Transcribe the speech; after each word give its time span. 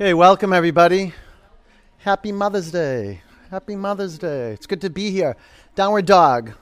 Hey, 0.00 0.14
welcome 0.14 0.52
everybody. 0.52 1.12
Happy 1.96 2.30
Mother's 2.30 2.70
Day. 2.70 3.20
Happy 3.50 3.74
Mother's 3.74 4.16
Day. 4.16 4.52
It's 4.52 4.64
good 4.64 4.80
to 4.82 4.90
be 4.90 5.10
here. 5.10 5.36
Downward 5.74 6.06
dog. 6.06 6.52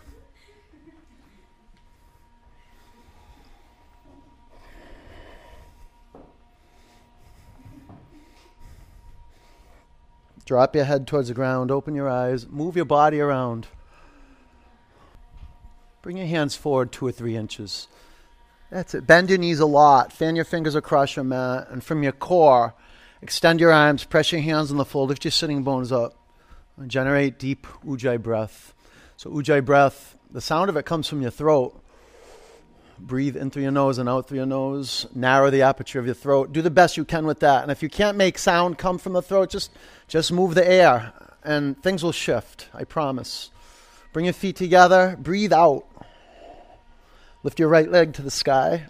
Drop 10.46 10.74
your 10.74 10.86
head 10.86 11.06
towards 11.06 11.28
the 11.28 11.34
ground, 11.34 11.70
open 11.70 11.94
your 11.94 12.08
eyes, 12.08 12.48
move 12.48 12.74
your 12.74 12.86
body 12.86 13.20
around. 13.20 13.66
Bring 16.00 16.16
your 16.16 16.26
hands 16.26 16.56
forward 16.56 16.90
two 16.90 17.06
or 17.06 17.12
three 17.12 17.36
inches. 17.36 17.86
That's 18.70 18.94
it. 18.94 19.06
Bend 19.06 19.28
your 19.28 19.38
knees 19.38 19.60
a 19.60 19.66
lot. 19.66 20.10
Fan 20.10 20.36
your 20.36 20.46
fingers 20.46 20.74
across 20.74 21.16
your 21.16 21.24
mat. 21.26 21.68
And 21.70 21.84
from 21.84 22.02
your 22.02 22.12
core, 22.12 22.72
extend 23.22 23.60
your 23.60 23.72
arms, 23.72 24.04
press 24.04 24.32
your 24.32 24.40
hands 24.40 24.70
on 24.70 24.76
the 24.76 24.84
floor, 24.84 25.06
lift 25.06 25.24
your 25.24 25.32
sitting 25.32 25.62
bones 25.62 25.92
up. 25.92 26.14
And 26.76 26.90
generate 26.90 27.38
deep 27.38 27.66
ujjayi 27.86 28.22
breath. 28.22 28.74
So, 29.16 29.30
ujjayi 29.30 29.64
breath, 29.64 30.16
the 30.30 30.42
sound 30.42 30.68
of 30.68 30.76
it 30.76 30.84
comes 30.84 31.08
from 31.08 31.22
your 31.22 31.30
throat. 31.30 31.82
Breathe 32.98 33.36
in 33.36 33.50
through 33.50 33.62
your 33.62 33.72
nose 33.72 33.98
and 33.98 34.08
out 34.08 34.28
through 34.28 34.38
your 34.38 34.46
nose. 34.46 35.06
Narrow 35.14 35.50
the 35.50 35.62
aperture 35.62 35.98
of 35.98 36.06
your 36.06 36.14
throat. 36.14 36.52
Do 36.52 36.62
the 36.62 36.70
best 36.70 36.96
you 36.96 37.04
can 37.04 37.26
with 37.26 37.40
that. 37.40 37.62
And 37.62 37.70
if 37.70 37.82
you 37.82 37.88
can't 37.88 38.16
make 38.16 38.38
sound 38.38 38.78
come 38.78 38.98
from 38.98 39.12
the 39.12 39.22
throat, 39.22 39.50
just, 39.50 39.70
just 40.08 40.32
move 40.32 40.54
the 40.54 40.66
air 40.66 41.12
and 41.44 41.80
things 41.82 42.02
will 42.02 42.12
shift. 42.12 42.68
I 42.74 42.84
promise. 42.84 43.50
Bring 44.12 44.24
your 44.24 44.34
feet 44.34 44.56
together. 44.56 45.16
Breathe 45.20 45.52
out. 45.52 45.86
Lift 47.42 47.60
your 47.60 47.68
right 47.68 47.90
leg 47.90 48.14
to 48.14 48.22
the 48.22 48.30
sky. 48.30 48.86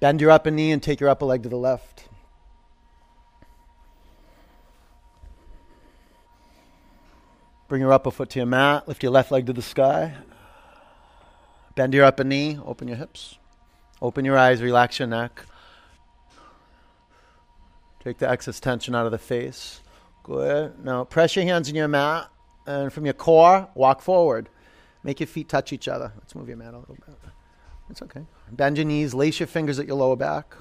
Bend 0.00 0.20
your 0.20 0.30
upper 0.30 0.50
knee 0.50 0.72
and 0.72 0.82
take 0.82 1.00
your 1.00 1.08
upper 1.08 1.26
leg 1.26 1.42
to 1.42 1.48
the 1.48 1.56
left. 1.56 2.04
Bring 7.70 7.82
your 7.82 7.92
upper 7.92 8.10
foot 8.10 8.30
to 8.30 8.40
your 8.40 8.46
mat. 8.46 8.88
Lift 8.88 9.00
your 9.04 9.12
left 9.12 9.30
leg 9.30 9.46
to 9.46 9.52
the 9.52 9.62
sky. 9.62 10.16
Bend 11.76 11.94
your 11.94 12.04
upper 12.04 12.24
knee, 12.24 12.58
open 12.66 12.88
your 12.88 12.96
hips. 12.96 13.38
Open 14.02 14.24
your 14.24 14.36
eyes, 14.36 14.60
relax 14.60 14.98
your 14.98 15.06
neck. 15.06 15.44
Take 18.02 18.18
the 18.18 18.28
excess 18.28 18.58
tension 18.58 18.96
out 18.96 19.06
of 19.06 19.12
the 19.12 19.18
face. 19.18 19.82
Good. 20.24 20.84
Now 20.84 21.04
press 21.04 21.36
your 21.36 21.44
hands 21.44 21.68
in 21.68 21.76
your 21.76 21.86
mat 21.86 22.28
and 22.66 22.92
from 22.92 23.04
your 23.04 23.14
core, 23.14 23.68
walk 23.76 24.02
forward. 24.02 24.48
Make 25.04 25.20
your 25.20 25.28
feet 25.28 25.48
touch 25.48 25.72
each 25.72 25.86
other. 25.86 26.12
Let's 26.16 26.34
move 26.34 26.48
your 26.48 26.56
mat 26.56 26.74
a 26.74 26.78
little 26.78 26.96
bit. 26.96 27.14
It's 27.88 28.02
okay. 28.02 28.26
Bend 28.50 28.78
your 28.78 28.84
knees, 28.84 29.14
lace 29.14 29.38
your 29.38 29.46
fingers 29.46 29.78
at 29.78 29.86
your 29.86 29.96
lower 29.96 30.16
back. 30.16 30.56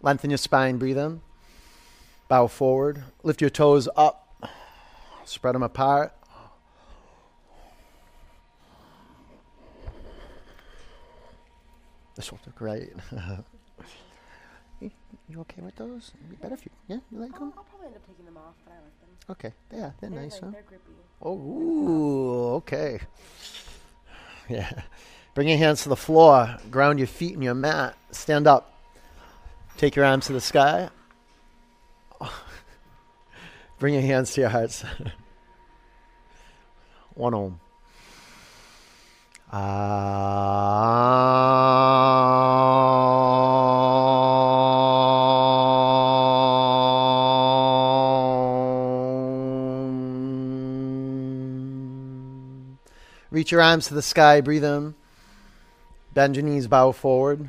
Lengthen 0.00 0.30
your 0.30 0.38
spine, 0.38 0.78
breathe 0.78 0.96
in. 0.96 1.20
Bow 2.28 2.46
forward. 2.46 3.04
Lift 3.22 3.42
your 3.42 3.50
toes 3.50 3.86
up. 3.96 4.21
Spread 5.32 5.54
them 5.54 5.62
apart. 5.62 6.12
This 12.14 12.30
will 12.30 12.38
look 12.44 12.54
great. 12.54 12.92
you 14.82 14.90
okay 15.40 15.62
with 15.62 15.74
those? 15.76 16.12
It'd 16.14 16.28
be 16.28 16.36
better 16.36 16.52
if 16.52 16.66
you, 16.66 16.70
yeah, 16.86 16.98
you 17.10 17.18
like 17.18 17.32
um, 17.32 17.38
them? 17.38 17.52
I'll 17.56 17.64
probably 17.64 17.86
end 17.86 17.96
up 17.96 18.06
taking 18.06 18.26
them 18.26 18.36
off, 18.36 18.52
but 18.62 18.72
I 18.72 18.76
like 18.76 19.00
them. 19.00 19.08
Okay, 19.30 19.52
yeah, 19.72 19.92
they're, 20.02 20.10
They're, 20.10 20.20
nice, 20.20 20.34
like, 20.34 20.42
huh? 20.42 20.50
They're 20.50 20.62
grippy. 20.68 20.92
Oh, 21.22 21.38
ooh, 21.38 22.54
okay. 22.56 23.00
Yeah. 24.48 24.82
Bring 25.34 25.48
your 25.48 25.56
hands 25.56 25.84
to 25.84 25.88
the 25.88 25.96
floor. 25.96 26.58
Ground 26.70 26.98
your 26.98 27.08
feet 27.08 27.32
in 27.32 27.40
your 27.40 27.54
mat. 27.54 27.96
Stand 28.10 28.46
up. 28.46 28.74
Take 29.78 29.96
your 29.96 30.04
arms 30.04 30.26
to 30.26 30.34
the 30.34 30.42
sky. 30.42 30.90
Bring 33.78 33.94
your 33.94 34.02
hands 34.02 34.34
to 34.34 34.42
your 34.42 34.50
hearts. 34.50 34.84
One 37.14 37.34
om. 37.34 37.60
Om. 39.52 40.12
Reach 53.30 53.50
your 53.50 53.62
arms 53.62 53.88
to 53.88 53.94
the 53.94 54.02
sky, 54.02 54.40
breathe 54.40 54.64
in. 54.64 54.94
Bend 56.14 56.36
your 56.36 56.44
knees, 56.44 56.66
bow 56.66 56.92
forward. 56.92 57.48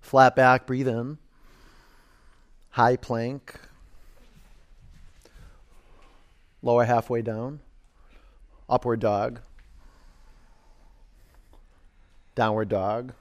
Flat 0.00 0.34
back, 0.34 0.66
breathe 0.66 0.88
in. 0.88 1.18
High 2.70 2.96
plank. 2.96 3.60
Lower 6.62 6.84
halfway 6.84 7.22
down. 7.22 7.60
Upward 8.68 9.00
dog. 9.00 9.40
Downward 12.34 12.68
dog. 12.68 13.12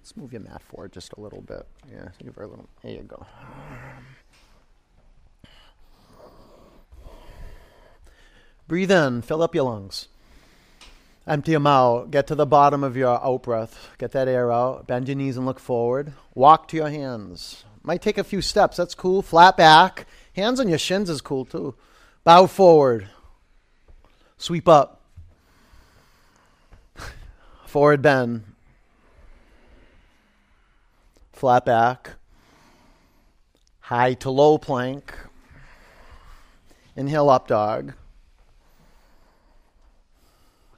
Let's 0.00 0.16
move 0.16 0.32
your 0.32 0.42
mat 0.42 0.62
forward 0.62 0.92
just 0.92 1.12
a 1.14 1.20
little 1.20 1.40
bit. 1.40 1.66
Yeah, 1.90 2.08
give 2.22 2.34
her 2.36 2.42
a 2.42 2.46
little. 2.46 2.68
There 2.82 2.92
you 2.92 3.02
go. 3.02 3.26
Breathe 8.66 8.90
in, 8.90 9.22
fill 9.22 9.42
up 9.42 9.54
your 9.54 9.64
lungs. 9.64 10.08
Empty 11.26 11.52
them 11.52 11.66
out. 11.66 12.10
Get 12.10 12.26
to 12.28 12.34
the 12.34 12.46
bottom 12.46 12.82
of 12.82 12.96
your 12.96 13.22
out 13.24 13.42
breath. 13.42 13.90
Get 13.98 14.12
that 14.12 14.26
air 14.26 14.50
out. 14.50 14.86
Bend 14.86 15.06
your 15.06 15.16
knees 15.16 15.36
and 15.36 15.44
look 15.44 15.60
forward. 15.60 16.12
Walk 16.34 16.66
to 16.68 16.76
your 16.76 16.88
hands. 16.88 17.64
Might 17.82 18.02
take 18.02 18.18
a 18.18 18.24
few 18.24 18.40
steps. 18.40 18.76
That's 18.76 18.94
cool. 18.94 19.22
Flat 19.22 19.56
back. 19.56 20.06
Hands 20.34 20.58
on 20.58 20.68
your 20.68 20.78
shins 20.78 21.10
is 21.10 21.20
cool 21.20 21.44
too. 21.44 21.74
Bow 22.24 22.46
forward. 22.46 23.08
Sweep 24.36 24.68
up. 24.68 25.00
Forward 27.66 28.02
bend. 28.02 28.44
Flat 31.32 31.64
back. 31.64 32.10
High 33.80 34.14
to 34.14 34.30
low 34.30 34.58
plank. 34.58 35.14
Inhale 36.94 37.30
up 37.30 37.48
dog. 37.48 37.94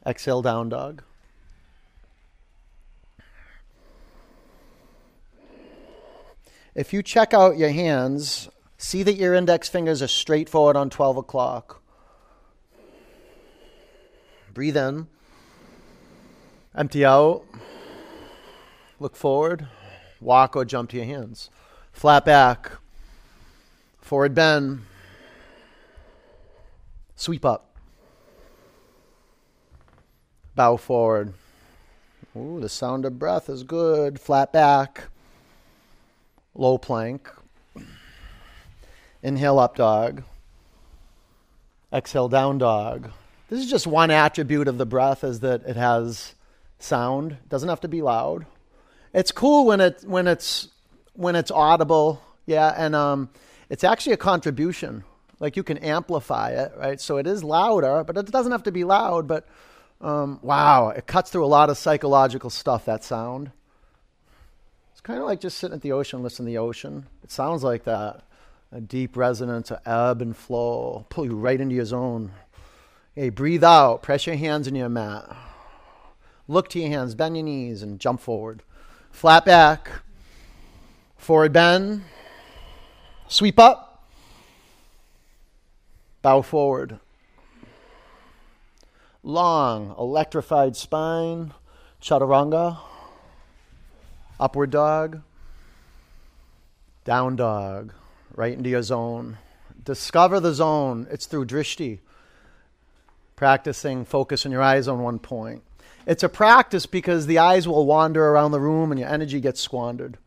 Exhale 0.07 0.43
down 0.43 0.69
dog. 0.69 1.03
If 6.75 6.93
you 6.93 7.03
check 7.03 7.35
out 7.35 7.59
your 7.59 7.71
hands, 7.71 8.49
see 8.83 9.03
that 9.05 9.15
your 9.15 9.33
index 9.33 9.69
fingers 9.69 10.03
are 10.03 10.09
straight 10.09 10.49
forward 10.49 10.77
on 10.77 10.91
12 10.91 11.17
o'clock. 11.17 11.83
Breathe 14.53 14.77
in. 14.77 15.07
Empty 16.77 17.05
out. 17.05 17.45
Look 18.99 19.17
forward. 19.17 19.67
Walk 20.21 20.57
or 20.57 20.65
jump 20.65 20.91
to 20.91 20.97
your 20.97 21.07
hands. 21.07 21.49
Flat 21.93 22.25
back. 22.25 22.73
Forward 24.01 24.35
bend. 24.35 24.83
Sweep 27.15 27.45
up. 27.45 27.77
Bow 30.55 30.77
forward. 30.77 31.35
Ooh, 32.37 32.59
the 32.61 32.69
sound 32.69 33.05
of 33.05 33.19
breath 33.19 33.49
is 33.49 33.63
good. 33.63 34.19
Flat 34.19 34.53
back. 34.53 35.05
Low 36.55 36.79
plank. 36.79 37.31
Inhale 39.23 39.59
up 39.59 39.77
dog. 39.77 40.25
Exhale 41.93 42.29
down 42.29 42.59
dog. 42.59 43.11
This 43.49 43.61
is 43.61 43.71
just 43.71 43.87
one 43.87 44.11
attribute 44.11 44.67
of 44.67 44.79
the 44.79 44.87
breath 44.87 45.23
is 45.25 45.41
that 45.41 45.63
it 45.67 45.77
has 45.77 46.35
sound. 46.79 47.33
It 47.33 47.49
doesn't 47.49 47.69
have 47.69 47.81
to 47.83 47.89
be 47.89 48.03
loud. 48.03 48.47
It's 49.13 49.31
cool 49.31 49.67
when 49.67 49.81
it 49.81 50.03
when 50.07 50.27
it's 50.27 50.69
when 51.13 51.37
it's 51.37 51.51
audible, 51.51 52.23
yeah, 52.47 52.75
and 52.77 52.95
um, 52.95 53.29
it's 53.69 53.85
actually 53.85 54.15
a 54.15 54.19
contribution. 54.19 55.05
Like 55.39 55.57
you 55.57 55.63
can 55.63 55.79
amplify 55.79 56.51
it, 56.51 56.73
right? 56.79 57.01
So 57.01 57.19
it 57.19 57.27
is 57.27 57.45
louder, 57.45 58.05
but 58.05 58.17
it 58.17 58.31
doesn't 58.31 58.53
have 58.53 58.63
to 58.65 58.73
be 58.73 58.85
loud. 58.85 59.29
But 59.29 59.47
um, 60.01 60.39
wow, 60.43 60.89
it 60.89 61.07
cuts 61.07 61.31
through 61.31 61.45
a 61.45 61.47
lot 61.47 61.69
of 61.69 61.77
psychological 61.77 62.49
stuff. 62.49 62.87
That 62.87 63.05
sound. 63.05 63.51
It's 64.93 65.01
kind 65.01 65.21
of 65.21 65.27
like 65.27 65.41
just 65.41 65.59
sitting 65.59 65.77
at 65.77 65.83
the 65.83 65.93
ocean, 65.93 66.23
listening 66.23 66.47
to 66.47 66.53
the 66.53 66.59
ocean. 66.59 67.07
It 67.23 67.31
sounds 67.31 67.63
like 67.63 67.85
that. 67.85 68.23
A 68.75 68.81
deep 68.81 69.19
resonance, 69.19 69.71
a 69.71 69.87
ebb 69.87 70.23
and 70.23 70.35
flow, 70.35 71.05
pull 71.11 71.27
you 71.27 71.37
right 71.37 71.61
into 71.61 71.75
your 71.75 71.85
zone. 71.85 72.33
Hey, 73.15 73.29
breathe 73.29 73.63
out. 73.63 74.03
Press 74.03 74.27
your 74.27 74.37
hands 74.37 74.67
in 74.67 74.75
your 74.75 74.89
mat. 74.89 75.37
Look 76.49 76.71
to 76.71 76.81
your 76.81 76.89
hands, 76.89 77.15
bend 77.15 77.37
your 77.37 77.45
knees, 77.45 77.83
and 77.83 78.01
jump 78.01 78.21
forward. 78.21 78.63
Flat 79.11 79.45
back. 79.45 79.91
Forward 81.19 81.53
bend. 81.53 82.05
Sweep 83.29 83.59
up. 83.59 84.09
Bow 86.23 86.41
forward. 86.41 86.99
Long, 89.23 89.95
electrified 89.99 90.77
spine. 90.77 91.53
Chaturanga. 92.01 92.79
Upward 94.41 94.71
dog. 94.71 95.21
Down 97.05 97.37
dog. 97.37 97.93
Right 98.35 98.57
into 98.57 98.71
your 98.71 98.83
zone. 98.83 99.39
Discover 99.85 100.41
the 100.41 100.55
zone. 100.55 101.07
It's 101.11 101.27
through 101.27 101.47
drishti. 101.47 102.01
Practicing 103.37 104.05
focus 104.05 104.47
in 104.47 104.53
your 104.53 104.63
eyes 104.63 104.89
on 104.89 105.03
one 105.03 105.19
point. 105.19 105.63
It's 106.07 106.23
a 106.23 106.29
practice 106.29 106.87
because 106.87 107.27
the 107.27 107.39
eyes 107.39 107.69
will 107.69 107.87
wander 107.87 108.27
around 108.29 108.53
the 108.53 108.61
room 108.61 108.91
and 108.91 108.99
your 108.99 109.09
energy 109.09 109.41
gets 109.41 109.61
squandered. 109.61 110.19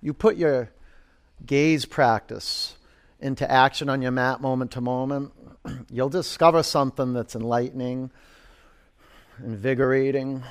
You 0.00 0.12
put 0.12 0.36
your 0.36 0.70
gaze 1.44 1.84
practice 1.84 2.76
into 3.22 3.50
action 3.50 3.88
on 3.88 4.02
your 4.02 4.10
mat 4.10 4.40
moment 4.40 4.72
to 4.72 4.80
moment, 4.80 5.32
you'll 5.90 6.08
discover 6.08 6.62
something 6.62 7.12
that's 7.12 7.36
enlightening, 7.36 8.10
invigorating. 9.38 10.42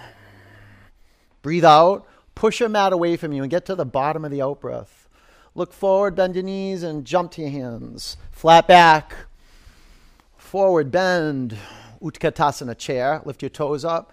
Breathe 1.42 1.66
out, 1.66 2.08
push 2.34 2.62
your 2.62 2.70
mat 2.70 2.94
away 2.94 3.18
from 3.18 3.34
you, 3.34 3.42
and 3.42 3.52
get 3.52 3.66
to 3.66 3.76
the 3.76 3.86
bottom 3.86 4.24
of 4.24 4.32
the 4.32 4.42
out 4.42 4.62
breath. 4.62 5.01
Look 5.54 5.74
forward, 5.74 6.16
bend 6.16 6.36
your 6.36 6.44
knees, 6.44 6.84
and 6.84 7.06
jump 7.06 7.32
to 7.34 7.42
your 7.42 7.52
hands. 7.52 8.18
Flat 8.32 8.68
back, 8.68 9.16
forward, 10.38 10.92
bend. 10.92 11.58
Utkatasana 12.02 12.78
chair. 12.78 13.22
Lift 13.26 13.44
your 13.44 13.50
toes 13.50 13.86
up, 13.86 14.12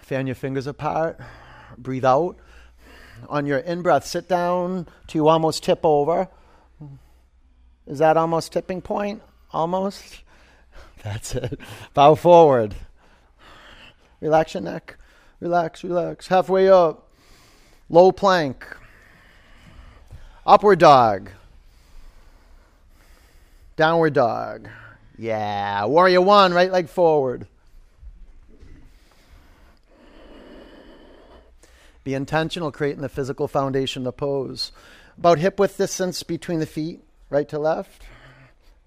fan 0.00 0.26
your 0.26 0.34
fingers 0.34 0.66
apart, 0.66 1.20
breathe 1.76 2.04
out. 2.04 2.36
On 3.28 3.46
your 3.46 3.58
in 3.58 3.82
breath, 3.82 4.06
sit 4.06 4.28
down 4.28 4.86
to 5.08 5.18
you 5.18 5.28
almost 5.28 5.62
tip 5.62 5.80
over. 5.84 6.28
Is 7.86 7.98
that 7.98 8.16
almost 8.16 8.52
tipping 8.52 8.82
point? 8.82 9.22
Almost? 9.52 10.22
That's 11.02 11.34
it. 11.34 11.60
Bow 11.94 12.14
forward. 12.14 12.74
Relax 14.20 14.54
your 14.54 14.62
neck. 14.62 14.96
Relax, 15.40 15.84
relax. 15.84 16.28
Halfway 16.28 16.68
up. 16.68 17.10
Low 17.88 18.10
plank. 18.10 18.66
Upward 20.46 20.78
dog. 20.78 21.30
Downward 23.74 24.12
dog. 24.12 24.68
Yeah. 25.18 25.84
Warrior 25.86 26.20
one, 26.20 26.54
right 26.54 26.70
leg 26.70 26.88
forward. 26.88 27.48
Be 32.04 32.14
intentional 32.14 32.70
creating 32.70 33.02
the 33.02 33.08
physical 33.08 33.48
foundation 33.48 34.04
the 34.04 34.12
pose. 34.12 34.70
About 35.18 35.40
hip 35.40 35.58
width 35.58 35.76
distance 35.76 36.22
between 36.22 36.60
the 36.60 36.66
feet, 36.66 37.00
right 37.28 37.48
to 37.48 37.58
left. 37.58 38.04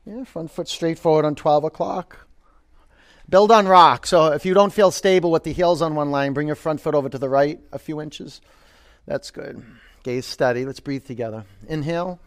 Yeah, 0.06 0.24
front 0.24 0.52
foot 0.52 0.70
straight 0.70 0.98
forward 0.98 1.26
on 1.26 1.36
12 1.36 1.66
o'clock. 1.66 2.26
Build 3.28 3.52
on 3.52 3.68
rock. 3.68 4.08
So 4.08 4.28
if 4.28 4.46
you 4.46 4.54
don't 4.54 4.72
feel 4.72 4.92
stable 4.92 5.30
with 5.30 5.44
the 5.44 5.52
heels 5.52 5.82
on 5.82 5.94
one 5.94 6.10
line, 6.10 6.32
bring 6.32 6.48
your 6.48 6.56
front 6.56 6.80
foot 6.80 6.96
over 6.96 7.10
to 7.10 7.18
the 7.18 7.28
right 7.28 7.60
a 7.74 7.80
few 7.80 8.00
inches. 8.00 8.40
That's 9.06 9.30
good. 9.30 9.62
Gaze 10.04 10.26
steady. 10.26 10.66
Let's 10.66 10.80
breathe 10.80 11.06
together. 11.06 11.46
Inhale. 11.68 12.20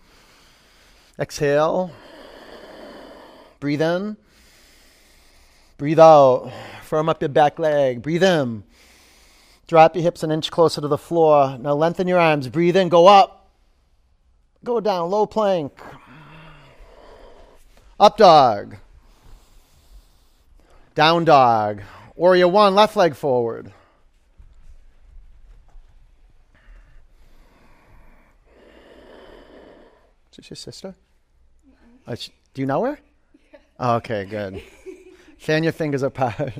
Exhale. 1.18 1.90
Breathe 3.60 3.82
in. 3.82 4.16
Breathe 5.78 6.00
out. 6.00 6.52
Firm 6.82 7.08
up 7.08 7.22
your 7.22 7.28
back 7.28 7.58
leg. 7.58 8.02
Breathe 8.02 8.22
in. 8.22 8.64
Drop 9.68 9.94
your 9.94 10.02
hips 10.02 10.22
an 10.22 10.30
inch 10.30 10.50
closer 10.50 10.80
to 10.80 10.88
the 10.88 10.98
floor. 10.98 11.56
Now 11.58 11.74
lengthen 11.74 12.06
your 12.06 12.18
arms. 12.18 12.48
Breathe 12.48 12.76
in. 12.76 12.88
Go 12.88 13.06
up. 13.06 13.50
Go 14.64 14.80
down. 14.80 15.10
Low 15.10 15.26
plank. 15.26 15.72
Up 17.98 18.16
dog. 18.18 18.76
Down 20.94 21.24
dog. 21.24 21.82
Warrior 22.16 22.48
one. 22.48 22.74
Left 22.74 22.96
leg 22.96 23.14
forward. 23.14 23.72
Is 30.32 30.36
this 30.36 30.50
your 30.50 30.56
sister? 30.56 30.94
Oh, 32.06 32.14
sh- 32.14 32.30
do 32.54 32.62
you 32.62 32.66
know 32.66 32.84
her? 32.84 32.98
Oh, 33.78 33.96
okay, 33.96 34.24
good. 34.24 34.62
Fan 35.38 35.62
your 35.62 35.72
fingers 35.72 36.02
apart. 36.02 36.54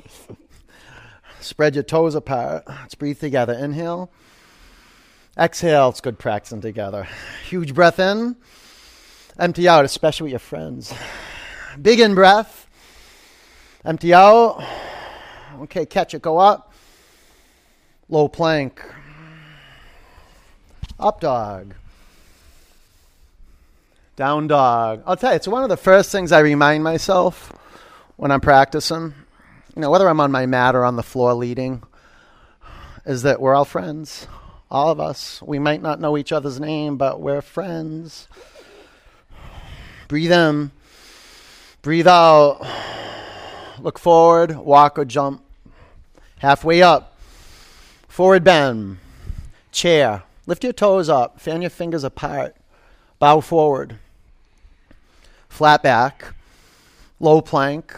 Spread 1.39 1.73
your 1.73 1.83
toes 1.83 2.13
apart. 2.13 2.65
Let's 2.67 2.93
breathe 2.93 3.19
together. 3.19 3.53
Inhale. 3.53 4.11
Exhale. 5.37 5.89
It's 5.89 6.01
good 6.01 6.19
practicing 6.19 6.61
together. 6.61 7.07
Huge 7.49 7.73
breath 7.73 7.99
in. 7.99 8.35
Empty 9.39 9.67
out, 9.67 9.85
especially 9.85 10.25
with 10.25 10.31
your 10.33 10.39
friends. 10.39 10.93
Big 11.81 11.99
in 11.99 12.13
breath. 12.13 12.67
Empty 13.83 14.13
out. 14.13 14.63
Okay, 15.61 15.87
catch 15.87 16.13
it. 16.13 16.21
Go 16.21 16.37
up. 16.37 16.73
Low 18.07 18.27
plank. 18.27 18.85
Up 20.99 21.19
dog. 21.19 21.73
Down 24.15 24.45
dog. 24.47 25.01
I'll 25.07 25.17
tell 25.17 25.31
you, 25.31 25.37
it's 25.37 25.47
one 25.47 25.63
of 25.63 25.69
the 25.69 25.77
first 25.77 26.11
things 26.11 26.31
I 26.31 26.39
remind 26.39 26.83
myself 26.83 27.51
when 28.15 28.29
I'm 28.29 28.41
practicing. 28.41 29.15
You 29.75 29.81
know, 29.81 29.89
whether 29.89 30.07
I'm 30.07 30.19
on 30.19 30.31
my 30.31 30.45
mat 30.45 30.75
or 30.75 30.85
on 30.85 30.97
the 30.97 31.03
floor 31.03 31.33
leading, 31.33 31.81
is 33.07 33.23
that 33.23 33.41
we're 33.41 33.55
all 33.55 33.65
friends. 33.65 34.27
All 34.69 34.91
of 34.91 34.99
us. 34.99 35.41
We 35.41 35.57
might 35.57 35.81
not 35.81 35.99
know 35.99 36.15
each 36.15 36.31
other's 36.31 36.59
name, 36.59 36.95
but 36.95 37.21
we're 37.21 37.41
friends. 37.41 38.27
Breathe 40.07 40.31
in. 40.31 40.71
Breathe 41.81 42.07
out. 42.07 42.61
Look 43.79 43.97
forward. 43.97 44.55
Walk 44.57 44.99
or 44.99 45.05
jump. 45.05 45.43
Halfway 46.37 46.83
up. 46.83 47.17
Forward 48.07 48.43
bend. 48.43 48.97
Chair. 49.71 50.21
Lift 50.45 50.63
your 50.63 50.73
toes 50.73 51.09
up. 51.09 51.39
Fan 51.39 51.61
your 51.61 51.71
fingers 51.71 52.03
apart. 52.03 52.55
Bow 53.17 53.39
forward. 53.39 53.97
Flat 55.53 55.83
back. 55.83 56.33
Low 57.19 57.39
plank. 57.39 57.95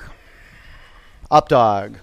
Up 1.31 1.47
dog. 1.47 1.99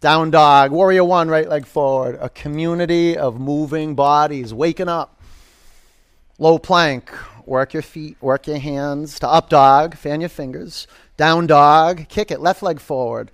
Down 0.00 0.30
dog. 0.30 0.72
Warrior 0.72 1.04
one, 1.04 1.28
right 1.28 1.46
leg 1.46 1.66
forward. 1.66 2.16
A 2.18 2.30
community 2.30 3.14
of 3.14 3.38
moving 3.38 3.94
bodies. 3.94 4.54
Waking 4.54 4.88
up. 4.88 5.20
Low 6.38 6.58
plank. 6.58 7.12
Work 7.44 7.74
your 7.74 7.82
feet. 7.82 8.16
Work 8.22 8.46
your 8.46 8.56
hands. 8.56 9.18
To 9.18 9.28
up 9.28 9.50
dog. 9.50 9.98
Fan 9.98 10.22
your 10.22 10.30
fingers. 10.30 10.86
Down 11.18 11.46
dog. 11.46 12.08
Kick 12.08 12.30
it. 12.30 12.40
Left 12.40 12.62
leg 12.62 12.80
forward. 12.80 13.30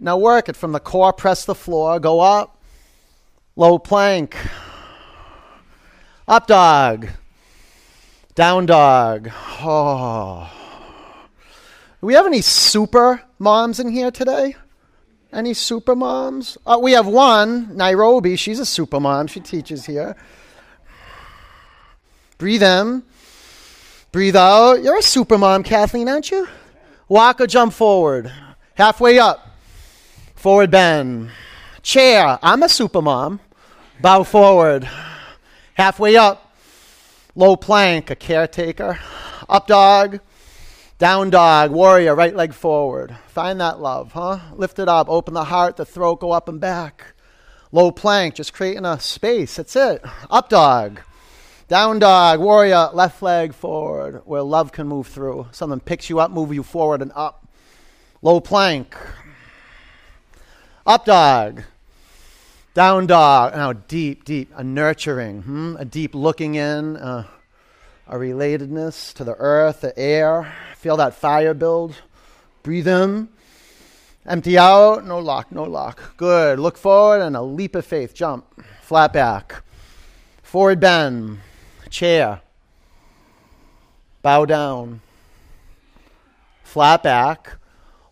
Now 0.00 0.18
work 0.18 0.48
it 0.48 0.56
from 0.56 0.72
the 0.72 0.80
core. 0.80 1.12
Press 1.12 1.44
the 1.44 1.54
floor. 1.54 2.00
Go 2.00 2.18
up. 2.18 2.60
Low 3.54 3.78
plank. 3.78 4.36
Up 6.26 6.48
dog. 6.48 7.06
Down 8.34 8.66
dog. 8.66 9.30
Oh. 9.60 10.50
Do 12.02 12.08
we 12.08 12.14
have 12.14 12.26
any 12.26 12.40
super 12.40 13.22
moms 13.38 13.78
in 13.78 13.88
here 13.88 14.10
today? 14.10 14.56
Any 15.32 15.54
super 15.54 15.94
moms? 15.94 16.58
Uh, 16.66 16.80
we 16.82 16.90
have 16.92 17.06
one, 17.06 17.76
Nairobi. 17.76 18.34
She's 18.34 18.58
a 18.58 18.66
super 18.66 18.98
mom. 18.98 19.28
She 19.28 19.38
teaches 19.38 19.86
here. 19.86 20.16
Breathe 22.38 22.64
in. 22.64 23.04
Breathe 24.10 24.34
out. 24.34 24.82
You're 24.82 24.98
a 24.98 25.02
super 25.02 25.38
mom, 25.38 25.62
Kathleen, 25.62 26.08
aren't 26.08 26.32
you? 26.32 26.48
Walk 27.08 27.40
or 27.40 27.46
jump 27.46 27.72
forward. 27.72 28.32
Halfway 28.74 29.20
up. 29.20 29.56
Forward 30.34 30.72
bend. 30.72 31.30
Chair. 31.82 32.36
I'm 32.42 32.64
a 32.64 32.68
super 32.68 33.00
mom. 33.00 33.38
Bow 34.00 34.24
forward. 34.24 34.88
Halfway 35.74 36.16
up. 36.16 36.52
Low 37.36 37.54
plank, 37.54 38.10
a 38.10 38.16
caretaker. 38.16 38.98
Up 39.48 39.68
dog. 39.68 40.18
Down 41.02 41.30
dog, 41.30 41.72
warrior, 41.72 42.14
right 42.14 42.32
leg 42.32 42.54
forward. 42.54 43.16
Find 43.26 43.60
that 43.60 43.80
love, 43.80 44.12
huh? 44.12 44.38
Lift 44.52 44.78
it 44.78 44.86
up, 44.86 45.08
open 45.08 45.34
the 45.34 45.42
heart, 45.42 45.76
the 45.76 45.84
throat, 45.84 46.20
go 46.20 46.30
up 46.30 46.48
and 46.48 46.60
back. 46.60 47.14
Low 47.72 47.90
plank, 47.90 48.36
just 48.36 48.52
creating 48.52 48.84
a 48.84 49.00
space. 49.00 49.56
That's 49.56 49.74
it. 49.74 50.04
Up 50.30 50.48
dog. 50.48 51.00
Down 51.66 51.98
dog, 51.98 52.38
warrior, 52.38 52.90
left 52.92 53.20
leg 53.20 53.52
forward, 53.52 54.22
where 54.26 54.42
love 54.42 54.70
can 54.70 54.86
move 54.86 55.08
through. 55.08 55.48
Something 55.50 55.80
picks 55.80 56.08
you 56.08 56.20
up, 56.20 56.30
move 56.30 56.54
you 56.54 56.62
forward 56.62 57.02
and 57.02 57.10
up. 57.16 57.48
Low 58.22 58.38
plank. 58.40 58.94
Up 60.86 61.04
dog. 61.04 61.64
Down 62.74 63.08
dog. 63.08 63.56
Now 63.56 63.72
deep, 63.72 64.24
deep, 64.24 64.52
a 64.54 64.62
nurturing, 64.62 65.42
hmm? 65.42 65.76
a 65.80 65.84
deep 65.84 66.14
looking 66.14 66.54
in, 66.54 66.96
uh, 66.96 67.26
a 68.06 68.16
relatedness 68.16 69.12
to 69.14 69.24
the 69.24 69.34
earth, 69.34 69.82
the 69.82 69.98
air. 69.98 70.52
Feel 70.76 70.96
that 70.96 71.14
fire 71.14 71.54
build. 71.54 71.94
Breathe 72.62 72.88
in. 72.88 73.28
Empty 74.26 74.56
out. 74.58 75.04
No 75.04 75.18
lock, 75.18 75.50
no 75.50 75.64
lock. 75.64 76.16
Good. 76.16 76.58
Look 76.58 76.76
forward 76.76 77.22
and 77.22 77.36
a 77.36 77.42
leap 77.42 77.74
of 77.74 77.84
faith. 77.84 78.14
Jump. 78.14 78.44
Flat 78.82 79.12
back. 79.12 79.62
Forward 80.42 80.80
bend. 80.80 81.38
Chair. 81.90 82.40
Bow 84.22 84.44
down. 84.44 85.00
Flat 86.62 87.02
back. 87.02 87.54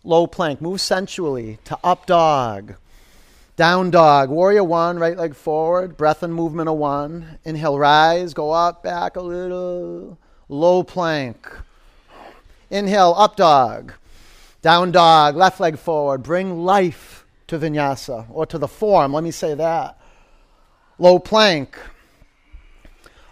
Low 0.03 0.27
plank. 0.27 0.61
Move 0.61 0.81
sensually 0.81 1.59
to 1.65 1.77
up 1.83 2.05
dog. 2.05 2.75
Down 3.55 3.91
dog, 3.91 4.29
warrior 4.29 4.63
one, 4.63 4.97
right 4.97 5.17
leg 5.17 5.35
forward, 5.35 5.97
breath 5.97 6.23
and 6.23 6.33
movement 6.33 6.69
of 6.69 6.77
one. 6.77 7.37
Inhale, 7.43 7.77
rise, 7.77 8.33
go 8.33 8.51
up, 8.51 8.81
back 8.81 9.15
a 9.15 9.21
little. 9.21 10.17
Low 10.47 10.83
plank. 10.83 11.49
Inhale, 12.69 13.13
up 13.17 13.35
dog. 13.35 13.93
Down 14.61 14.91
dog, 14.91 15.35
left 15.35 15.59
leg 15.59 15.77
forward. 15.77 16.23
Bring 16.23 16.63
life 16.63 17.25
to 17.47 17.59
vinyasa 17.59 18.25
or 18.29 18.45
to 18.45 18.57
the 18.57 18.67
form. 18.67 19.13
Let 19.13 19.23
me 19.23 19.31
say 19.31 19.53
that. 19.55 19.99
Low 20.97 21.19
plank. 21.19 21.77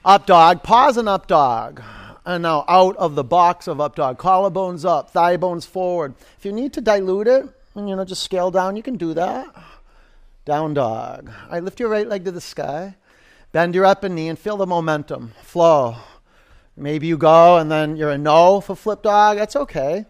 Up 0.04 0.26
dog, 0.26 0.64
pause 0.64 0.98
and 0.98 1.08
up 1.08 1.28
dog. 1.28 1.82
And 2.26 2.44
now 2.44 2.66
out 2.68 2.98
of 2.98 3.16
the 3.16 3.24
box 3.24 3.68
of 3.68 3.80
up 3.80 3.96
dog. 3.96 4.18
Collarbones 4.18 4.84
up, 4.84 5.12
thigh 5.12 5.38
bones 5.38 5.66
forward. 5.66 6.14
If 6.38 6.46
you 6.46 6.52
need 6.52 6.74
to 6.74 6.82
dilute 6.82 7.28
it, 7.28 7.48
and 7.76 7.88
you 7.88 7.96
know, 7.96 8.04
just 8.04 8.24
scale 8.24 8.52
down, 8.52 8.76
you 8.76 8.84
can 8.84 8.98
do 8.98 9.14
that. 9.14 9.48
Down 10.50 10.74
dog. 10.74 11.30
Right, 11.52 11.64
lift 11.64 11.80
your 11.80 11.90
right 11.90 12.08
leg 12.08 12.26
to 12.26 12.32
the 12.32 12.42
sky. 12.42 12.96
Bend 13.52 13.76
your 13.76 13.86
upper 13.86 14.10
knee 14.10 14.30
and 14.30 14.40
feel 14.40 14.58
the 14.58 14.66
momentum. 14.66 15.34
Flow. 15.44 15.98
Maybe 16.76 17.06
you 17.06 17.20
go 17.20 17.58
and 17.58 17.70
then 17.70 17.96
you're 17.96 18.10
a 18.10 18.18
no 18.18 18.60
for 18.60 18.76
flip 18.76 19.04
dog. 19.04 19.38
That's 19.38 19.56
okay. 19.56 20.08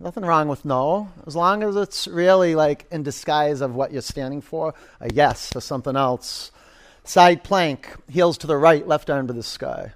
Nothing 0.00 0.24
wrong 0.24 0.48
with 0.48 0.64
no. 0.64 1.10
As 1.26 1.36
long 1.36 1.62
as 1.62 1.76
it's 1.76 2.08
really 2.08 2.54
like 2.54 2.86
in 2.90 3.02
disguise 3.02 3.60
of 3.60 3.74
what 3.74 3.92
you're 3.92 4.00
standing 4.00 4.40
for. 4.40 4.72
A 5.02 5.12
yes 5.12 5.52
for 5.52 5.60
something 5.60 5.96
else. 5.96 6.50
Side 7.04 7.44
plank, 7.44 7.94
heels 8.08 8.38
to 8.38 8.46
the 8.46 8.56
right, 8.56 8.88
left 8.88 9.10
arm 9.10 9.26
to 9.26 9.34
the 9.34 9.42
sky. 9.42 9.92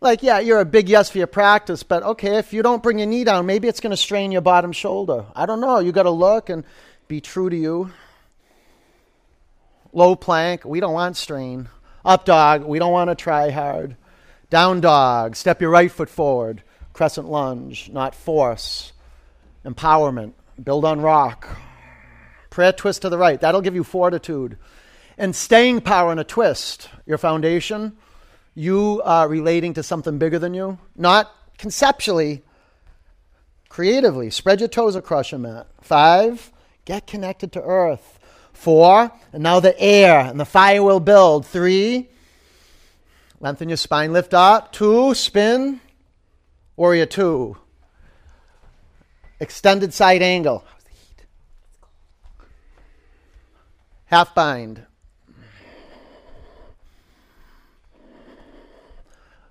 Like, 0.00 0.22
yeah, 0.22 0.38
you're 0.38 0.60
a 0.60 0.64
big 0.64 0.88
yes 0.88 1.10
for 1.10 1.18
your 1.18 1.26
practice, 1.26 1.82
but 1.82 2.04
okay, 2.04 2.36
if 2.36 2.52
you 2.52 2.62
don't 2.62 2.84
bring 2.84 3.00
your 3.00 3.08
knee 3.08 3.24
down, 3.24 3.46
maybe 3.46 3.66
it's 3.66 3.80
going 3.80 3.90
to 3.90 3.96
strain 3.96 4.30
your 4.30 4.42
bottom 4.42 4.70
shoulder. 4.70 5.24
I 5.34 5.44
don't 5.44 5.60
know. 5.60 5.80
You 5.80 5.90
got 5.90 6.04
to 6.04 6.10
look 6.10 6.50
and 6.50 6.62
be 7.08 7.20
true 7.20 7.50
to 7.50 7.56
you. 7.56 7.90
Low 9.92 10.16
plank, 10.16 10.64
we 10.64 10.80
don't 10.80 10.92
want 10.92 11.16
strain. 11.16 11.68
Up 12.04 12.24
dog, 12.24 12.64
we 12.64 12.78
don't 12.78 12.92
want 12.92 13.10
to 13.10 13.14
try 13.14 13.50
hard. 13.50 13.96
Down 14.50 14.80
dog, 14.80 15.36
step 15.36 15.60
your 15.60 15.70
right 15.70 15.90
foot 15.90 16.08
forward. 16.08 16.62
Crescent 16.92 17.28
lunge, 17.28 17.90
not 17.90 18.14
force. 18.14 18.92
Empowerment, 19.64 20.32
build 20.62 20.84
on 20.84 21.00
rock. 21.00 21.48
Prayer 22.50 22.72
twist 22.72 23.02
to 23.02 23.08
the 23.08 23.18
right, 23.18 23.40
that'll 23.40 23.60
give 23.60 23.74
you 23.74 23.84
fortitude. 23.84 24.56
And 25.16 25.34
staying 25.34 25.80
power 25.82 26.12
in 26.12 26.18
a 26.18 26.24
twist, 26.24 26.88
your 27.06 27.18
foundation 27.18 27.96
you 28.58 29.00
are 29.04 29.28
relating 29.28 29.74
to 29.74 29.84
something 29.84 30.18
bigger 30.18 30.40
than 30.40 30.52
you, 30.52 30.78
not 30.96 31.32
conceptually, 31.58 32.42
creatively. 33.68 34.30
Spread 34.30 34.58
your 34.58 34.68
toes 34.68 34.96
across 34.96 35.30
your 35.30 35.38
mat. 35.38 35.68
Five, 35.80 36.50
get 36.84 37.06
connected 37.06 37.52
to 37.52 37.62
earth. 37.62 38.17
Four, 38.58 39.12
and 39.32 39.44
now 39.44 39.60
the 39.60 39.78
air 39.80 40.18
and 40.18 40.40
the 40.40 40.44
fire 40.44 40.82
will 40.82 40.98
build. 40.98 41.46
Three, 41.46 42.08
lengthen 43.38 43.68
your 43.68 43.76
spine, 43.76 44.12
lift 44.12 44.34
up. 44.34 44.72
Two, 44.72 45.14
spin. 45.14 45.80
Warrior 46.74 47.06
two. 47.06 47.56
Extended 49.38 49.94
side 49.94 50.22
angle. 50.22 50.64
Half 54.06 54.34
bind. 54.34 54.84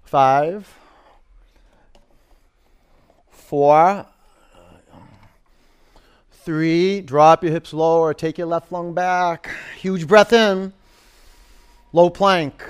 Five, 0.03 0.67
four, 3.29 4.05
three. 6.47 7.01
Drop 7.01 7.43
your 7.43 7.51
hips 7.51 7.73
lower. 7.73 8.13
Take 8.13 8.37
your 8.37 8.47
left 8.47 8.71
lung 8.71 8.93
back. 8.93 9.49
Huge 9.77 10.07
breath 10.07 10.31
in. 10.31 10.71
Low 11.91 12.09
plank. 12.09 12.63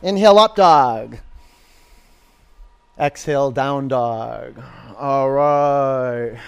Inhale, 0.00 0.38
up 0.38 0.56
dog. 0.56 1.18
Exhale, 2.98 3.50
down 3.50 3.88
dog. 3.88 4.58
All 4.96 5.30
right. 5.30 6.38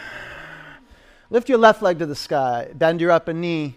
Lift 1.28 1.50
your 1.50 1.58
left 1.58 1.82
leg 1.82 1.98
to 1.98 2.06
the 2.06 2.16
sky. 2.16 2.70
Bend 2.74 3.02
your 3.02 3.10
upper 3.10 3.34
knee. 3.34 3.76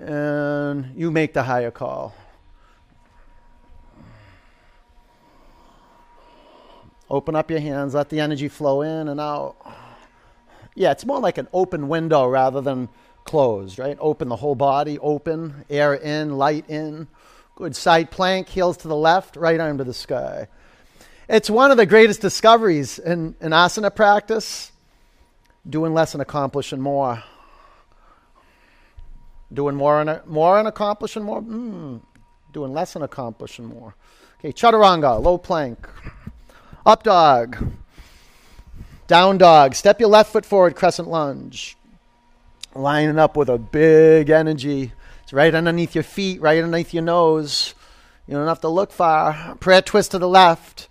And 0.00 0.96
you 0.96 1.12
make 1.12 1.32
the 1.32 1.44
higher 1.44 1.70
call. 1.70 2.12
Open 7.08 7.36
up 7.36 7.52
your 7.52 7.60
hands, 7.60 7.94
let 7.94 8.08
the 8.08 8.18
energy 8.18 8.48
flow 8.48 8.82
in 8.82 9.06
and 9.06 9.20
out. 9.20 9.54
Yeah, 10.74 10.92
it's 10.92 11.04
more 11.04 11.20
like 11.20 11.38
an 11.38 11.48
open 11.52 11.88
window 11.88 12.26
rather 12.26 12.60
than 12.60 12.88
closed, 13.24 13.78
right? 13.78 13.96
Open 14.00 14.28
the 14.28 14.36
whole 14.36 14.54
body, 14.54 14.98
open, 14.98 15.64
air 15.68 15.94
in, 15.94 16.36
light 16.38 16.68
in. 16.68 17.08
Good 17.56 17.76
side 17.76 18.10
plank, 18.10 18.48
heels 18.48 18.78
to 18.78 18.88
the 18.88 18.96
left, 18.96 19.36
right 19.36 19.60
arm 19.60 19.78
to 19.78 19.84
the 19.84 19.94
sky. 19.94 20.48
It's 21.28 21.50
one 21.50 21.70
of 21.70 21.76
the 21.76 21.86
greatest 21.86 22.20
discoveries 22.20 22.98
in, 22.98 23.34
in 23.40 23.52
asana 23.52 23.94
practice. 23.94 24.72
Doing 25.68 25.94
less 25.94 26.14
and 26.14 26.22
accomplishing 26.22 26.80
more. 26.80 27.22
Doing 29.52 29.76
more 29.76 30.00
and, 30.00 30.20
more 30.26 30.58
and 30.58 30.66
accomplishing 30.66 31.22
more. 31.22 31.42
Mm. 31.42 32.00
Doing 32.52 32.72
less 32.72 32.96
and 32.96 33.04
accomplishing 33.04 33.66
more. 33.66 33.94
Okay, 34.38 34.52
chaturanga, 34.52 35.22
low 35.22 35.38
plank. 35.38 35.88
Up 36.84 37.02
dog. 37.02 37.56
Down 39.06 39.38
dog. 39.38 39.74
Step 39.74 40.00
your 40.00 40.08
left 40.08 40.32
foot 40.32 40.46
forward, 40.46 40.76
crescent 40.76 41.08
lunge. 41.08 41.76
Lining 42.74 43.18
up 43.18 43.36
with 43.36 43.48
a 43.48 43.58
big 43.58 44.30
energy. 44.30 44.92
It's 45.22 45.32
right 45.32 45.54
underneath 45.54 45.94
your 45.94 46.04
feet, 46.04 46.40
right 46.40 46.62
underneath 46.62 46.94
your 46.94 47.02
nose. 47.02 47.74
You 48.26 48.34
don't 48.34 48.46
have 48.46 48.60
to 48.60 48.68
look 48.68 48.92
far. 48.92 49.56
Prayer 49.56 49.82
twist 49.82 50.12
to 50.12 50.18
the 50.18 50.28
left. 50.28 50.88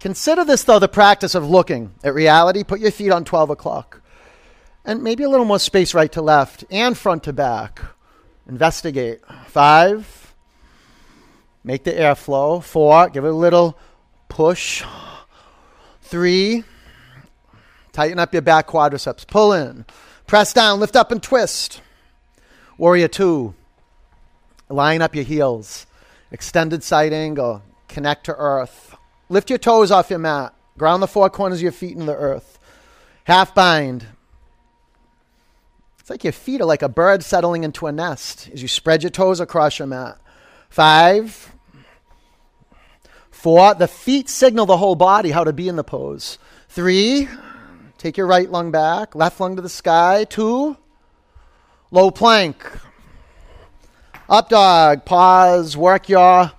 Consider 0.00 0.44
this, 0.44 0.64
though, 0.64 0.78
the 0.78 0.88
practice 0.88 1.34
of 1.34 1.48
looking 1.48 1.92
at 2.04 2.14
reality. 2.14 2.64
Put 2.64 2.80
your 2.80 2.90
feet 2.90 3.10
on 3.10 3.24
12 3.24 3.50
o'clock. 3.50 4.00
And 4.84 5.02
maybe 5.02 5.24
a 5.24 5.28
little 5.28 5.44
more 5.44 5.58
space 5.58 5.92
right 5.92 6.10
to 6.12 6.22
left 6.22 6.64
and 6.70 6.96
front 6.96 7.24
to 7.24 7.32
back. 7.32 7.80
Investigate. 8.48 9.20
Five. 9.48 10.34
Make 11.62 11.84
the 11.84 11.96
air 11.98 12.14
flow. 12.14 12.60
Four. 12.60 13.10
Give 13.10 13.24
it 13.24 13.28
a 13.28 13.32
little 13.32 13.76
push. 14.28 14.84
Three, 16.08 16.64
tighten 17.92 18.18
up 18.18 18.32
your 18.32 18.40
back 18.40 18.66
quadriceps. 18.66 19.26
Pull 19.26 19.52
in. 19.52 19.84
Press 20.26 20.54
down, 20.54 20.80
lift 20.80 20.96
up 20.96 21.12
and 21.12 21.22
twist. 21.22 21.82
Warrior 22.78 23.08
two, 23.08 23.54
line 24.70 25.02
up 25.02 25.14
your 25.14 25.24
heels. 25.24 25.86
Extended 26.30 26.82
side 26.82 27.12
angle. 27.12 27.62
Connect 27.88 28.24
to 28.24 28.34
earth. 28.36 28.96
Lift 29.28 29.50
your 29.50 29.58
toes 29.58 29.90
off 29.90 30.08
your 30.08 30.18
mat. 30.18 30.54
Ground 30.78 31.02
the 31.02 31.06
four 31.06 31.28
corners 31.28 31.58
of 31.58 31.62
your 31.62 31.72
feet 31.72 31.96
in 31.96 32.06
the 32.06 32.16
earth. 32.16 32.58
Half 33.24 33.54
bind. 33.54 34.06
It's 35.98 36.08
like 36.08 36.24
your 36.24 36.32
feet 36.32 36.62
are 36.62 36.66
like 36.66 36.80
a 36.80 36.88
bird 36.88 37.22
settling 37.22 37.64
into 37.64 37.86
a 37.86 37.92
nest 37.92 38.48
as 38.50 38.62
you 38.62 38.68
spread 38.68 39.02
your 39.02 39.10
toes 39.10 39.40
across 39.40 39.78
your 39.78 39.88
mat. 39.88 40.18
Five, 40.70 41.52
Four, 43.38 43.74
the 43.74 43.86
feet 43.86 44.28
signal 44.28 44.66
the 44.66 44.78
whole 44.78 44.96
body 44.96 45.30
how 45.30 45.44
to 45.44 45.52
be 45.52 45.68
in 45.68 45.76
the 45.76 45.84
pose. 45.84 46.38
Three, 46.70 47.28
take 47.96 48.16
your 48.16 48.26
right 48.26 48.50
lung 48.50 48.72
back, 48.72 49.14
left 49.14 49.38
lung 49.38 49.54
to 49.54 49.62
the 49.62 49.68
sky. 49.68 50.24
Two, 50.24 50.76
low 51.92 52.10
plank. 52.10 52.68
Up 54.28 54.48
dog, 54.48 55.04
pause, 55.04 55.76
work 55.76 56.08
your 56.08 56.50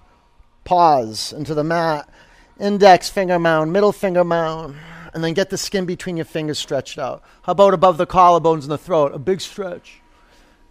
paws 0.63 1.33
into 1.33 1.53
the 1.53 1.65
mat. 1.65 2.09
Index 2.57 3.09
finger 3.09 3.39
mound, 3.39 3.73
middle 3.73 3.91
finger 3.91 4.23
mound, 4.23 4.77
and 5.13 5.21
then 5.21 5.33
get 5.33 5.49
the 5.49 5.57
skin 5.57 5.85
between 5.85 6.15
your 6.15 6.25
fingers 6.25 6.59
stretched 6.59 6.97
out. 6.97 7.23
How 7.41 7.51
about 7.51 7.73
above 7.73 7.97
the 7.97 8.07
collarbones 8.07 8.61
and 8.61 8.71
the 8.71 8.77
throat? 8.77 9.13
A 9.13 9.19
big 9.19 9.41
stretch. 9.41 9.99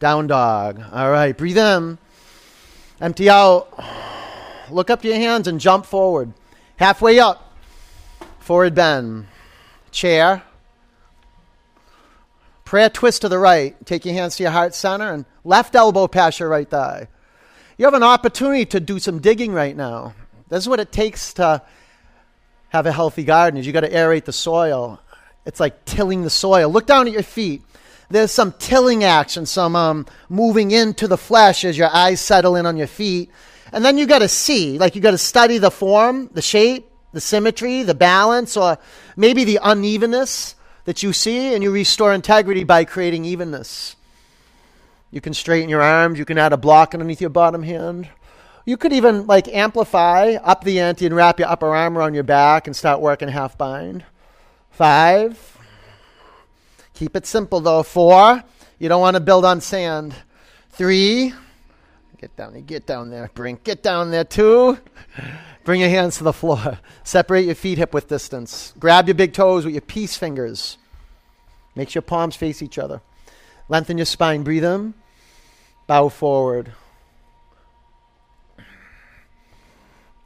Down 0.00 0.26
dog. 0.26 0.82
All 0.90 1.10
right, 1.10 1.36
breathe 1.36 1.58
in. 1.58 1.98
Empty 2.98 3.28
out. 3.28 4.17
Look 4.70 4.90
up 4.90 5.04
your 5.04 5.14
hands 5.14 5.48
and 5.48 5.60
jump 5.60 5.86
forward. 5.86 6.32
Halfway 6.76 7.18
up. 7.18 7.52
Forward 8.38 8.74
bend. 8.74 9.26
Chair. 9.90 10.42
Prayer 12.64 12.90
twist 12.90 13.22
to 13.22 13.28
the 13.28 13.38
right. 13.38 13.74
Take 13.86 14.04
your 14.04 14.14
hands 14.14 14.36
to 14.36 14.42
your 14.42 14.52
heart 14.52 14.74
center 14.74 15.12
and 15.12 15.24
left 15.44 15.74
elbow 15.74 16.06
past 16.06 16.40
your 16.40 16.48
right 16.48 16.68
thigh. 16.68 17.08
You 17.78 17.84
have 17.84 17.94
an 17.94 18.02
opportunity 18.02 18.66
to 18.66 18.80
do 18.80 18.98
some 18.98 19.20
digging 19.20 19.52
right 19.52 19.76
now. 19.76 20.14
This 20.48 20.64
is 20.64 20.68
what 20.68 20.80
it 20.80 20.92
takes 20.92 21.32
to 21.34 21.62
have 22.70 22.86
a 22.86 22.92
healthy 22.92 23.24
garden 23.24 23.58
is 23.58 23.66
you 23.66 23.72
got 23.72 23.80
to 23.80 23.90
aerate 23.90 24.24
the 24.24 24.32
soil. 24.32 25.00
It's 25.46 25.60
like 25.60 25.84
tilling 25.84 26.22
the 26.22 26.30
soil. 26.30 26.68
Look 26.68 26.86
down 26.86 27.06
at 27.06 27.12
your 27.12 27.22
feet. 27.22 27.62
There's 28.10 28.30
some 28.30 28.52
tilling 28.58 29.04
action, 29.04 29.46
some 29.46 29.76
um, 29.76 30.06
moving 30.28 30.70
into 30.70 31.06
the 31.06 31.18
flesh 31.18 31.64
as 31.64 31.76
your 31.76 31.94
eyes 31.94 32.20
settle 32.20 32.56
in 32.56 32.66
on 32.66 32.76
your 32.76 32.86
feet. 32.86 33.30
And 33.72 33.84
then 33.84 33.98
you 33.98 34.06
got 34.06 34.20
to 34.20 34.28
see, 34.28 34.78
like 34.78 34.94
you 34.94 35.00
got 35.00 35.12
to 35.12 35.18
study 35.18 35.58
the 35.58 35.70
form, 35.70 36.30
the 36.32 36.42
shape, 36.42 36.90
the 37.12 37.20
symmetry, 37.20 37.82
the 37.82 37.94
balance, 37.94 38.56
or 38.56 38.78
maybe 39.16 39.44
the 39.44 39.58
unevenness. 39.62 40.54
that 40.88 41.02
you 41.02 41.12
see, 41.12 41.52
and 41.52 41.62
you 41.62 41.70
restore 41.70 42.14
integrity 42.14 42.64
by 42.64 42.82
creating 42.82 43.26
evenness. 43.26 43.94
You 45.10 45.20
can 45.20 45.34
straighten 45.34 45.68
your 45.68 45.82
arms. 45.82 46.18
You 46.18 46.24
can 46.24 46.38
add 46.38 46.54
a 46.54 46.56
block 46.56 46.94
underneath 46.94 47.20
your 47.20 47.28
bottom 47.28 47.62
hand. 47.62 48.08
You 48.64 48.78
could 48.78 48.94
even 48.94 49.26
like 49.26 49.48
amplify 49.48 50.36
up 50.42 50.64
the 50.64 50.80
ante 50.80 51.04
and 51.04 51.14
wrap 51.14 51.38
your 51.38 51.48
upper 51.48 51.74
arm 51.76 51.98
around 51.98 52.14
your 52.14 52.22
back 52.22 52.66
and 52.66 52.74
start 52.74 53.02
working 53.02 53.28
half 53.28 53.58
bind. 53.58 54.02
Five. 54.70 55.58
Keep 56.94 57.16
it 57.16 57.26
simple 57.26 57.60
though. 57.60 57.82
Four. 57.82 58.42
You 58.78 58.88
don't 58.88 59.02
want 59.02 59.16
to 59.16 59.20
build 59.20 59.44
on 59.44 59.60
sand. 59.60 60.14
Three. 60.70 61.34
Get 62.18 62.34
down 62.34 62.52
there. 62.52 62.62
Get 62.62 62.86
down 62.86 63.10
there. 63.10 63.30
Bring. 63.32 63.60
Get 63.62 63.82
down 63.82 64.10
there. 64.10 64.24
too. 64.24 64.78
Bring 65.64 65.80
your 65.80 65.90
hands 65.90 66.18
to 66.18 66.24
the 66.24 66.32
floor. 66.32 66.78
Separate 67.04 67.46
your 67.46 67.54
feet 67.54 67.78
hip 67.78 67.94
width 67.94 68.08
distance. 68.08 68.74
Grab 68.78 69.06
your 69.06 69.14
big 69.14 69.32
toes 69.32 69.64
with 69.64 69.74
your 69.74 69.82
peace 69.82 70.16
fingers. 70.16 70.78
Make 71.76 71.90
sure 71.90 72.00
your 72.00 72.08
palms 72.08 72.34
face 72.34 72.60
each 72.60 72.76
other. 72.76 73.00
Lengthen 73.68 73.98
your 73.98 74.04
spine. 74.04 74.42
Breathe 74.42 74.64
in. 74.64 74.94
Bow 75.86 76.08
forward. 76.08 76.72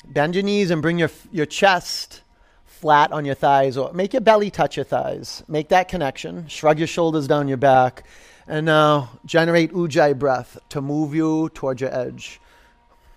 Bend 0.06 0.34
your 0.34 0.44
knees 0.44 0.70
and 0.70 0.80
bring 0.80 0.99
your, 0.99 1.11
your 1.30 1.46
chest 1.46 2.22
flat 2.64 3.12
on 3.12 3.25
your 3.25 3.34
thighs, 3.34 3.76
or 3.76 3.92
make 3.92 4.12
your 4.12 4.20
belly 4.20 4.50
touch 4.50 4.76
your 4.76 4.84
thighs. 4.84 5.44
Make 5.46 5.68
that 5.68 5.88
connection. 5.88 6.49
Shrug 6.49 6.78
your 6.78 6.88
shoulders 6.88 7.28
down 7.28 7.49
your 7.49 7.56
back. 7.58 8.04
And 8.46 8.66
now 8.66 9.11
generate 9.25 9.72
ujjayi 9.72 10.18
breath 10.18 10.58
to 10.70 10.80
move 10.80 11.14
you 11.14 11.49
towards 11.54 11.80
your 11.80 11.94
edge. 11.94 12.40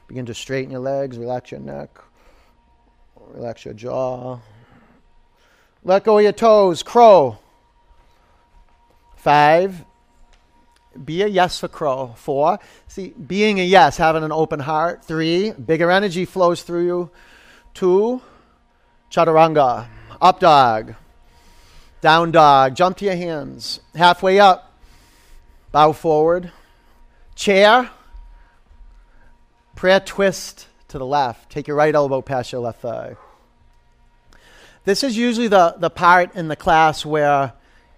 Begin 0.08 0.26
to 0.28 0.34
straighten 0.34 0.72
your 0.72 0.82
legs, 0.82 1.18
relax 1.18 1.52
your 1.52 1.60
neck, 1.60 1.90
relax 3.16 3.66
your 3.66 3.74
jaw. 3.74 4.40
Let 5.84 6.04
go 6.04 6.18
of 6.18 6.24
your 6.24 6.32
toes, 6.32 6.84
crow. 6.84 7.40
Five, 9.16 9.84
be 11.04 11.24
a 11.24 11.28
yes 11.28 11.60
for 11.60 11.68
crow. 11.68 12.14
Four, 12.16 12.60
see, 12.88 13.10
being 13.10 13.60
a 13.60 13.64
yes, 13.64 13.98
having 13.98 14.24
an 14.24 14.32
open 14.32 14.60
heart. 14.60 15.04
Three, 15.04 15.52
bigger 15.52 15.90
energy 15.90 16.26
flows 16.26 16.62
through 16.62 16.86
you. 16.86 17.10
Two, 17.74 18.22
chaturanga, 19.12 19.88
up 20.22 20.40
dog, 20.40 20.96
down 22.02 22.32
dog. 22.32 22.76
Jump 22.76 22.98
to 22.98 23.06
your 23.06 23.16
hands. 23.16 23.80
Halfway 23.96 24.40
up, 24.40 24.75
bow 25.76 25.92
forward. 25.92 26.54
Chair, 27.36 27.90
prayer 29.76 30.00
twist 30.00 30.68
to 30.88 30.98
the 30.98 31.06
left. 31.06 31.50
Take 31.50 31.68
your 31.68 31.76
right 31.76 31.94
elbow 31.94 32.22
past 32.22 32.54
your 32.54 32.62
left 32.62 32.80
thigh. 32.80 33.18
This 34.86 35.04
is 35.04 35.18
usually 35.18 35.50
the, 35.50 35.76
the 35.78 35.90
part 35.90 36.34
in 36.34 36.48
the 36.48 36.56
class 36.56 37.06
where 37.06 37.52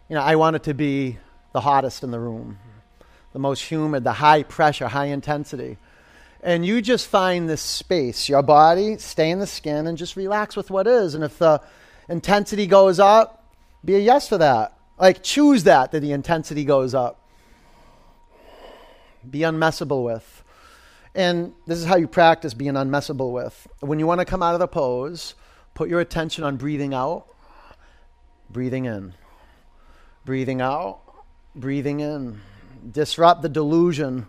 you 0.09 0.15
know, 0.15 0.23
I 0.23 0.37
want 0.37 0.55
it 0.55 0.63
to 0.63 0.73
be 0.73 1.19
the 1.53 1.61
hottest 1.61 2.01
in 2.03 2.09
the 2.09 2.19
room 2.19 2.57
the 3.33 3.37
most 3.37 3.61
humid, 3.61 4.03
the 4.03 4.13
high 4.13 4.41
pressure, 4.41 4.87
high 4.87 5.09
intensity. 5.09 5.77
And 6.41 6.65
you 6.65 6.81
just 6.81 7.05
find 7.05 7.47
this 7.47 7.61
space, 7.61 8.27
your 8.27 8.41
body, 8.41 8.97
stay 8.97 9.29
in 9.29 9.37
the 9.37 9.45
skin, 9.45 9.85
and 9.85 9.99
just 9.99 10.15
relax 10.15 10.55
with 10.55 10.71
what 10.71 10.87
is. 10.87 11.13
And 11.13 11.23
if 11.23 11.37
the 11.37 11.61
intensity 12.09 12.65
goes 12.65 12.99
up, 12.99 13.53
be 13.85 13.93
a 13.97 13.99
yes 13.99 14.27
for 14.27 14.39
that. 14.39 14.75
Like, 14.97 15.21
choose 15.21 15.65
that, 15.65 15.91
that 15.91 15.99
the 15.99 16.13
intensity 16.13 16.65
goes 16.65 16.95
up. 16.95 17.21
Be 19.29 19.39
unmessable 19.39 20.03
with. 20.03 20.43
And 21.15 21.53
this 21.65 21.79
is 21.79 21.85
how 21.85 21.97
you 21.97 22.07
practice 22.07 22.53
being 22.53 22.73
unmessable 22.73 23.31
with. 23.31 23.67
When 23.79 23.99
you 23.99 24.05
want 24.05 24.19
to 24.19 24.25
come 24.25 24.43
out 24.43 24.53
of 24.53 24.59
the 24.59 24.67
pose, 24.67 25.33
put 25.73 25.89
your 25.89 25.99
attention 25.99 26.43
on 26.43 26.57
breathing 26.57 26.93
out, 26.93 27.25
breathing 28.49 28.85
in, 28.85 29.13
breathing 30.25 30.61
out, 30.61 30.99
breathing 31.55 31.99
in 32.01 32.39
disrupt 32.91 33.41
the 33.41 33.49
delusion 33.49 34.27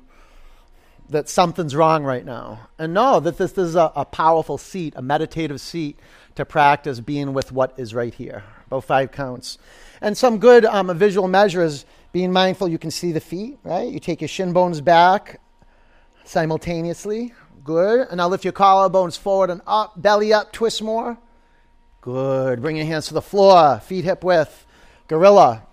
that 1.10 1.28
something's 1.28 1.74
wrong 1.74 2.04
right 2.04 2.24
now. 2.24 2.68
And 2.78 2.92
know 2.92 3.20
that 3.20 3.38
this, 3.38 3.56
is 3.56 3.74
a, 3.74 3.92
a, 3.96 4.04
powerful 4.04 4.58
seat, 4.58 4.92
a 4.96 5.02
meditative 5.02 5.60
seat 5.60 5.98
to 6.34 6.44
practice 6.44 7.00
being 7.00 7.32
with 7.32 7.50
what 7.50 7.74
is 7.78 7.94
right 7.94 8.12
here. 8.12 8.44
About 8.66 8.84
five 8.84 9.12
counts. 9.12 9.56
And 10.02 10.16
some 10.16 10.38
good 10.38 10.66
um, 10.66 10.96
visual 10.98 11.26
measures 11.26 11.86
being 12.12 12.32
mindful, 12.32 12.68
you 12.68 12.78
can 12.78 12.90
see 12.90 13.12
the 13.12 13.20
feet, 13.20 13.58
right? 13.62 13.88
You 13.88 14.00
take 14.00 14.20
your 14.20 14.28
shin 14.28 14.52
bones 14.52 14.80
back 14.80 15.40
simultaneously. 16.24 17.32
Good. 17.64 18.08
And 18.08 18.16
now 18.16 18.28
lift 18.28 18.44
your 18.44 18.52
collarbones 18.52 19.18
forward 19.18 19.50
and 19.50 19.60
up, 19.66 20.00
belly 20.00 20.32
up, 20.32 20.52
twist 20.52 20.82
more. 20.82 21.18
Good. 22.00 22.62
Bring 22.62 22.76
your 22.76 22.86
hands 22.86 23.08
to 23.08 23.14
the 23.14 23.22
floor, 23.22 23.80
feet 23.80 24.04
hip 24.04 24.24
width. 24.24 24.66
Gorilla. 25.08 25.64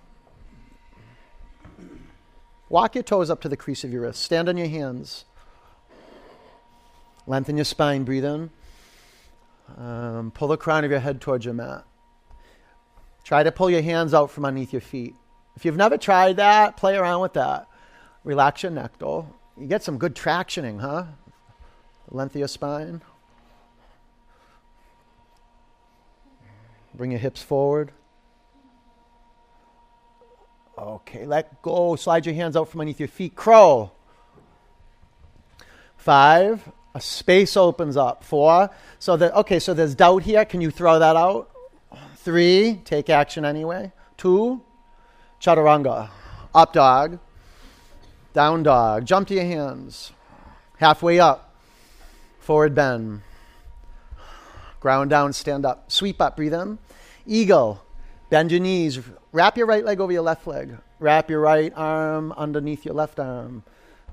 Walk 2.69 2.95
your 2.95 3.03
toes 3.03 3.29
up 3.29 3.41
to 3.41 3.49
the 3.49 3.57
crease 3.57 3.83
of 3.83 3.91
your 3.91 4.01
wrist. 4.01 4.21
Stand 4.21 4.49
on 4.49 4.57
your 4.57 4.67
hands. 4.67 5.25
Lengthen 7.27 7.57
your 7.57 7.65
spine. 7.65 8.03
Breathe 8.03 8.25
in. 8.25 8.49
Um, 9.77 10.31
pull 10.31 10.47
the 10.47 10.57
crown 10.57 10.83
of 10.83 10.91
your 10.91 10.99
head 10.99 11.21
towards 11.21 11.45
your 11.45 11.53
mat. 11.53 11.85
Try 13.23 13.43
to 13.43 13.51
pull 13.51 13.69
your 13.69 13.81
hands 13.81 14.13
out 14.13 14.31
from 14.31 14.45
underneath 14.45 14.73
your 14.73 14.81
feet. 14.81 15.15
If 15.55 15.65
you've 15.65 15.77
never 15.77 15.97
tried 15.97 16.37
that, 16.37 16.77
play 16.77 16.95
around 16.95 17.21
with 17.21 17.33
that. 17.33 17.67
Relax 18.23 18.63
your 18.63 18.71
neck, 18.71 18.93
though. 18.99 19.27
You 19.57 19.67
get 19.67 19.83
some 19.83 19.97
good 19.97 20.15
tractioning, 20.15 20.81
huh? 20.81 21.05
Length 22.09 22.35
of 22.35 22.39
your 22.39 22.47
spine. 22.47 23.01
Bring 26.93 27.11
your 27.11 27.19
hips 27.19 27.41
forward. 27.41 27.91
Okay, 30.77 31.25
let 31.25 31.61
go. 31.61 31.95
Slide 31.95 32.25
your 32.25 32.35
hands 32.35 32.55
out 32.55 32.69
from 32.69 32.81
underneath 32.81 32.99
your 32.99 33.07
feet. 33.07 33.35
Crow. 33.35 33.91
Five. 35.97 36.69
A 36.93 37.01
space 37.01 37.57
opens 37.57 37.97
up. 37.97 38.23
Four. 38.23 38.69
So 38.99 39.17
that 39.17 39.33
okay, 39.35 39.59
so 39.59 39.73
there's 39.73 39.95
doubt 39.95 40.23
here. 40.23 40.45
Can 40.45 40.61
you 40.61 40.71
throw 40.71 40.99
that 40.99 41.15
out? 41.15 41.49
Three. 42.17 42.81
Take 42.85 43.09
action 43.09 43.45
anyway. 43.45 43.91
Two. 44.17 44.61
Chaturanga. 45.41 46.09
Up 46.53 46.73
dog. 46.73 47.19
Down 48.33 48.63
dog. 48.63 49.05
Jump 49.05 49.27
to 49.29 49.33
your 49.33 49.45
hands. 49.45 50.11
Halfway 50.77 51.19
up. 51.19 51.55
Forward 52.39 52.75
bend. 52.75 53.21
Ground 54.79 55.09
down, 55.09 55.33
stand 55.33 55.65
up. 55.65 55.91
Sweep 55.91 56.21
up, 56.21 56.35
breathe 56.35 56.53
in. 56.53 56.77
Eagle. 57.25 57.81
Bend 58.29 58.51
your 58.51 58.59
knees. 58.59 58.99
Wrap 59.31 59.57
your 59.57 59.67
right 59.67 59.83
leg 59.83 59.99
over 59.99 60.11
your 60.11 60.21
left 60.21 60.45
leg. 60.45 60.77
Wrap 60.99 61.29
your 61.29 61.41
right 61.41 61.73
arm 61.75 62.31
underneath 62.33 62.85
your 62.85 62.93
left 62.93 63.19
arm. 63.19 63.63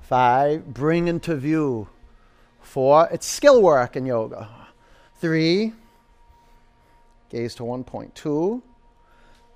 Five, 0.01 0.73
bring 0.73 1.07
into 1.07 1.35
view. 1.35 1.87
Four, 2.61 3.07
it's 3.11 3.25
skill 3.25 3.61
work 3.61 3.95
in 3.95 4.05
yoga. 4.05 4.49
Three, 5.19 5.73
gaze 7.29 7.55
to 7.55 7.63
one 7.63 7.83
point. 7.83 8.15
Two, 8.15 8.61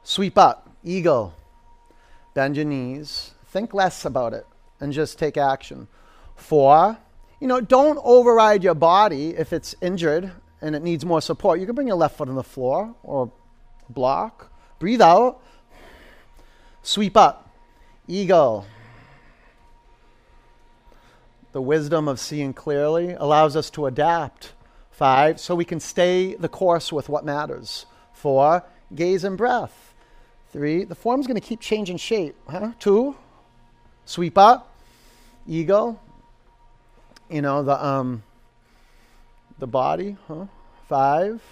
sweep 0.03 0.37
up, 0.37 0.69
eagle. 0.83 1.33
Bend 2.37 2.55
your 2.55 2.65
knees. 2.65 3.31
Think 3.47 3.73
less 3.73 4.05
about 4.05 4.31
it 4.31 4.45
and 4.79 4.93
just 4.93 5.17
take 5.17 5.37
action. 5.37 5.87
Four, 6.35 6.99
you 7.41 7.47
know, 7.47 7.61
don't 7.61 7.99
override 8.03 8.63
your 8.63 8.75
body 8.75 9.29
if 9.29 9.51
it's 9.51 9.73
injured 9.81 10.31
and 10.61 10.75
it 10.75 10.83
needs 10.83 11.03
more 11.03 11.19
support. 11.19 11.59
You 11.59 11.65
can 11.65 11.73
bring 11.73 11.87
your 11.87 11.95
left 11.95 12.15
foot 12.15 12.29
on 12.29 12.35
the 12.35 12.43
floor 12.43 12.93
or 13.01 13.31
block. 13.89 14.51
Breathe 14.77 15.01
out. 15.01 15.41
Sweep 16.83 17.17
up. 17.17 17.49
Eagle. 18.07 18.67
The 21.53 21.61
wisdom 21.63 22.07
of 22.07 22.19
seeing 22.19 22.53
clearly 22.53 23.13
allows 23.13 23.55
us 23.55 23.71
to 23.71 23.87
adapt. 23.87 24.53
Five, 24.91 25.39
so 25.39 25.55
we 25.55 25.65
can 25.65 25.79
stay 25.79 26.35
the 26.35 26.49
course 26.49 26.93
with 26.93 27.09
what 27.09 27.25
matters. 27.25 27.87
Four, 28.13 28.63
gaze 28.93 29.23
and 29.23 29.35
breath. 29.35 29.86
Three, 30.57 30.85
the 30.85 30.95
form's 30.95 31.27
going 31.27 31.39
to 31.39 31.47
keep 31.47 31.59
changing 31.59 31.97
shape. 31.97 32.35
Huh? 32.49 32.71
Two, 32.79 33.15
sweep 34.05 34.39
up. 34.39 34.75
Eagle. 35.47 36.01
You 37.29 37.43
know, 37.43 37.61
the, 37.61 37.85
um, 37.85 38.23
the 39.59 39.67
body. 39.67 40.17
Huh? 40.27 40.47
Five, 40.89 41.43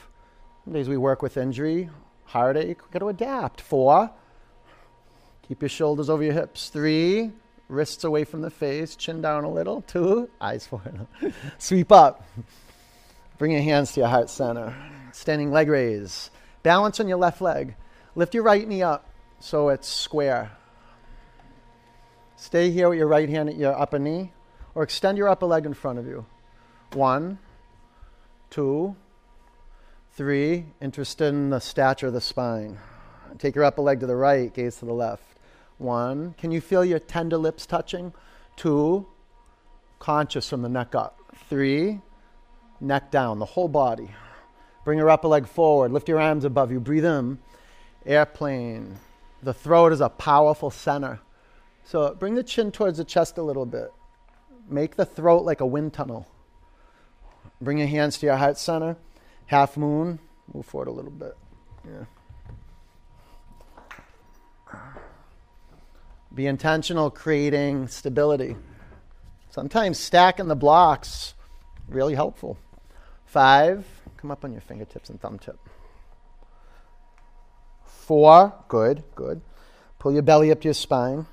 days 0.71 0.89
we 0.89 0.97
work 0.97 1.21
with 1.21 1.37
injury, 1.37 1.91
heartache, 2.23 2.81
we've 2.81 2.91
got 2.91 2.99
to 2.99 3.09
adapt. 3.09 3.61
Four, 3.61 4.09
Keep 5.47 5.61
your 5.61 5.69
shoulders 5.69 6.09
over 6.09 6.23
your 6.23 6.33
hips. 6.33 6.69
Three, 6.69 7.31
wrists 7.69 8.03
away 8.05 8.23
from 8.23 8.41
the 8.41 8.49
face, 8.49 8.95
chin 8.95 9.21
down 9.21 9.43
a 9.43 9.51
little. 9.51 9.83
Two, 9.83 10.31
eyes 10.41 10.65
forward. 10.65 11.05
Sweep 11.59 11.91
up. 11.91 12.27
Bring 13.37 13.51
your 13.51 13.61
hands 13.61 13.91
to 13.91 13.99
your 13.99 14.09
heart 14.09 14.31
center. 14.31 14.75
Standing 15.11 15.51
leg 15.51 15.69
raise. 15.69 16.31
Balance 16.63 16.99
on 16.99 17.07
your 17.07 17.19
left 17.19 17.39
leg. 17.39 17.75
Lift 18.15 18.33
your 18.33 18.43
right 18.43 18.67
knee 18.67 18.81
up 18.81 19.09
so 19.39 19.69
it's 19.69 19.87
square. 19.87 20.51
Stay 22.37 22.71
here 22.71 22.89
with 22.89 22.97
your 22.97 23.07
right 23.07 23.29
hand 23.29 23.49
at 23.49 23.55
your 23.55 23.77
upper 23.77 23.99
knee, 23.99 24.31
or 24.73 24.83
extend 24.83 25.17
your 25.17 25.29
upper 25.29 25.45
leg 25.45 25.65
in 25.65 25.73
front 25.73 25.99
of 25.99 26.05
you. 26.05 26.25
One, 26.93 27.39
two, 28.49 28.95
three. 30.13 30.65
Interested 30.81 31.27
in 31.27 31.49
the 31.49 31.59
stature 31.59 32.07
of 32.07 32.13
the 32.13 32.21
spine. 32.21 32.77
Take 33.37 33.55
your 33.55 33.65
upper 33.65 33.81
leg 33.81 33.99
to 33.99 34.07
the 34.07 34.15
right, 34.15 34.53
gaze 34.53 34.77
to 34.77 34.85
the 34.85 34.93
left. 34.93 35.23
One. 35.77 36.35
Can 36.37 36.51
you 36.51 36.61
feel 36.61 36.85
your 36.85 36.99
tender 36.99 37.37
lips 37.37 37.65
touching? 37.65 38.13
Two. 38.55 39.07
Conscious 39.99 40.49
from 40.49 40.61
the 40.61 40.69
neck 40.69 40.95
up. 40.95 41.19
Three. 41.49 42.01
Neck 42.79 43.11
down, 43.11 43.39
the 43.39 43.45
whole 43.45 43.67
body. 43.67 44.09
Bring 44.83 44.99
your 44.99 45.09
upper 45.09 45.27
leg 45.27 45.47
forward. 45.47 45.91
Lift 45.91 46.07
your 46.07 46.19
arms 46.19 46.45
above 46.45 46.71
you. 46.71 46.79
Breathe 46.79 47.05
in. 47.05 47.39
Airplane. 48.05 48.97
The 49.43 49.53
throat 49.53 49.93
is 49.93 50.01
a 50.01 50.09
powerful 50.09 50.69
center. 50.69 51.19
So 51.83 52.13
bring 52.15 52.35
the 52.35 52.43
chin 52.43 52.71
towards 52.71 52.97
the 52.97 53.03
chest 53.03 53.37
a 53.37 53.41
little 53.41 53.65
bit. 53.65 53.91
Make 54.67 54.95
the 54.95 55.05
throat 55.05 55.45
like 55.45 55.61
a 55.61 55.65
wind 55.65 55.93
tunnel. 55.93 56.27
Bring 57.61 57.77
your 57.77 57.87
hands 57.87 58.17
to 58.19 58.25
your 58.25 58.37
heart 58.37 58.57
center. 58.57 58.97
Half 59.45 59.77
moon. 59.77 60.19
Move 60.53 60.65
forward 60.65 60.87
a 60.87 60.91
little 60.91 61.11
bit. 61.11 61.37
Yeah. 61.85 62.05
Be 66.33 66.47
intentional 66.47 67.09
creating 67.09 67.87
stability. 67.87 68.57
Sometimes 69.49 69.97
stacking 69.97 70.47
the 70.47 70.55
blocks 70.55 71.33
really 71.87 72.15
helpful. 72.15 72.57
Five, 73.25 73.85
come 74.17 74.31
up 74.31 74.43
on 74.43 74.51
your 74.51 74.61
fingertips 74.61 75.09
and 75.09 75.19
thumb 75.21 75.39
tip. 75.39 75.57
Four, 78.05 78.53
good, 78.67 79.03
good. 79.15 79.41
Pull 79.97 80.13
your 80.13 80.21
belly 80.21 80.51
up 80.51 80.61
to 80.61 80.65
your 80.65 80.75
spine. 80.75 81.25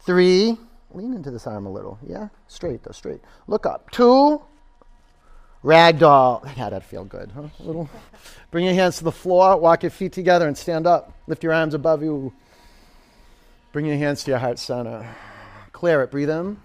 Three, 0.00 0.56
lean 0.90 1.14
into 1.14 1.30
this 1.30 1.46
arm 1.46 1.64
a 1.64 1.70
little. 1.70 1.96
Yeah, 2.04 2.30
straight 2.48 2.82
though, 2.82 2.90
straight. 2.90 3.20
Look 3.46 3.66
up. 3.66 3.88
Two, 3.92 4.42
ragdoll. 5.62 6.44
Yeah, 6.56 6.70
that 6.70 6.84
feel 6.84 7.04
good, 7.04 7.30
huh? 7.30 7.44
A 7.60 7.62
little. 7.62 7.88
Bring 8.50 8.64
your 8.64 8.74
hands 8.74 8.98
to 8.98 9.04
the 9.04 9.12
floor. 9.12 9.56
Walk 9.58 9.84
your 9.84 9.90
feet 9.90 10.12
together 10.12 10.48
and 10.48 10.58
stand 10.58 10.88
up. 10.88 11.12
Lift 11.28 11.44
your 11.44 11.52
arms 11.52 11.74
above 11.74 12.02
you. 12.02 12.32
Bring 13.70 13.86
your 13.86 13.96
hands 13.96 14.24
to 14.24 14.32
your 14.32 14.40
heart 14.40 14.58
center. 14.58 15.06
Clear 15.70 16.02
it. 16.02 16.10
Breathe 16.10 16.30
in. 16.30 16.56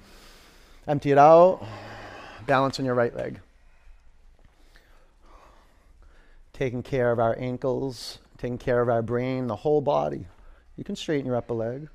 Empty 0.87 1.11
it 1.11 1.19
out. 1.19 1.63
Balance 2.47 2.79
on 2.79 2.85
your 2.85 2.95
right 2.95 3.15
leg. 3.15 3.39
Taking 6.53 6.81
care 6.81 7.11
of 7.11 7.19
our 7.19 7.37
ankles, 7.37 8.17
taking 8.43 8.57
care 8.57 8.81
of 8.81 8.89
our 8.89 9.01
brain, 9.01 9.47
the 9.47 9.55
whole 9.55 9.79
body. 9.79 10.27
You 10.75 10.83
can 10.83 10.97
straighten 10.97 11.25
your 11.25 11.37
upper 11.37 11.53
leg. 11.53 11.87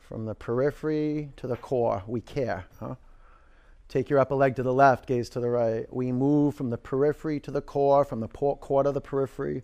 From 0.00 0.26
the 0.26 0.34
periphery 0.34 1.30
to 1.36 1.46
the 1.46 1.54
core, 1.54 2.02
we 2.04 2.20
care. 2.20 2.64
Huh? 2.80 2.96
Take 3.88 4.10
your 4.10 4.18
upper 4.18 4.34
leg 4.34 4.56
to 4.56 4.64
the 4.64 4.74
left, 4.74 5.06
gaze 5.06 5.28
to 5.30 5.40
the 5.40 5.48
right. 5.48 5.86
We 5.94 6.10
move 6.10 6.56
from 6.56 6.70
the 6.70 6.76
periphery 6.76 7.38
to 7.38 7.52
the 7.52 7.60
core, 7.60 8.04
from 8.04 8.18
the 8.18 8.26
core 8.26 8.82
to 8.82 8.90
the 8.90 9.00
periphery. 9.00 9.62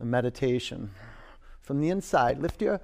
The 0.00 0.04
meditation. 0.04 0.90
From 1.62 1.80
the 1.80 1.90
inside, 1.90 2.40
lift 2.40 2.60
your 2.60 2.80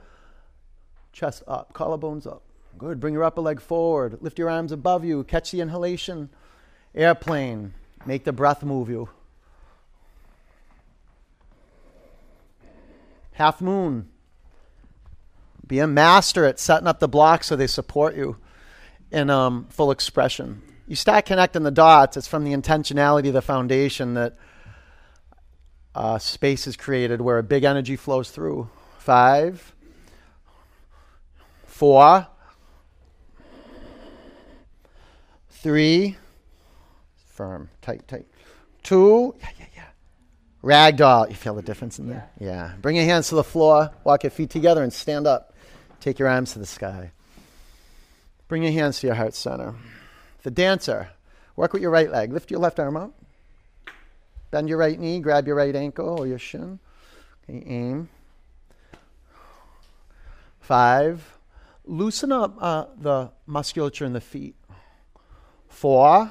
chest 1.12 1.42
up, 1.48 1.72
collarbones 1.72 2.28
up. 2.28 2.42
Good. 2.78 3.00
Bring 3.00 3.14
your 3.14 3.24
upper 3.24 3.40
leg 3.40 3.60
forward. 3.60 4.18
Lift 4.20 4.38
your 4.38 4.48
arms 4.48 4.70
above 4.70 5.04
you. 5.04 5.24
Catch 5.24 5.50
the 5.50 5.62
inhalation. 5.62 6.30
Airplane. 6.94 7.74
Make 8.06 8.22
the 8.22 8.32
breath 8.32 8.62
move 8.62 8.88
you. 8.88 9.08
Half 13.32 13.60
moon. 13.60 14.08
Be 15.66 15.78
a 15.78 15.86
master 15.86 16.44
at 16.44 16.58
setting 16.58 16.86
up 16.86 17.00
the 17.00 17.08
blocks 17.08 17.46
so 17.46 17.56
they 17.56 17.66
support 17.66 18.16
you 18.16 18.36
in 19.10 19.30
um, 19.30 19.66
full 19.70 19.90
expression. 19.90 20.62
You 20.86 20.96
start 20.96 21.26
connecting 21.26 21.62
the 21.62 21.70
dots. 21.70 22.16
It's 22.16 22.28
from 22.28 22.44
the 22.44 22.52
intentionality 22.52 23.28
of 23.28 23.34
the 23.34 23.42
foundation 23.42 24.14
that 24.14 24.36
uh, 25.94 26.18
space 26.18 26.66
is 26.66 26.76
created 26.76 27.20
where 27.20 27.38
a 27.38 27.42
big 27.42 27.64
energy 27.64 27.96
flows 27.96 28.30
through. 28.30 28.68
Five, 28.98 29.74
four, 31.66 32.26
three, 35.50 36.16
firm, 37.28 37.70
tight, 37.80 38.06
tight. 38.08 38.26
Two, 38.82 39.34
yeah, 39.40 39.48
yeah. 39.58 39.61
Ragdoll. 40.62 41.28
You 41.28 41.34
feel 41.34 41.54
the 41.54 41.62
difference 41.62 41.98
in 41.98 42.08
there? 42.08 42.30
Yeah. 42.38 42.48
yeah. 42.48 42.72
Bring 42.80 42.96
your 42.96 43.04
hands 43.04 43.28
to 43.30 43.34
the 43.34 43.44
floor, 43.44 43.90
walk 44.04 44.22
your 44.22 44.30
feet 44.30 44.50
together, 44.50 44.82
and 44.82 44.92
stand 44.92 45.26
up. 45.26 45.54
Take 46.00 46.18
your 46.18 46.28
arms 46.28 46.52
to 46.52 46.58
the 46.58 46.66
sky. 46.66 47.12
Bring 48.48 48.62
your 48.62 48.72
hands 48.72 49.00
to 49.00 49.06
your 49.06 49.16
heart 49.16 49.34
center. 49.34 49.74
The 50.42 50.50
dancer. 50.50 51.10
Work 51.56 51.72
with 51.72 51.82
your 51.82 51.90
right 51.90 52.10
leg. 52.10 52.32
Lift 52.32 52.50
your 52.50 52.60
left 52.60 52.80
arm 52.80 52.96
up. 52.96 53.12
Bend 54.50 54.68
your 54.68 54.78
right 54.78 54.98
knee. 54.98 55.20
Grab 55.20 55.46
your 55.46 55.56
right 55.56 55.74
ankle 55.74 56.18
or 56.18 56.26
your 56.26 56.38
shin. 56.38 56.78
Okay, 57.48 57.62
aim. 57.66 58.08
Five. 60.60 61.38
Loosen 61.84 62.30
up 62.30 62.56
uh, 62.60 62.86
the 62.98 63.30
musculature 63.46 64.04
in 64.04 64.12
the 64.12 64.20
feet. 64.20 64.54
Four. 65.68 66.30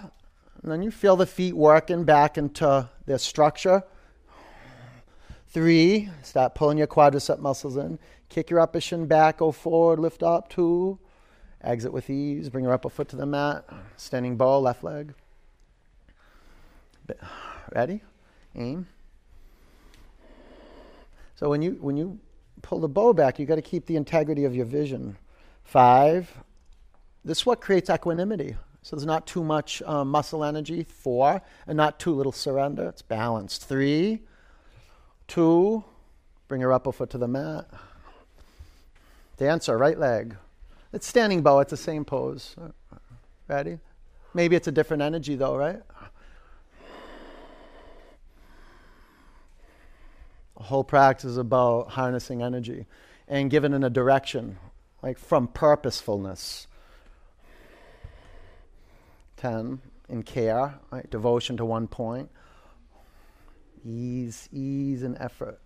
And 0.62 0.72
then 0.72 0.84
you 0.84 0.92
feel 0.92 1.16
the 1.16 1.26
feet 1.26 1.56
working 1.56 2.04
back 2.04 2.38
into 2.38 2.90
their 3.06 3.18
structure. 3.18 3.84
Three. 5.52 6.10
stop 6.24 6.56
pulling 6.56 6.78
your 6.78 6.88
quadricep 6.88 7.40
muscles 7.40 7.76
in. 7.76 8.00
Kick 8.30 8.50
your 8.50 8.62
upper 8.62 8.80
shin 8.80 9.06
back. 9.06 9.38
Go 9.38 9.52
forward. 9.52 10.00
Lift 10.00 10.24
up. 10.24 10.50
Two. 10.50 10.98
Exit 11.62 11.92
with 11.92 12.10
ease. 12.10 12.50
Bring 12.50 12.64
your 12.64 12.74
upper 12.74 12.90
foot 12.90 13.10
to 13.10 13.18
the 13.18 13.26
mat. 13.26 13.66
Standing 13.98 14.38
bow, 14.38 14.60
left 14.60 14.84
leg. 14.84 15.14
Ready? 17.74 18.02
Aim. 18.56 18.88
So 21.36 21.50
when 21.50 21.62
you 21.62 21.72
when 21.82 21.98
you 21.98 22.20
pull 22.62 22.80
the 22.80 22.88
bow 22.88 23.12
back, 23.12 23.38
you 23.38 23.46
got 23.46 23.56
to 23.56 23.62
keep 23.62 23.86
the 23.86 23.98
integrity 23.98 24.46
of 24.46 24.56
your 24.56 24.66
vision. 24.66 25.18
Five. 25.66 26.32
This 27.26 27.40
is 27.40 27.46
what 27.46 27.60
creates 27.60 27.90
equanimity. 27.90 28.56
So 28.84 28.96
there's 28.96 29.06
not 29.06 29.28
too 29.28 29.44
much 29.44 29.82
um, 29.84 30.10
muscle 30.10 30.44
energy. 30.46 30.84
Four, 30.84 31.42
and 31.68 31.76
not 31.76 32.00
too 32.00 32.14
little 32.14 32.32
surrender. 32.32 32.88
It's 32.88 33.02
balanced. 33.02 33.66
Three, 33.66 34.22
two. 35.32 35.84
Bring 36.50 36.60
your 36.60 36.74
upper 36.74 36.92
foot 36.92 37.10
to 37.12 37.18
the 37.18 37.28
mat. 37.28 37.66
Dancer, 39.38 39.78
right 39.78 39.98
leg. 39.98 40.36
It's 40.92 41.08
standing 41.08 41.42
bow. 41.42 41.60
It's 41.60 41.72
the 41.72 41.78
same 41.78 42.04
pose. 42.04 42.56
Ready? 43.48 43.80
Maybe 44.34 44.58
it's 44.58 44.68
a 44.68 44.72
different 44.72 45.02
energy 45.02 45.36
though, 45.36 45.56
right? 45.56 45.82
The 50.58 50.64
whole 50.64 50.84
practice 50.84 51.26
is 51.32 51.38
about 51.38 51.92
harnessing 51.92 52.44
energy 52.44 52.86
and 53.28 53.50
giving 53.50 53.74
it 53.74 53.84
a 53.84 53.90
direction, 53.90 54.58
like 55.02 55.18
from 55.18 55.48
purposefulness. 55.48 56.68
10, 59.38 59.82
in 60.10 60.24
care, 60.24 60.76
right? 60.92 61.10
devotion 61.10 61.58
to 61.58 61.66
one 61.66 61.88
point. 61.88 62.30
Ease, 63.86 64.48
ease, 64.52 65.04
and 65.04 65.18
effort. 65.20 65.60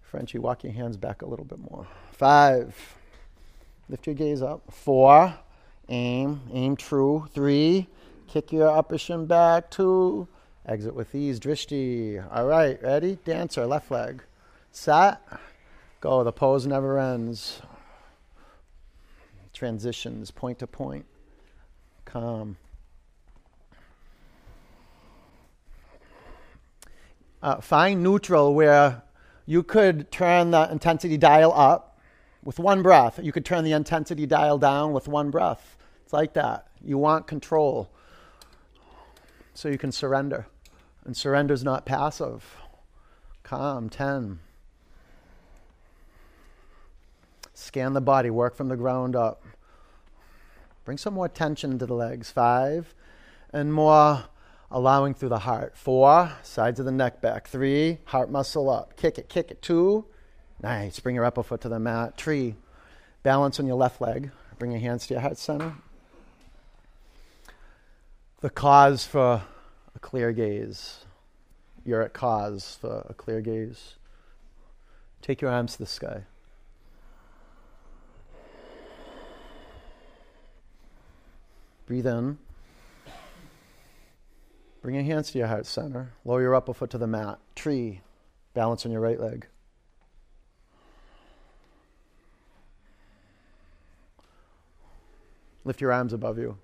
Frenchie, 0.00 0.38
walk 0.38 0.64
your 0.64 0.72
hands 0.72 0.96
back 0.96 1.22
a 1.22 1.26
little 1.26 1.44
bit 1.44 1.58
more. 1.58 1.86
Five. 2.12 2.74
Lift 3.88 4.06
your 4.06 4.14
gaze 4.14 4.42
up. 4.42 4.62
Four. 4.72 5.34
Aim. 5.88 6.40
Aim 6.52 6.76
true. 6.76 7.28
Three. 7.32 7.88
Kick 8.26 8.52
your 8.52 8.68
upper 8.68 8.98
shin 8.98 9.26
back. 9.26 9.70
Two. 9.70 10.26
Exit 10.66 10.94
with 10.94 11.14
ease. 11.14 11.38
Drishti. 11.38 12.24
All 12.32 12.46
right. 12.46 12.82
Ready? 12.82 13.18
Dancer. 13.24 13.66
Left 13.66 13.90
leg. 13.90 14.22
Sat. 14.72 15.22
Go. 16.00 16.24
The 16.24 16.32
pose 16.32 16.66
never 16.66 16.98
ends. 16.98 17.62
Transitions 19.52 20.30
point 20.30 20.58
to 20.60 20.66
point. 20.66 21.06
Calm. 22.04 22.56
Uh, 27.42 27.60
find 27.60 28.02
neutral 28.02 28.54
where 28.54 29.02
you 29.46 29.62
could 29.62 30.10
turn 30.10 30.50
the 30.50 30.70
intensity 30.70 31.16
dial 31.16 31.52
up 31.52 31.98
with 32.44 32.58
one 32.58 32.82
breath. 32.82 33.18
You 33.22 33.32
could 33.32 33.44
turn 33.44 33.64
the 33.64 33.72
intensity 33.72 34.26
dial 34.26 34.58
down 34.58 34.92
with 34.92 35.08
one 35.08 35.30
breath. 35.30 35.76
It's 36.04 36.12
like 36.12 36.34
that. 36.34 36.68
You 36.82 36.98
want 36.98 37.26
control 37.26 37.90
so 39.54 39.68
you 39.68 39.78
can 39.78 39.92
surrender. 39.92 40.46
And 41.04 41.16
surrender 41.16 41.54
is 41.54 41.64
not 41.64 41.86
passive. 41.86 42.56
Calm, 43.42 43.88
10. 43.88 44.38
Scan 47.54 47.92
the 47.92 48.00
body, 48.00 48.30
work 48.30 48.54
from 48.54 48.68
the 48.68 48.76
ground 48.76 49.16
up. 49.16 49.44
Bring 50.84 50.98
some 50.98 51.14
more 51.14 51.28
tension 51.28 51.78
to 51.78 51.86
the 51.86 51.94
legs. 51.94 52.30
Five. 52.30 52.94
And 53.52 53.72
more 53.72 54.24
allowing 54.70 55.14
through 55.14 55.30
the 55.30 55.40
heart. 55.40 55.76
Four. 55.76 56.32
Sides 56.42 56.80
of 56.80 56.86
the 56.86 56.92
neck 56.92 57.20
back. 57.20 57.48
Three. 57.48 57.98
Heart 58.04 58.30
muscle 58.30 58.70
up. 58.70 58.96
Kick 58.96 59.18
it, 59.18 59.28
kick 59.28 59.50
it. 59.50 59.62
Two. 59.62 60.06
Nice. 60.62 61.00
Bring 61.00 61.14
your 61.14 61.24
upper 61.24 61.42
foot 61.42 61.60
to 61.62 61.68
the 61.68 61.78
mat. 61.78 62.16
Three, 62.16 62.54
Balance 63.22 63.60
on 63.60 63.66
your 63.66 63.76
left 63.76 64.00
leg. 64.00 64.30
Bring 64.58 64.70
your 64.70 64.80
hands 64.80 65.06
to 65.06 65.14
your 65.14 65.20
heart 65.20 65.36
center. 65.36 65.74
The 68.40 68.48
cause 68.48 69.04
for 69.04 69.42
a 69.94 69.98
clear 69.98 70.32
gaze. 70.32 71.04
you're 71.84 72.00
at 72.02 72.14
cause 72.14 72.78
for 72.80 73.06
a 73.08 73.14
clear 73.14 73.42
gaze. 73.42 73.96
Take 75.20 75.42
your 75.42 75.50
arms 75.50 75.72
to 75.72 75.78
the 75.78 75.86
sky. 75.86 76.22
Breathe 81.86 82.06
in. 82.06 82.38
Bring 84.82 84.94
your 84.94 85.04
hands 85.04 85.30
to 85.32 85.38
your 85.38 85.46
heart 85.46 85.66
center. 85.66 86.12
Lower 86.24 86.40
your 86.40 86.54
upper 86.54 86.72
foot 86.72 86.90
to 86.90 86.98
the 86.98 87.06
mat. 87.06 87.38
Tree. 87.54 88.00
Balance 88.54 88.86
on 88.86 88.92
your 88.92 89.00
right 89.00 89.20
leg. 89.20 89.46
Lift 95.64 95.80
your 95.80 95.92
arms 95.92 96.12
above 96.12 96.38
you. 96.38 96.56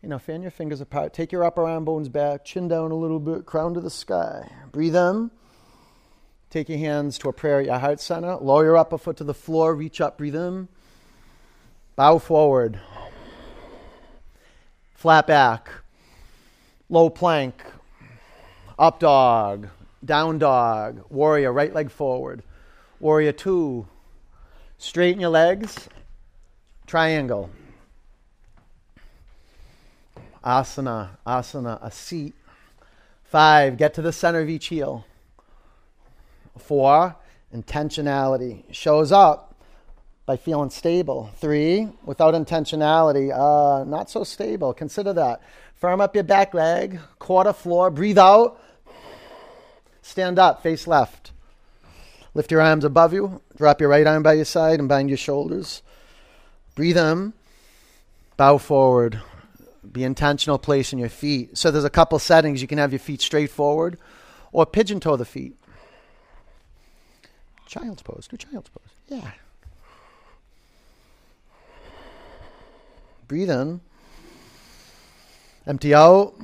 You 0.00 0.08
know, 0.08 0.18
fan 0.18 0.42
your 0.42 0.50
fingers 0.50 0.80
apart. 0.80 1.14
Take 1.14 1.32
your 1.32 1.44
upper 1.44 1.64
arm 1.64 1.84
bones 1.84 2.08
back, 2.10 2.44
chin 2.44 2.68
down 2.68 2.90
a 2.90 2.94
little 2.94 3.18
bit, 3.18 3.46
crown 3.46 3.74
to 3.74 3.80
the 3.80 3.90
sky. 3.90 4.50
Breathe 4.70 4.94
in. 4.94 5.30
Take 6.50 6.68
your 6.68 6.78
hands 6.78 7.18
to 7.18 7.28
a 7.30 7.32
prayer 7.32 7.60
at 7.60 7.66
your 7.66 7.78
heart 7.78 8.00
center. 8.00 8.36
Lower 8.36 8.64
your 8.64 8.76
upper 8.76 8.98
foot 8.98 9.16
to 9.16 9.24
the 9.24 9.34
floor. 9.34 9.74
Reach 9.74 10.00
up. 10.00 10.18
Breathe 10.18 10.36
in. 10.36 10.68
Bow 11.96 12.18
forward. 12.18 12.78
Flat 15.04 15.26
back. 15.26 15.68
Low 16.88 17.10
plank. 17.10 17.62
Up 18.78 18.98
dog. 18.98 19.68
Down 20.02 20.38
dog. 20.38 21.04
Warrior. 21.10 21.52
Right 21.52 21.74
leg 21.74 21.90
forward. 21.90 22.42
Warrior 23.00 23.32
two. 23.32 23.86
Straighten 24.78 25.20
your 25.20 25.28
legs. 25.28 25.90
Triangle. 26.86 27.50
Asana. 30.42 31.10
Asana. 31.26 31.78
A 31.82 31.90
seat. 31.90 32.32
Five. 33.24 33.76
Get 33.76 33.92
to 33.92 34.00
the 34.00 34.10
center 34.10 34.40
of 34.40 34.48
each 34.48 34.68
heel. 34.68 35.04
Four. 36.56 37.14
Intentionality. 37.54 38.64
Shows 38.72 39.12
up 39.12 39.53
by 40.26 40.36
feeling 40.36 40.70
stable. 40.70 41.30
Three, 41.36 41.88
without 42.04 42.34
intentionality, 42.34 43.30
uh, 43.32 43.84
not 43.84 44.10
so 44.10 44.24
stable. 44.24 44.72
Consider 44.72 45.12
that. 45.12 45.42
Firm 45.74 46.00
up 46.00 46.14
your 46.14 46.24
back 46.24 46.54
leg, 46.54 46.98
quarter 47.18 47.52
floor, 47.52 47.90
breathe 47.90 48.18
out. 48.18 48.60
Stand 50.02 50.38
up, 50.38 50.62
face 50.62 50.86
left. 50.86 51.32
Lift 52.34 52.50
your 52.50 52.60
arms 52.60 52.84
above 52.84 53.12
you, 53.12 53.40
drop 53.56 53.80
your 53.80 53.90
right 53.90 54.06
arm 54.06 54.22
by 54.22 54.32
your 54.32 54.44
side 54.44 54.80
and 54.80 54.88
bind 54.88 55.08
your 55.08 55.18
shoulders. 55.18 55.82
Breathe 56.74 56.98
in, 56.98 57.32
bow 58.36 58.58
forward. 58.58 59.20
Be 59.92 60.02
intentional 60.02 60.58
placing 60.58 60.98
your 60.98 61.10
feet. 61.10 61.56
So 61.56 61.70
there's 61.70 61.84
a 61.84 61.90
couple 61.90 62.18
settings. 62.18 62.60
You 62.62 62.66
can 62.66 62.78
have 62.78 62.92
your 62.92 62.98
feet 62.98 63.20
straight 63.20 63.50
forward 63.50 63.98
or 64.50 64.66
pigeon 64.66 64.98
toe 64.98 65.16
the 65.16 65.24
feet. 65.24 65.54
Child's 67.66 68.02
pose. 68.02 68.26
Do 68.26 68.36
child's 68.36 68.70
pose. 68.70 68.88
Yeah. 69.08 69.30
Breathe 73.26 73.50
in. 73.50 73.80
Empty 75.66 75.94
out. 75.94 76.34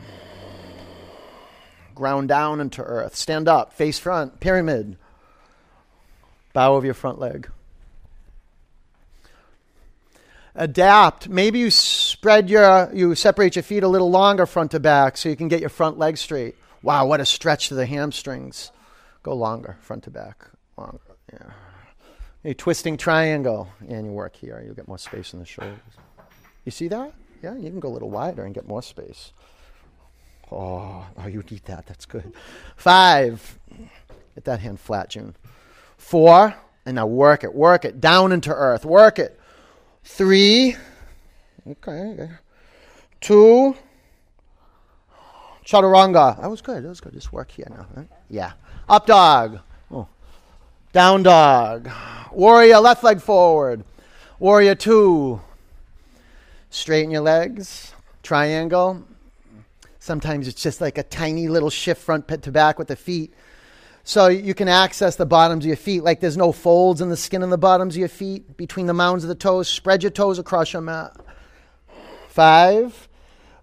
Ground 1.95 2.29
down 2.29 2.61
into 2.61 2.83
earth. 2.83 3.14
Stand 3.14 3.49
up. 3.49 3.75
Face 3.75 3.99
front. 3.99 4.40
Pyramid. 4.40 4.97
Bow 6.53 6.77
of 6.77 6.85
your 6.85 6.95
front 6.95 7.19
leg. 7.19 7.51
Adapt. 10.55 11.29
Maybe 11.29 11.59
you 11.59 11.71
spread 11.71 12.51
your, 12.51 12.90
you 12.93 13.14
separate 13.14 13.57
your 13.57 13.62
feet 13.62 13.83
a 13.83 13.88
little 13.88 14.11
longer 14.11 14.47
front 14.47 14.73
to 14.73 14.81
back 14.81 15.16
so 15.16 15.29
you 15.29 15.37
can 15.37 15.49
get 15.49 15.61
your 15.61 15.69
front 15.69 15.99
leg 15.99 16.19
straight. 16.19 16.57
Wow, 16.83 17.07
what 17.07 17.21
a 17.21 17.27
stretch 17.27 17.69
to 17.69 17.75
the 17.75 17.87
hamstrings. 17.87 18.73
Go 19.23 19.35
longer, 19.35 19.77
front 19.83 20.05
to 20.05 20.11
back. 20.11 20.47
Longer. 20.77 20.99
Yeah. 21.33 21.51
A 22.45 22.55
twisting 22.55 22.97
triangle. 22.97 23.69
And 23.87 24.07
you 24.07 24.12
work 24.12 24.35
here. 24.35 24.62
You'll 24.64 24.75
get 24.75 24.88
more 24.88 24.99
space 24.99 25.35
in 25.35 25.38
the 25.38 25.47
shoulders. 25.47 25.79
You 26.64 26.73
see 26.73 26.88
that? 26.88 27.12
Yeah, 27.42 27.57
you 27.57 27.70
can 27.70 27.81
go 27.81 27.88
a 27.88 27.94
little 27.94 28.11
wider 28.11 28.44
and 28.44 28.55
get 28.55 28.66
more 28.68 28.83
space. 28.83 29.33
Oh, 30.53 31.07
oh, 31.16 31.27
you 31.27 31.42
need 31.51 31.64
that. 31.66 31.87
That's 31.87 32.07
good. 32.07 32.33
Five. 32.77 33.59
Get 34.35 34.44
that 34.44 34.61
hand 34.61 34.81
flat, 34.81 35.11
June. 35.11 35.37
Four. 35.96 36.55
And 36.87 36.96
now 36.96 37.07
work 37.07 37.44
it, 37.44 37.55
work 37.55 37.85
it. 37.85 38.01
Down 38.01 38.33
into 38.33 38.51
earth. 38.53 38.85
Work 38.85 39.18
it. 39.18 39.38
Three. 40.03 40.77
Okay. 41.68 42.31
Two. 43.20 43.77
Chaturanga. 45.64 46.40
That 46.40 46.51
was 46.51 46.62
good. 46.62 46.83
That 46.83 46.88
was 46.88 47.01
good. 47.01 47.12
Just 47.12 47.33
work 47.33 47.51
here 47.51 47.66
now. 47.70 47.87
Right? 47.94 48.09
Yeah. 48.29 48.53
Up 48.88 49.07
dog. 49.07 49.61
Oh. 49.90 50.09
Down 50.92 51.23
dog. 51.23 51.88
Warrior 52.33 52.81
left 52.81 53.05
leg 53.05 53.20
forward. 53.20 53.85
Warrior 54.38 54.75
two. 54.75 55.40
Straighten 56.71 57.11
your 57.11 57.21
legs. 57.21 57.93
Triangle. 58.23 59.05
Sometimes 59.99 60.49
it's 60.49 60.63
just 60.63 60.81
like 60.81 60.97
a 60.97 61.03
tiny 61.03 61.49
little 61.49 61.69
shift 61.69 62.01
front 62.01 62.27
pit 62.27 62.43
to 62.45 62.53
back 62.53 62.79
with 62.79 62.89
the 62.89 62.97
feet. 62.97 63.35
So 64.03 64.29
you 64.29 64.55
can 64.55 64.69
access 64.69 65.17
the 65.17 65.27
bottoms 65.27 65.65
of 65.65 65.69
your 65.69 65.77
feet. 65.77 66.03
Like 66.03 66.21
there's 66.21 66.37
no 66.37 66.53
folds 66.53 67.01
in 67.01 67.11
the 67.11 67.17
skin 67.17 67.43
on 67.43 67.51
the 67.51 67.59
bottoms 67.59 67.95
of 67.97 67.99
your 67.99 68.09
feet, 68.09 68.57
between 68.57 68.87
the 68.87 68.95
mounds 68.95 69.25
of 69.25 69.29
the 69.29 69.35
toes. 69.35 69.69
Spread 69.69 70.03
your 70.03 70.11
toes 70.11 70.39
across 70.39 70.73
your 70.73 70.83
mat. 70.83 71.15
Five. 72.29 73.09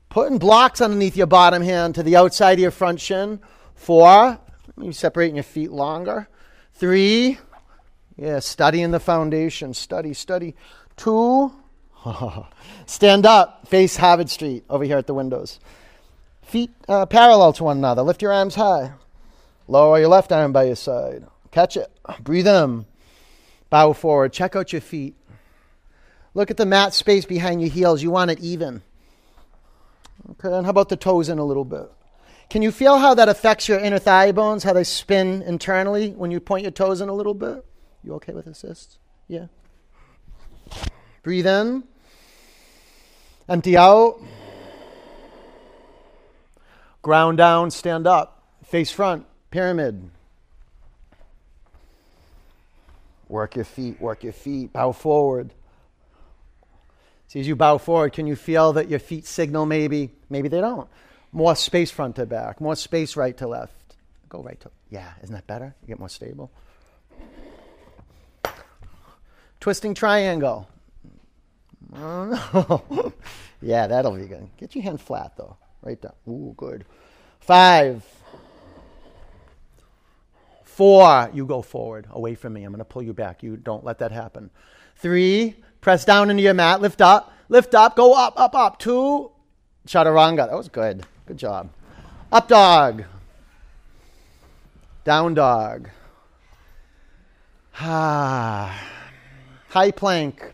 Putting 0.09 0.37
blocks 0.37 0.79
underneath 0.79 1.17
your 1.17 1.27
bottom 1.27 1.63
hand 1.63 1.95
to 1.95 2.03
the 2.03 2.15
outside 2.15 2.53
of 2.53 2.59
your 2.59 2.71
front 2.71 3.01
shin. 3.01 3.39
Four. 3.75 4.39
Maybe 4.75 4.93
separating 4.93 5.35
your 5.35 5.43
feet 5.43 5.71
longer. 5.71 6.27
Three. 6.73 7.39
Yeah, 8.15 8.39
studying 8.39 8.91
the 8.91 8.99
foundation. 8.99 9.73
Study, 9.73 10.13
study. 10.13 10.55
Two. 10.95 11.51
Stand 12.85 13.25
up. 13.25 13.67
Face 13.67 13.97
Harvard 13.97 14.29
Street 14.29 14.63
over 14.69 14.83
here 14.83 14.97
at 14.97 15.07
the 15.07 15.13
windows. 15.13 15.59
Feet 16.43 16.71
uh, 16.87 17.05
parallel 17.05 17.53
to 17.53 17.63
one 17.65 17.77
another. 17.77 18.01
Lift 18.01 18.21
your 18.21 18.31
arms 18.31 18.55
high. 18.55 18.93
Lower 19.67 19.99
your 19.99 20.07
left 20.07 20.31
arm 20.31 20.53
by 20.53 20.63
your 20.63 20.75
side. 20.75 21.25
Catch 21.51 21.75
it. 21.75 21.91
Breathe 22.21 22.47
in. 22.47 22.85
Bow 23.69 23.93
forward. 23.93 24.31
Check 24.31 24.55
out 24.55 24.71
your 24.71 24.81
feet. 24.81 25.15
Look 26.33 26.51
at 26.51 26.57
the 26.57 26.65
mat 26.65 26.93
space 26.93 27.25
behind 27.25 27.61
your 27.61 27.69
heels. 27.69 28.01
You 28.01 28.11
want 28.11 28.31
it 28.31 28.39
even. 28.39 28.81
Okay, 30.31 30.55
and 30.55 30.65
how 30.65 30.69
about 30.69 30.89
the 30.89 30.95
toes 30.95 31.29
in 31.29 31.39
a 31.39 31.43
little 31.43 31.65
bit? 31.65 31.91
Can 32.49 32.61
you 32.61 32.71
feel 32.71 32.97
how 32.97 33.13
that 33.13 33.27
affects 33.27 33.67
your 33.67 33.79
inner 33.79 33.99
thigh 33.99 34.31
bones, 34.31 34.63
how 34.63 34.73
they 34.73 34.83
spin 34.83 35.41
internally 35.41 36.11
when 36.11 36.31
you 36.31 36.39
point 36.39 36.63
your 36.63 36.71
toes 36.71 37.01
in 37.01 37.09
a 37.09 37.13
little 37.13 37.33
bit? 37.33 37.65
You 38.03 38.13
okay 38.15 38.33
with 38.33 38.47
assists? 38.47 38.99
Yeah. 39.27 39.47
Breathe 41.27 41.45
in. 41.45 41.83
Empty 43.49 43.75
out. 43.75 44.21
Ground 47.01 47.37
down, 47.37 47.69
stand 47.69 48.07
up. 48.07 48.43
Face 48.63 48.91
front, 48.91 49.25
pyramid. 49.51 50.09
Work 53.27 53.57
your 53.57 53.65
feet, 53.65 53.99
work 53.99 54.23
your 54.23 54.31
feet. 54.31 54.71
Bow 54.71 54.93
forward. 54.93 55.51
See, 57.27 57.41
as 57.41 57.47
you 57.49 57.57
bow 57.57 57.77
forward, 57.77 58.13
can 58.13 58.25
you 58.25 58.37
feel 58.37 58.71
that 58.71 58.87
your 58.87 58.99
feet 58.99 59.25
signal 59.25 59.65
maybe? 59.65 60.11
Maybe 60.29 60.47
they 60.47 60.61
don't. 60.61 60.87
More 61.33 61.57
space 61.57 61.91
front 61.91 62.15
to 62.15 62.25
back, 62.25 62.61
more 62.61 62.77
space 62.77 63.17
right 63.17 63.35
to 63.35 63.47
left. 63.47 63.73
Go 64.29 64.41
right 64.41 64.61
to, 64.61 64.71
yeah, 64.89 65.11
isn't 65.23 65.35
that 65.35 65.45
better? 65.45 65.75
You 65.81 65.89
get 65.89 65.99
more 65.99 66.07
stable. 66.07 66.51
Twisting 69.59 69.93
triangle. 69.93 70.69
Oh, 71.95 73.13
yeah, 73.61 73.87
that'll 73.87 74.15
be 74.15 74.25
good. 74.25 74.49
Get 74.57 74.75
your 74.75 74.83
hand 74.83 75.01
flat 75.01 75.33
though. 75.37 75.57
Right 75.81 76.01
down. 76.01 76.13
Ooh, 76.27 76.53
good. 76.57 76.85
Five. 77.39 78.03
Four. 80.63 81.31
You 81.33 81.45
go 81.45 81.61
forward, 81.61 82.07
away 82.11 82.35
from 82.35 82.53
me. 82.53 82.63
I'm 82.63 82.71
going 82.71 82.79
to 82.79 82.85
pull 82.85 83.03
you 83.03 83.13
back. 83.13 83.41
You 83.41 83.57
don't 83.57 83.83
let 83.83 83.99
that 83.99 84.11
happen. 84.11 84.49
Three. 84.97 85.55
Press 85.81 86.03
down 86.03 86.29
into 86.29 86.43
your 86.43 86.53
mat. 86.53 86.81
Lift 86.81 87.01
up. 87.01 87.31
Lift 87.49 87.73
up. 87.73 87.95
Go 87.95 88.13
up, 88.13 88.33
up, 88.37 88.53
up. 88.53 88.79
Two. 88.79 89.31
Chaturanga. 89.87 90.47
That 90.47 90.57
was 90.57 90.67
good. 90.67 91.05
Good 91.25 91.37
job. 91.37 91.69
Up 92.31 92.47
dog. 92.47 93.05
Down 95.03 95.33
dog. 95.33 95.89
Ah. 97.79 98.83
High 99.69 99.91
plank. 99.91 100.53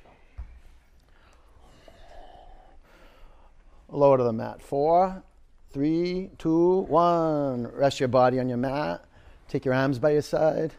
lower 3.94 4.18
to 4.18 4.24
the 4.24 4.34
mat. 4.34 4.62
Four, 4.62 5.24
three, 5.72 6.32
two, 6.38 6.82
one. 6.82 7.68
Rest 7.68 8.00
your 8.00 8.10
body 8.10 8.40
on 8.40 8.50
your 8.50 8.58
mat. 8.58 9.06
Take 9.48 9.66
your 9.66 9.74
arms 9.74 10.00
by 10.00 10.12
your 10.12 10.22
side. 10.22 10.74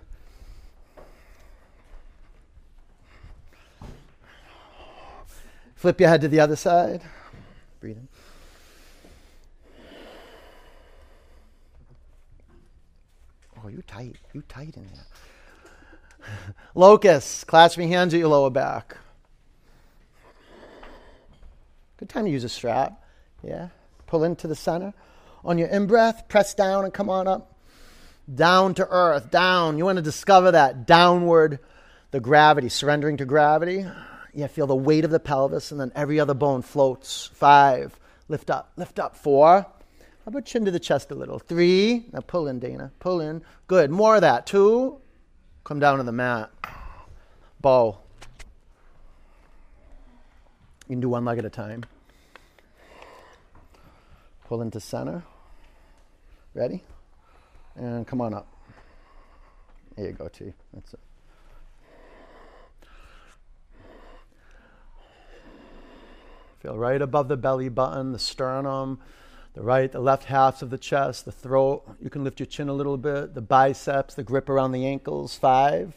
Flip 5.77 6.01
your 6.01 6.09
head 6.09 6.23
to 6.23 6.29
the 6.29 6.41
other 6.41 6.57
side. 6.57 7.03
Breathe 7.81 7.99
in. 7.99 8.09
Oh, 13.63 13.69
you 13.69 13.83
tight. 13.87 14.17
You 14.33 14.43
tight 14.49 14.77
in 14.77 14.87
there. 14.93 16.35
Locust, 16.75 17.47
clasp 17.47 17.79
your 17.79 17.87
hands 17.87 18.15
at 18.15 18.21
your 18.21 18.29
lower 18.29 18.51
back. 18.51 18.97
Good 21.99 22.09
time 22.09 22.25
to 22.25 22.31
use 22.31 22.45
a 22.45 22.49
strap. 22.49 23.04
Yeah. 23.45 23.69
Pull 24.07 24.25
into 24.25 24.49
the 24.49 24.55
center. 24.55 24.95
On 25.45 25.59
your 25.59 25.69
in 25.69 25.87
breath, 25.87 26.29
press 26.29 26.55
down 26.55 26.85
and 26.85 26.95
come 26.95 27.11
on 27.11 27.29
up. 27.29 27.55
Down 28.33 28.75
to 28.75 28.89
earth. 28.89 29.31
Down. 29.31 29.77
You 29.77 29.85
want 29.85 29.97
to 29.97 30.03
discover 30.03 30.53
that 30.53 30.87
downward, 30.87 31.59
the 32.11 32.21
gravity, 32.21 32.69
surrendering 32.71 33.19
to 33.19 33.25
gravity. 33.27 33.87
Yeah, 34.33 34.47
feel 34.47 34.67
the 34.67 34.75
weight 34.75 35.05
of 35.05 35.11
the 35.11 35.21
pelvis, 35.21 35.71
and 35.71 35.81
then 35.81 35.93
every 35.95 36.19
other 36.19 36.35
bone 36.35 36.63
floats. 36.63 37.31
Five. 37.35 37.99
Lift 38.29 38.51
up. 38.51 38.73
Lift 38.77 38.99
up. 38.99 39.17
Four. 39.17 39.61
How 39.61 40.29
about 40.29 40.47
chin 40.47 40.65
to 40.65 40.71
the 40.71 40.81
chest 40.81 41.11
a 41.11 41.15
little? 41.15 41.39
Three. 41.39 42.07
Now 42.13 42.21
pull 42.21 42.49
in, 42.49 42.59
Dana. 42.59 42.91
Pull 42.99 43.21
in. 43.21 43.43
Good. 43.67 43.91
More 43.91 44.15
of 44.15 44.23
that. 44.23 44.47
Two. 44.47 45.01
Come 45.65 45.79
down 45.79 45.99
to 45.99 46.05
the 46.05 46.13
mat. 46.13 46.51
Bow. 47.61 47.99
You 50.89 50.95
can 50.95 51.01
do 51.01 51.11
one 51.11 51.25
leg 51.25 51.39
at 51.39 51.45
a 51.45 51.51
time. 51.51 51.85
Pull 54.49 54.63
into 54.63 54.81
center. 54.81 55.23
Ready? 56.55 56.83
And 57.77 58.07
come 58.07 58.21
on 58.21 58.35
up. 58.35 58.47
There 59.97 60.07
you 60.07 60.13
go, 60.13 60.29
T. 60.29 60.53
That's 60.73 60.95
it. 60.95 61.01
Feel 66.61 66.79
right 66.79 67.03
above 67.03 67.29
the 67.29 67.37
belly 67.37 67.69
button, 67.69 68.13
the 68.13 68.19
sternum, 68.19 68.99
the 69.53 69.63
right, 69.63 69.93
the 69.93 70.01
left 70.01 70.25
halves 70.25 70.63
of 70.63 70.71
the 70.71 70.79
chest, 70.79 71.27
the 71.27 71.33
throat. 71.33 71.85
You 72.01 72.09
can 72.09 72.25
lift 72.25 72.41
your 72.41 72.47
chin 72.47 72.69
a 72.69 72.73
little 72.73 72.97
bit, 72.97 73.35
the 73.35 73.43
biceps, 73.43 74.15
the 74.15 74.23
grip 74.23 74.49
around 74.49 74.73
the 74.73 74.87
ankles. 74.87 75.37
Five. 75.37 75.95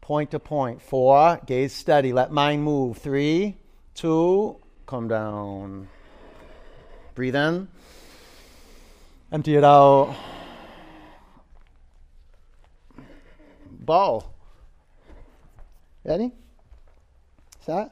Point 0.00 0.30
to 0.32 0.38
point. 0.38 0.82
Four. 0.82 1.40
Gaze 1.46 1.72
steady. 1.72 2.12
Let 2.12 2.30
mind 2.30 2.62
move. 2.62 2.98
Three, 2.98 3.56
two, 3.94 4.56
come 4.86 5.08
down. 5.08 5.88
Breathe 7.18 7.34
in. 7.34 7.66
Empty 9.32 9.56
it 9.56 9.64
out. 9.64 10.14
Ball. 13.72 14.32
Ready? 16.04 16.30
Set. 17.58 17.90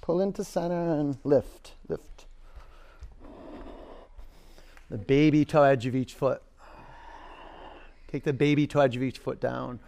Pull 0.00 0.22
into 0.22 0.44
center 0.44 0.94
and 0.94 1.18
lift. 1.24 1.74
Lift. 1.90 2.24
The 4.88 4.96
baby 4.96 5.44
toe 5.44 5.64
edge 5.64 5.84
of 5.84 5.94
each 5.94 6.14
foot. 6.14 6.40
Take 8.10 8.24
the 8.24 8.32
baby 8.32 8.66
toe 8.66 8.80
edge 8.80 8.96
of 8.96 9.02
each 9.02 9.18
foot 9.18 9.42
down. 9.42 9.78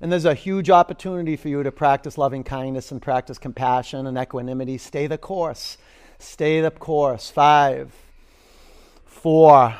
And 0.00 0.12
there's 0.12 0.26
a 0.26 0.34
huge 0.34 0.70
opportunity 0.70 1.34
for 1.34 1.48
you 1.48 1.64
to 1.64 1.72
practice 1.72 2.16
loving 2.16 2.44
kindness 2.44 2.92
and 2.92 3.02
practice 3.02 3.36
compassion 3.36 4.06
and 4.06 4.16
equanimity. 4.16 4.78
Stay 4.78 5.08
the 5.08 5.18
course. 5.18 5.76
Stay 6.18 6.60
the 6.60 6.70
course. 6.70 7.30
Five, 7.30 7.92
four, 9.04 9.76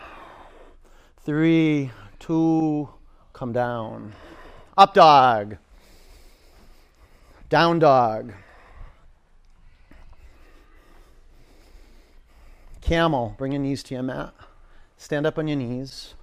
three, 1.24 1.90
two, 2.18 2.88
come 3.33 3.53
down. 3.53 4.12
Up 4.77 4.94
dog. 4.94 5.59
Down 7.48 7.79
dog. 7.79 8.33
Camel. 12.81 13.35
Bring 13.38 13.53
your 13.53 13.61
knees 13.61 13.83
to 13.85 13.94
your 13.94 14.03
mat. 14.03 14.35
Stand 14.96 15.27
up 15.27 15.38
on 15.38 15.48
your 15.48 15.57
knees 15.57 16.14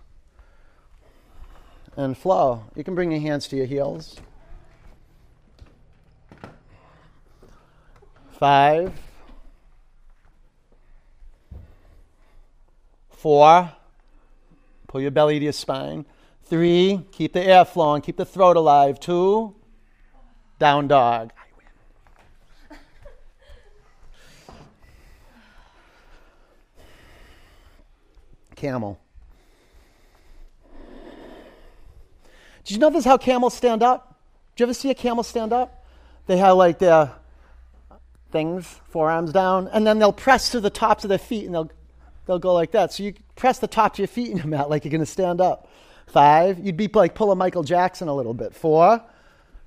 and 1.98 2.18
flow. 2.18 2.64
You 2.76 2.84
can 2.84 2.96
bring 2.96 3.12
your 3.12 3.22
hands 3.22 3.48
to 3.50 3.56
your 3.56 3.66
heels. 3.66 4.18
Five, 8.32 8.94
four, 13.26 13.72
pull 14.88 15.02
your 15.02 15.10
belly 15.10 15.40
to 15.40 15.46
your 15.46 15.52
spine. 15.52 16.06
Three, 16.44 17.02
keep 17.12 17.34
the 17.34 17.42
air 17.42 17.66
flowing, 17.66 18.04
keep 18.04 18.18
the 18.18 18.24
throat 18.24 18.56
alive. 18.56 19.00
Two, 19.00 19.56
down 20.60 20.88
dog. 20.88 21.32
Camel. 28.56 29.00
Did 32.64 32.74
you 32.76 32.78
notice 32.78 33.06
how 33.06 33.18
camels 33.18 33.56
stand 33.56 33.82
up? 33.82 34.20
Did 34.56 34.60
you 34.60 34.66
ever 34.68 34.74
see 34.76 34.92
a 34.92 34.94
camel 34.94 35.24
stand 35.24 35.52
up? 35.52 35.84
They 36.28 36.38
have 36.38 36.58
like 36.58 36.78
their 36.78 37.12
things, 38.32 38.68
forearms 38.90 39.32
down, 39.32 39.68
and 39.70 39.88
then 39.88 39.98
they'll 39.98 40.14
press 40.14 40.52
to 40.52 40.60
the 40.60 40.70
tops 40.70 41.04
of 41.04 41.10
their 41.10 41.18
feet 41.18 41.48
and 41.48 41.56
they'll, 41.56 41.72
they'll 42.26 42.40
go 42.40 42.54
like 42.54 42.72
that. 42.72 42.94
So 42.94 43.04
you 43.04 43.14
press 43.36 43.60
the 43.60 43.68
top 43.68 43.94
of 43.94 44.00
your 44.00 44.08
feet 44.08 44.30
in 44.30 44.38
your 44.38 44.48
mat 44.48 44.70
like 44.70 44.86
you're 44.86 44.92
going 44.92 45.00
to 45.00 45.06
stand 45.06 45.42
up. 45.42 45.70
Five, 46.08 46.60
you'd 46.60 46.78
be 46.78 46.88
like 46.88 47.16
pulling 47.16 47.38
Michael 47.38 47.64
Jackson 47.64 48.08
a 48.08 48.16
little 48.16 48.34
bit. 48.34 48.54
Four, 48.54 49.02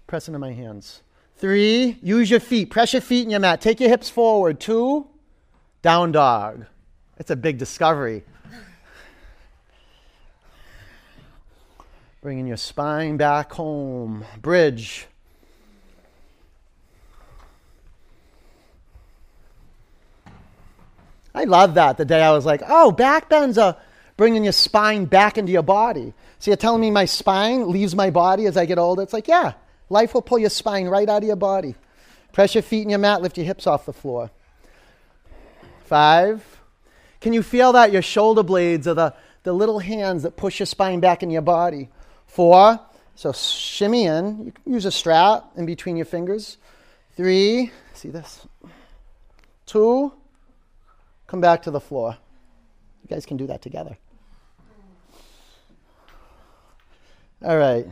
press 0.07 0.29
into 0.29 0.38
my 0.38 0.53
hands. 0.53 1.03
Three, 1.37 1.99
use 2.03 2.31
your 2.31 2.40
feet. 2.40 2.71
Press 2.71 2.92
your 2.92 3.03
feet 3.03 3.25
in 3.25 3.31
your 3.31 3.40
mat. 3.40 3.61
Take 3.61 3.81
your 3.81 3.88
hips 3.88 4.11
forward. 4.11 4.61
Two, 4.61 5.07
down 5.83 6.12
dog. 6.12 6.66
It's 7.16 7.31
a 7.31 7.37
big 7.37 7.59
discovery. 7.59 8.25
Bringing 12.21 12.49
your 12.49 12.57
spine 12.57 13.16
back 13.16 13.53
home. 13.53 14.25
Bridge. 14.40 15.07
I 21.38 21.44
love 21.44 21.74
that. 21.74 21.96
The 21.98 22.05
day 22.05 22.20
I 22.20 22.33
was 22.33 22.44
like, 22.44 22.62
oh, 22.66 22.90
back 22.90 23.29
bends 23.29 23.59
are 23.59 23.77
bringing 24.16 24.42
your 24.42 24.53
spine 24.53 25.05
back 25.05 25.38
into 25.38 25.53
your 25.53 25.62
body. 25.62 26.12
So 26.40 26.51
you're 26.51 26.57
telling 26.57 26.81
me 26.81 26.90
my 26.90 27.05
spine 27.05 27.70
leaves 27.70 27.94
my 27.94 28.11
body 28.11 28.46
as 28.46 28.57
I 28.57 28.66
get 28.66 28.77
older? 28.77 29.03
It's 29.03 29.12
like, 29.12 29.29
yeah, 29.29 29.53
life 29.88 30.14
will 30.14 30.22
pull 30.22 30.40
your 30.40 30.51
spine 30.51 30.88
right 30.88 31.09
out 31.09 31.22
of 31.22 31.29
your 31.29 31.37
body. 31.37 31.77
Press 32.33 32.57
your 32.57 32.62
feet 32.62 32.83
in 32.83 32.90
your 32.90 32.98
mat, 32.98 33.22
lift 33.22 33.37
your 33.37 33.46
hips 33.46 33.68
off 33.68 33.87
the 33.87 33.92
floor. 33.92 34.33
Five. 35.85 36.44
Can 37.20 37.33
you 37.33 37.44
feel 37.44 37.72
that? 37.74 37.92
Your 37.92 38.03
shoulder 38.03 38.42
blades 38.42 38.88
are 38.88 38.94
the, 38.94 39.14
the 39.44 39.53
little 39.53 39.79
hands 39.79 40.24
that 40.24 40.37
push 40.37 40.59
your 40.59 40.66
spine 40.66 40.98
back 40.98 41.22
in 41.22 41.31
your 41.31 41.42
body. 41.42 41.88
Four. 42.27 42.81
So 43.14 43.33
shimmy 43.33 44.07
in. 44.07 44.46
You 44.46 44.53
can 44.53 44.72
use 44.72 44.87
a 44.87 44.90
strap 44.90 45.53
in 45.57 45.66
between 45.66 45.96
your 45.96 46.07
fingers. 46.07 46.57
Three. 47.16 47.70
See 47.94 48.09
this? 48.09 48.44
Two. 49.66 50.12
Come 51.29 51.41
back 51.41 51.62
to 51.62 51.71
the 51.71 51.79
floor. 51.79 52.17
You 53.03 53.09
guys 53.14 53.25
can 53.25 53.37
do 53.37 53.47
that 53.47 53.62
together. 53.62 53.97
All 57.45 57.57
right. 57.57 57.87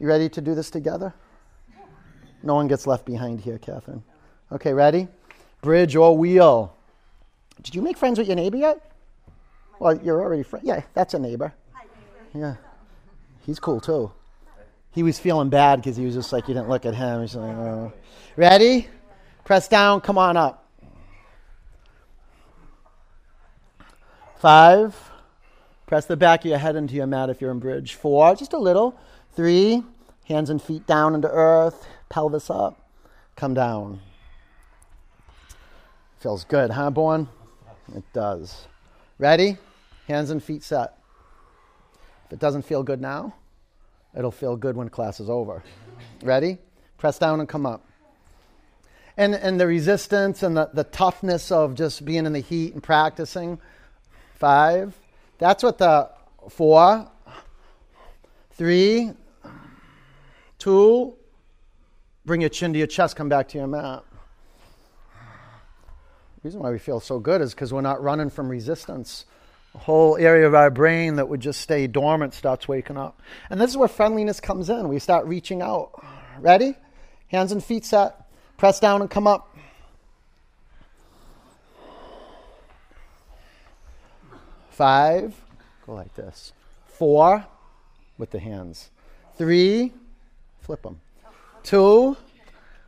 You 0.00 0.08
ready 0.08 0.28
to 0.30 0.40
do 0.40 0.54
this 0.54 0.70
together? 0.70 1.14
No 2.42 2.54
one 2.54 2.66
gets 2.68 2.86
left 2.86 3.04
behind 3.04 3.40
here, 3.42 3.58
Catherine. 3.58 4.02
Okay, 4.50 4.72
ready? 4.72 5.06
Bridge 5.60 5.94
or 5.94 6.16
wheel. 6.16 6.74
Did 7.62 7.74
you 7.74 7.82
make 7.82 7.98
friends 7.98 8.18
with 8.18 8.26
your 8.26 8.36
neighbor 8.36 8.56
yet? 8.56 8.92
Well, 9.78 9.96
you're 10.02 10.22
already 10.22 10.42
friends. 10.42 10.66
Yeah, 10.66 10.82
that's 10.94 11.12
a 11.12 11.18
neighbor. 11.18 11.52
Yeah. 12.34 12.56
He's 13.44 13.60
cool 13.60 13.80
too. 13.80 14.10
He 14.92 15.02
was 15.02 15.18
feeling 15.18 15.50
bad 15.50 15.76
because 15.76 15.96
he 15.96 16.06
was 16.06 16.14
just 16.14 16.32
like, 16.32 16.48
you 16.48 16.54
didn't 16.54 16.70
look 16.70 16.86
at 16.86 16.94
him. 16.94 17.20
He's 17.20 17.36
like, 17.36 17.54
oh. 17.56 17.92
Ready? 18.36 18.88
Press 19.44 19.68
down. 19.68 20.00
Come 20.00 20.16
on 20.16 20.36
up. 20.36 20.59
Five. 24.40 24.96
Press 25.84 26.06
the 26.06 26.16
back 26.16 26.40
of 26.40 26.46
your 26.46 26.56
head 26.56 26.74
into 26.74 26.94
your 26.94 27.06
mat 27.06 27.28
if 27.28 27.42
you're 27.42 27.50
in 27.50 27.58
bridge. 27.58 27.92
Four. 27.92 28.34
Just 28.36 28.54
a 28.54 28.58
little. 28.58 28.98
Three. 29.36 29.82
Hands 30.24 30.48
and 30.48 30.62
feet 30.62 30.86
down 30.86 31.14
into 31.14 31.28
earth. 31.28 31.86
Pelvis 32.08 32.48
up. 32.48 32.88
Come 33.36 33.52
down. 33.52 34.00
Feels 36.20 36.44
good, 36.44 36.70
huh, 36.70 36.88
Born? 36.88 37.28
It 37.94 38.04
does. 38.14 38.66
Ready? 39.18 39.58
Hands 40.08 40.30
and 40.30 40.42
feet 40.42 40.62
set. 40.62 40.96
If 42.24 42.32
it 42.32 42.38
doesn't 42.38 42.62
feel 42.62 42.82
good 42.82 43.02
now, 43.02 43.34
it'll 44.16 44.30
feel 44.30 44.56
good 44.56 44.74
when 44.74 44.88
class 44.88 45.20
is 45.20 45.28
over. 45.28 45.62
Ready? 46.22 46.56
Press 46.96 47.18
down 47.18 47.40
and 47.40 47.48
come 47.48 47.66
up. 47.66 47.84
And, 49.18 49.34
and 49.34 49.60
the 49.60 49.66
resistance 49.66 50.42
and 50.42 50.56
the, 50.56 50.70
the 50.72 50.84
toughness 50.84 51.52
of 51.52 51.74
just 51.74 52.06
being 52.06 52.24
in 52.24 52.32
the 52.32 52.40
heat 52.40 52.72
and 52.72 52.82
practicing. 52.82 53.60
Five. 54.40 54.98
That's 55.36 55.62
what 55.62 55.76
the 55.76 56.08
four, 56.48 57.06
three, 58.52 59.12
two, 60.58 61.14
bring 62.24 62.40
your 62.40 62.48
chin 62.48 62.72
to 62.72 62.78
your 62.78 62.86
chest, 62.88 63.16
come 63.16 63.28
back 63.28 63.48
to 63.48 63.58
your 63.58 63.66
mat. 63.66 64.02
The 65.12 66.48
reason 66.48 66.60
why 66.60 66.70
we 66.70 66.78
feel 66.78 67.00
so 67.00 67.18
good 67.18 67.42
is 67.42 67.52
because 67.52 67.70
we're 67.70 67.82
not 67.82 68.02
running 68.02 68.30
from 68.30 68.48
resistance. 68.48 69.26
A 69.74 69.78
whole 69.78 70.16
area 70.16 70.46
of 70.46 70.54
our 70.54 70.70
brain 70.70 71.16
that 71.16 71.28
would 71.28 71.40
just 71.40 71.60
stay 71.60 71.86
dormant 71.86 72.32
starts 72.32 72.66
waking 72.66 72.96
up. 72.96 73.20
And 73.50 73.60
this 73.60 73.68
is 73.68 73.76
where 73.76 73.88
friendliness 73.88 74.40
comes 74.40 74.70
in. 74.70 74.88
We 74.88 75.00
start 75.00 75.26
reaching 75.26 75.60
out. 75.60 76.02
Ready? 76.38 76.76
Hands 77.28 77.52
and 77.52 77.62
feet 77.62 77.84
set. 77.84 78.16
Press 78.56 78.80
down 78.80 79.02
and 79.02 79.10
come 79.10 79.26
up. 79.26 79.49
Five. 84.70 85.34
Go 85.86 85.94
like 85.94 86.14
this. 86.14 86.52
Four. 86.86 87.44
With 88.18 88.30
the 88.30 88.38
hands. 88.38 88.90
Three. 89.36 89.92
Flip 90.60 90.82
them. 90.82 91.00
Two. 91.62 92.16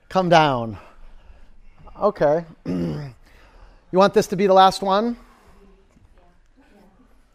Come 0.09 0.29
down. 0.29 0.79
Okay. 2.01 2.45
you 2.67 3.13
want 3.93 4.15
this 4.15 4.27
to 4.29 4.37
be 4.37 4.47
the 4.47 4.55
last 4.55 4.83
one? 4.83 5.17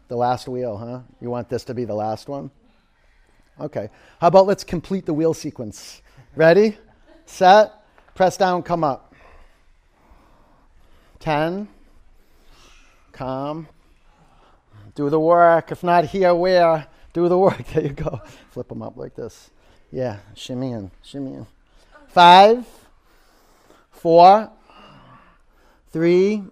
The 0.08 0.16
last 0.16 0.48
wheel, 0.48 0.76
huh? 0.76 1.00
You 1.20 1.30
want 1.30 1.48
this 1.48 1.64
to 1.64 1.74
be 1.74 1.84
the 1.84 1.94
last 1.94 2.28
one? 2.28 2.50
Okay. 3.60 3.90
How 4.20 4.28
about 4.28 4.46
let's 4.46 4.64
complete 4.64 5.06
the 5.06 5.12
wheel 5.14 5.34
sequence? 5.34 6.02
Ready? 6.34 6.78
Set. 7.26 7.72
Press 8.14 8.36
down, 8.36 8.62
come 8.62 8.84
up. 8.84 9.14
10. 11.20 11.68
Calm. 13.12 13.68
Do 14.98 15.08
the 15.08 15.20
work. 15.20 15.70
If 15.70 15.84
not 15.84 16.06
here, 16.06 16.34
where? 16.34 16.84
Do 17.12 17.28
the 17.28 17.38
work. 17.38 17.64
There 17.72 17.84
you 17.84 17.90
go. 17.90 18.20
Flip 18.50 18.66
them 18.66 18.82
up 18.82 18.96
like 18.96 19.14
this. 19.14 19.48
Yeah. 19.92 20.16
Shimmy 20.34 20.72
in. 20.72 20.90
Shimmy 21.02 21.34
in. 21.34 21.46
Five. 22.08 22.66
Four. 23.92 24.50
Three. 25.92 26.42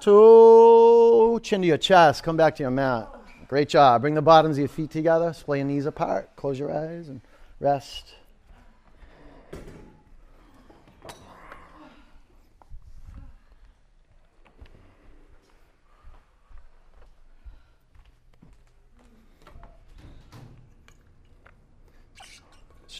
Two. 0.00 1.38
Chin 1.42 1.60
to 1.60 1.66
your 1.68 1.76
chest. 1.76 2.22
Come 2.22 2.38
back 2.38 2.56
to 2.56 2.62
your 2.62 2.70
mat. 2.70 3.06
Great 3.48 3.68
job. 3.68 4.00
Bring 4.00 4.14
the 4.14 4.22
bottoms 4.22 4.56
of 4.56 4.60
your 4.60 4.68
feet 4.68 4.90
together. 4.90 5.34
Splay 5.34 5.58
your 5.58 5.66
knees 5.66 5.84
apart. 5.84 6.34
Close 6.36 6.58
your 6.58 6.72
eyes 6.72 7.10
and 7.10 7.20
rest. 7.60 8.14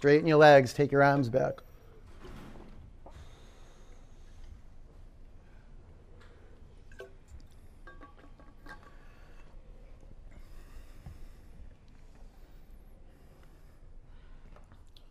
Straighten 0.06 0.28
your 0.28 0.36
legs. 0.36 0.72
Take 0.72 0.92
your 0.92 1.02
arms 1.02 1.28
back. 1.28 1.54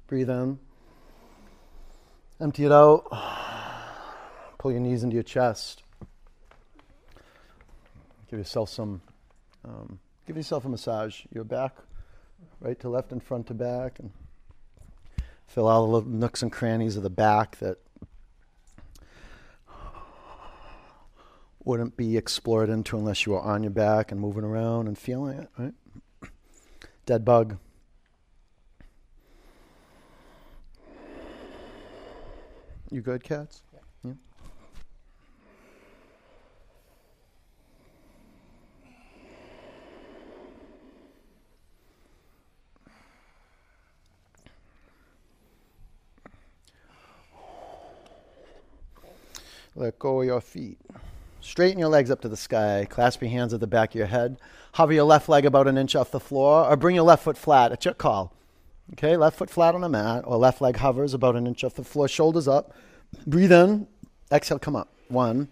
Breathe 0.08 0.30
in. 0.30 0.58
Empty 2.39 2.64
it 2.64 2.72
out. 2.72 3.04
Pull 4.58 4.72
your 4.72 4.80
knees 4.80 5.04
into 5.04 5.16
your 5.16 5.24
chest. 5.24 5.84
Give 8.30 8.39
yourself 8.39 8.70
some, 8.70 9.02
um, 9.66 10.00
give 10.26 10.38
yourself 10.38 10.64
a 10.64 10.70
massage. 10.70 11.26
Your 11.34 11.43
back, 11.43 11.76
right 12.62 12.80
to 12.80 12.88
left 12.88 13.12
and 13.12 13.22
front 13.22 13.48
to 13.48 13.54
back, 13.54 14.00
and 14.00 14.10
fill 15.48 15.68
all 15.68 15.86
the 15.86 15.91
little 15.91 16.10
nooks 16.10 16.41
and 16.41 16.52
crannies 16.52 16.98
of 16.98 17.04
the 17.04 17.10
back 17.10 17.58
that 17.58 17.78
wouldn't 21.64 21.98
be 21.98 22.16
explored 22.16 22.70
into 22.70 22.98
unless 22.98 23.26
you 23.26 23.32
were 23.32 23.41
on 23.41 23.64
your 23.64 23.72
back 23.72 24.12
and 24.12 24.22
moving 24.22 24.43
around 24.43 24.88
and 24.88 24.98
feeling 24.98 25.39
it, 25.39 25.50
right? 25.58 25.74
Dead 27.06 27.26
bug. 27.26 27.58
You 32.91 33.02
good, 33.02 33.24
cats? 33.24 33.64
Let 49.78 49.99
go 49.99 50.21
of 50.21 50.26
your 50.26 50.39
feet. 50.39 50.78
Straighten 51.41 51.80
your 51.80 51.89
legs 51.89 52.09
up 52.09 52.21
to 52.21 52.30
the 52.30 52.38
sky. 52.38 52.88
Clasp 52.89 53.21
your 53.21 53.30
hands 53.30 53.53
at 53.53 53.59
the 53.59 53.67
back 53.67 53.89
of 53.89 53.95
your 53.95 54.07
head. 54.07 54.38
Hover 54.71 54.93
your 54.93 55.03
left 55.03 55.28
leg 55.28 55.45
about 55.45 55.67
an 55.67 55.78
inch 55.78 55.95
off 55.95 56.11
the 56.11 56.19
floor, 56.19 56.65
or 56.65 56.78
bring 56.78 56.95
your 56.95 57.03
left 57.03 57.23
foot 57.23 57.38
flat. 57.38 57.73
It's 57.73 57.84
your 57.84 57.93
call. 57.93 58.34
Okay, 58.93 59.17
left 59.17 59.38
foot 59.38 59.49
flat 59.49 59.76
on 59.76 59.82
the 59.82 59.89
mat, 59.89 60.23
or 60.26 60.38
left 60.38 60.61
leg 60.61 60.78
hovers 60.78 61.13
about 61.13 61.36
an 61.36 61.45
inch 61.45 61.63
off 61.63 61.73
the 61.73 61.84
floor, 61.84 62.07
shoulders 62.07 62.47
up. 62.47 62.73
Breathe 63.28 63.51
in. 63.51 63.88
Exhale, 64.32 64.59
come 64.59 64.78
up. 64.78 64.93
One, 65.09 65.49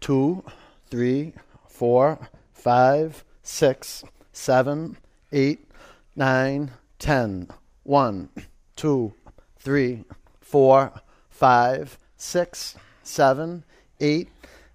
two, 0.00 0.42
three, 0.90 1.34
four, 1.68 2.30
five, 2.54 3.24
six, 3.42 4.04
seven, 4.32 4.96
eight, 5.32 5.70
nine, 6.16 6.72
ten. 6.98 7.48
One, 7.82 8.30
two, 8.74 9.12
three, 9.58 10.04
four, 10.40 10.92
five, 11.28 11.98
six, 12.16 12.76
seven, 13.06 13.64
eight, 14.00 14.28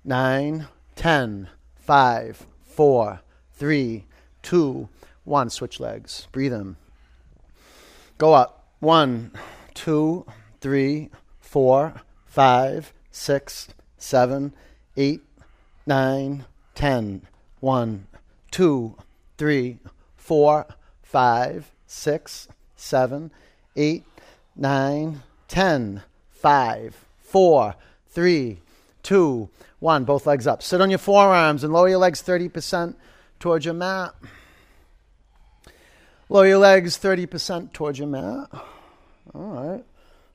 nine, 0.03 0.67
ten. 0.95 1.49
Five, 1.75 2.45
four, 2.63 3.21
three, 3.53 4.05
two, 4.41 4.87
one. 5.23 5.49
Switch 5.49 5.79
legs. 5.79 6.27
Breathe 6.31 6.53
in. 6.53 6.77
Go 8.17 8.33
up. 8.33 8.57
One, 8.79 9.31
two, 9.73 10.25
three, 10.59 11.09
four, 11.39 11.93
five, 12.25 12.93
six, 13.11 13.67
seven, 13.97 14.53
eight, 14.97 15.21
nine, 15.85 16.45
ten. 16.73 17.21
One, 17.59 18.07
two, 18.49 18.95
three, 19.37 19.77
four, 20.15 20.65
five, 21.03 21.71
six, 21.85 22.47
seven, 22.75 23.31
eight, 23.75 24.03
nine, 24.55 25.21
ten. 25.47 26.03
Five, 26.31 27.05
four, 27.19 27.75
three, 28.11 28.59
two, 29.03 29.49
one. 29.79 30.03
Both 30.05 30.27
legs 30.27 30.47
up. 30.47 30.61
Sit 30.63 30.81
on 30.81 30.89
your 30.89 30.99
forearms 30.99 31.63
and 31.63 31.73
lower 31.73 31.89
your 31.89 31.97
legs 31.97 32.21
30% 32.21 32.95
towards 33.39 33.65
your 33.65 33.73
mat. 33.73 34.13
Lower 36.29 36.47
your 36.47 36.59
legs 36.59 36.97
30% 36.97 37.73
towards 37.73 37.99
your 37.99 38.07
mat. 38.07 38.47
All 39.33 39.41
right. 39.41 39.83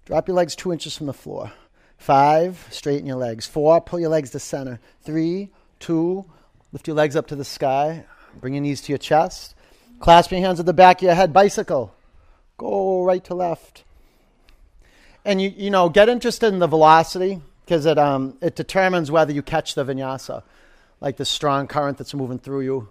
Drop 0.04 0.28
your 0.28 0.36
legs 0.36 0.54
two 0.54 0.72
inches 0.72 0.96
from 0.96 1.06
the 1.06 1.14
floor. 1.14 1.52
Five, 1.98 2.66
straighten 2.70 3.06
your 3.06 3.16
legs. 3.16 3.46
Four, 3.46 3.80
pull 3.80 3.98
your 3.98 4.10
legs 4.10 4.30
to 4.30 4.38
center. 4.38 4.78
Three, 5.02 5.50
two, 5.80 6.26
lift 6.72 6.86
your 6.86 6.96
legs 6.96 7.16
up 7.16 7.26
to 7.28 7.36
the 7.36 7.44
sky. 7.44 8.04
Bring 8.40 8.54
your 8.54 8.62
knees 8.62 8.82
to 8.82 8.92
your 8.92 8.98
chest. 8.98 9.54
Clasp 9.98 10.30
your 10.30 10.40
hands 10.40 10.60
at 10.60 10.66
the 10.66 10.74
back 10.74 10.98
of 10.98 11.02
your 11.02 11.14
head. 11.14 11.32
Bicycle. 11.32 11.94
Go 12.58 13.02
right 13.02 13.24
to 13.24 13.34
left. 13.34 13.84
And 15.24 15.40
you, 15.40 15.52
you 15.56 15.70
know, 15.70 15.88
get 15.88 16.08
interested 16.08 16.52
in 16.52 16.58
the 16.58 16.66
velocity 16.66 17.40
because 17.66 17.84
it, 17.84 17.98
um, 17.98 18.38
it 18.40 18.56
determines 18.56 19.10
whether 19.10 19.32
you 19.32 19.42
catch 19.42 19.74
the 19.74 19.84
vinyasa, 19.84 20.42
like 21.02 21.18
the 21.18 21.26
strong 21.26 21.66
current 21.66 21.98
that's 21.98 22.14
moving 22.14 22.38
through 22.38 22.62
you. 22.62 22.88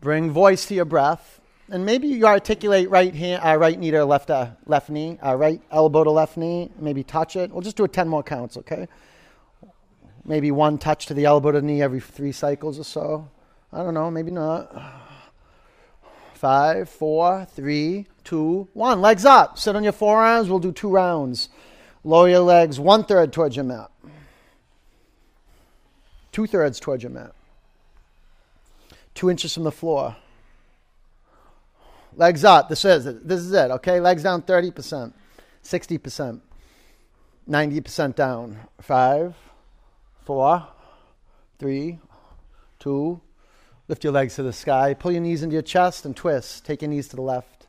Bring 0.00 0.32
voice 0.32 0.66
to 0.66 0.74
your 0.74 0.86
breath 0.86 1.40
and 1.70 1.86
maybe 1.86 2.08
you 2.08 2.26
articulate 2.26 2.90
right 2.90 3.14
hand, 3.14 3.42
uh, 3.44 3.56
right 3.56 3.78
knee 3.78 3.92
to 3.92 4.04
left, 4.04 4.28
uh, 4.28 4.50
left 4.66 4.90
knee, 4.90 5.18
uh, 5.24 5.36
right 5.36 5.62
elbow 5.70 6.02
to 6.02 6.10
left 6.10 6.36
knee. 6.36 6.70
Maybe 6.78 7.04
touch 7.04 7.36
it. 7.36 7.52
We'll 7.52 7.62
just 7.62 7.76
do 7.76 7.84
it 7.84 7.92
ten 7.92 8.08
more 8.08 8.24
counts, 8.24 8.56
okay? 8.56 8.88
Maybe 10.24 10.50
one 10.50 10.78
touch 10.78 11.06
to 11.06 11.14
the 11.14 11.26
elbow 11.26 11.52
to 11.52 11.62
knee 11.62 11.80
every 11.80 12.00
three 12.00 12.32
cycles 12.32 12.78
or 12.78 12.84
so. 12.84 13.28
I 13.72 13.84
don't 13.84 13.94
know. 13.94 14.10
Maybe 14.10 14.32
not. 14.32 14.74
Five, 16.34 16.88
four, 16.88 17.46
three, 17.54 18.06
two, 18.24 18.68
one. 18.72 19.00
Legs 19.00 19.24
up. 19.24 19.58
Sit 19.58 19.76
on 19.76 19.84
your 19.84 19.92
forearms. 19.92 20.48
We'll 20.48 20.58
do 20.58 20.72
two 20.72 20.90
rounds. 20.90 21.50
Lower 22.02 22.28
your 22.28 22.40
legs 22.40 22.80
one 22.80 23.04
third 23.04 23.32
towards 23.32 23.56
your 23.56 23.64
mat. 23.64 23.90
Two 26.32 26.46
thirds 26.46 26.80
towards 26.80 27.02
your 27.02 27.12
mat. 27.12 27.32
Two 29.14 29.30
inches 29.30 29.52
from 29.52 29.64
the 29.64 29.72
floor. 29.72 30.16
Legs 32.16 32.44
up. 32.44 32.68
This 32.68 32.84
is 32.84 33.06
it. 33.06 33.26
This 33.26 33.40
is 33.40 33.52
it. 33.52 33.70
Okay. 33.70 34.00
Legs 34.00 34.22
down 34.22 34.42
30%, 34.42 35.12
60%, 35.62 36.40
90% 37.48 38.14
down. 38.14 38.58
Five, 38.80 39.34
four, 40.24 40.66
three, 41.58 41.98
two. 42.78 43.20
Lift 43.88 44.04
your 44.04 44.12
legs 44.12 44.36
to 44.36 44.42
the 44.42 44.52
sky. 44.52 44.94
Pull 44.94 45.12
your 45.12 45.20
knees 45.20 45.42
into 45.42 45.54
your 45.54 45.62
chest 45.62 46.04
and 46.04 46.16
twist. 46.16 46.64
Take 46.64 46.82
your 46.82 46.88
knees 46.88 47.08
to 47.08 47.16
the 47.16 47.22
left. 47.22 47.66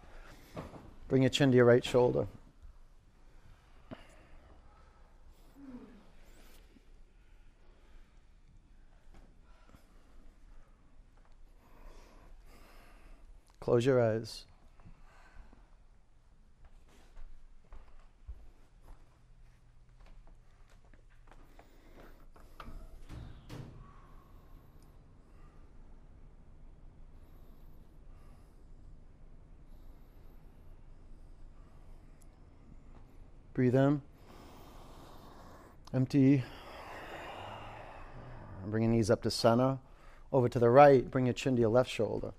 Bring 1.07 1.23
your 1.23 1.29
chin 1.29 1.49
to 1.51 1.57
your 1.57 1.65
right 1.65 1.83
shoulder. 1.83 2.27
Close 13.61 13.85
your 13.85 14.01
eyes. 14.01 14.45
Breathe 33.53 33.75
in. 33.75 34.01
Empty. 35.93 36.43
Bring 38.65 38.83
your 38.83 38.91
knees 38.91 39.11
up 39.11 39.21
to 39.21 39.29
center. 39.29 39.77
Over 40.33 40.49
to 40.49 40.57
the 40.57 40.69
right, 40.71 41.09
bring 41.11 41.27
your 41.27 41.33
chin 41.33 41.55
to 41.57 41.61
your 41.61 41.69
left 41.69 41.91
shoulder. 41.91 42.31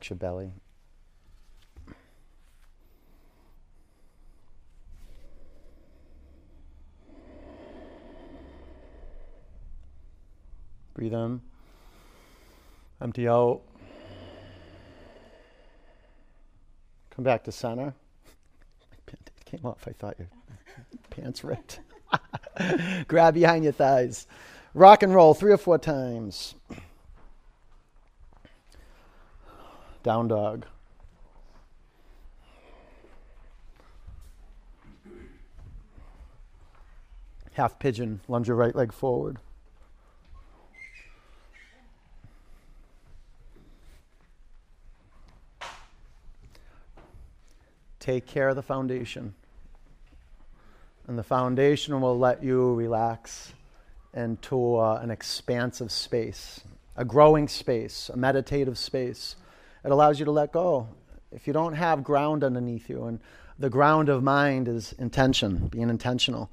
Relax 0.00 0.08
your 0.08 0.16
belly. 0.16 0.50
Breathe 10.94 11.12
in. 11.12 11.42
Empty 13.02 13.28
out. 13.28 13.60
Come 17.10 17.24
back 17.24 17.44
to 17.44 17.52
center. 17.52 17.92
It 19.08 19.30
came 19.44 19.66
off. 19.66 19.86
I 19.86 19.92
thought 19.92 20.18
your 20.18 20.28
pants 21.10 21.44
ripped. 21.44 21.80
Grab 23.06 23.34
behind 23.34 23.64
your 23.64 23.74
thighs. 23.74 24.26
Rock 24.72 25.02
and 25.02 25.14
roll 25.14 25.34
three 25.34 25.52
or 25.52 25.58
four 25.58 25.76
times. 25.76 26.54
Down 30.02 30.28
dog. 30.28 30.66
Half 37.52 37.78
pigeon. 37.78 38.20
Lunge 38.28 38.48
your 38.48 38.56
right 38.56 38.74
leg 38.74 38.92
forward. 38.92 39.38
take 48.00 48.26
care 48.26 48.48
of 48.48 48.56
the 48.56 48.62
foundation. 48.62 49.34
And 51.06 51.18
the 51.18 51.22
foundation 51.22 52.00
will 52.00 52.18
let 52.18 52.42
you 52.42 52.74
relax 52.74 53.52
into 54.14 54.76
uh, 54.76 54.98
an 55.02 55.10
expansive 55.10 55.92
space, 55.92 56.60
a 56.96 57.04
growing 57.04 57.46
space, 57.46 58.10
a 58.12 58.16
meditative 58.16 58.76
space. 58.78 59.36
It 59.84 59.90
allows 59.90 60.18
you 60.18 60.24
to 60.26 60.30
let 60.30 60.52
go. 60.52 60.88
If 61.32 61.46
you 61.46 61.52
don't 61.52 61.74
have 61.74 62.02
ground 62.02 62.44
underneath 62.44 62.88
you, 62.88 63.04
and 63.04 63.20
the 63.58 63.70
ground 63.70 64.08
of 64.08 64.22
mind 64.22 64.68
is 64.68 64.92
intention, 64.94 65.68
being 65.68 65.88
intentional. 65.88 66.50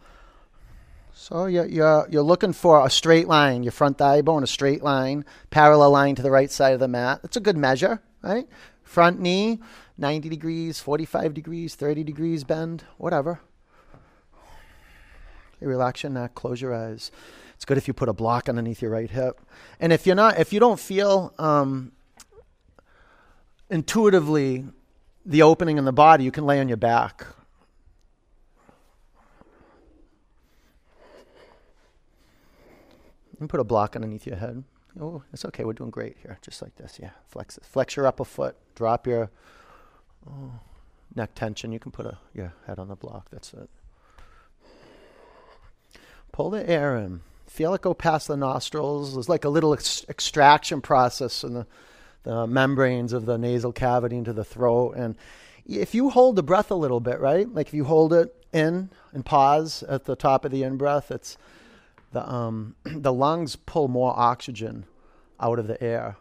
So 1.14 1.46
you're, 1.46 1.66
you're, 1.66 2.08
you're 2.12 2.22
looking 2.22 2.54
for 2.54 2.86
a 2.86 2.90
straight 2.90 3.28
line, 3.28 3.64
your 3.64 3.72
front 3.72 3.98
thigh 3.98 4.22
bone, 4.22 4.44
a 4.44 4.48
straight 4.48 4.84
line, 4.84 5.26
parallel 5.50 5.92
line 5.92 6.16
to 6.16 6.22
the 6.22 6.30
right 6.30 6.52
side 6.52 6.74
of 6.74 6.80
the 6.80 6.88
mat. 6.88 7.22
That's 7.24 7.38
a 7.38 7.42
good 7.42 7.58
measure, 7.58 8.02
right? 8.22 8.48
Front 8.84 9.20
knee, 9.20 9.60
90 9.98 10.30
degrees, 10.30 10.80
45 10.80 11.34
degrees, 11.34 11.76
30 11.76 12.04
degrees 12.04 12.44
bend, 12.44 12.84
whatever. 12.98 13.40
You 15.60 15.68
relax 15.68 16.04
your 16.04 16.12
neck, 16.12 16.36
close 16.36 16.62
your 16.62 16.76
eyes. 16.76 17.12
It's 17.56 17.66
good 17.66 17.80
if 17.80 17.88
you 17.88 17.94
put 17.96 18.10
a 18.10 18.14
block 18.14 18.48
underneath 18.48 18.82
your 18.82 18.92
right 18.92 19.10
hip. 19.10 19.42
And 19.80 19.92
if 19.92 20.06
you're 20.06 20.16
not, 20.16 20.40
if 20.40 20.54
you 20.54 20.60
don't 20.60 20.80
feel 20.80 21.34
um, 21.40 21.94
intuitively 23.70 24.66
the 25.26 25.42
opening 25.42 25.78
in 25.78 25.86
the 25.86 25.92
body, 25.94 26.24
you 26.24 26.32
can 26.32 26.46
lay 26.46 26.60
on 26.60 26.68
your 26.68 26.78
back. 26.78 27.26
And 33.40 33.48
put 33.50 33.60
a 33.60 33.64
block 33.64 33.96
underneath 33.96 34.26
your 34.26 34.38
head. 34.38 34.64
Oh, 35.00 35.22
it's 35.32 35.46
okay. 35.46 35.64
We're 35.64 35.74
doing 35.74 35.92
great 35.92 36.18
here. 36.24 36.40
Just 36.42 36.62
like 36.62 36.76
this. 36.76 36.98
Yeah. 37.00 37.12
Flex 37.28 37.58
it. 37.58 37.66
Flex 37.66 37.96
your 37.96 38.08
upper 38.08 38.26
foot. 38.26 38.56
Drop 38.74 39.06
your 39.06 39.30
Oh, 40.30 40.52
neck 41.16 41.36
tension. 41.36 41.72
You 41.72 41.80
can 41.80 41.92
put 41.92 42.06
a 42.06 42.18
your 42.34 42.54
head 42.66 42.80
on 42.80 42.88
the 42.88 42.96
block. 42.96 43.28
That's 43.32 43.54
it. 43.54 43.70
Pull 46.32 46.50
the 46.50 46.70
air 46.70 46.98
in. 46.98 47.22
Feel 47.46 47.74
it 47.74 47.82
go 47.82 47.94
past 47.94 48.28
the 48.28 48.36
nostrils. 48.38 49.14
There's 49.14 49.30
like 49.30 49.46
a 49.46 49.50
little 49.50 49.74
ex- 49.74 50.06
extraction 50.10 50.82
process 50.82 51.44
in 51.44 51.54
the, 51.54 51.68
the 52.28 52.46
membranes 52.46 53.14
of 53.14 53.26
the 53.26 53.38
nasal 53.38 53.72
cavity 53.72 54.18
into 54.18 54.34
the 54.34 54.44
throat. 54.44 54.96
And 54.98 55.16
if 55.66 55.96
you 55.96 56.10
hold 56.10 56.36
the 56.36 56.44
breath 56.44 56.72
a 56.72 56.76
little 56.76 57.00
bit, 57.00 57.22
right? 57.22 57.48
Like 57.50 57.68
if 57.68 57.74
you 57.74 57.86
hold 57.86 58.12
it 58.12 58.36
in 58.52 58.90
and 59.14 59.26
pause 59.26 59.82
at 59.84 60.04
the 60.04 60.18
top 60.18 60.44
of 60.44 60.52
the 60.52 60.64
in 60.64 60.76
breath, 60.76 61.10
it's 61.10 61.38
the 62.12 62.30
um, 62.30 62.76
the 62.84 63.14
lungs 63.14 63.56
pull 63.56 63.88
more 63.88 64.14
oxygen 64.14 64.86
out 65.40 65.58
of 65.58 65.68
the 65.68 65.82
air. 65.82 66.18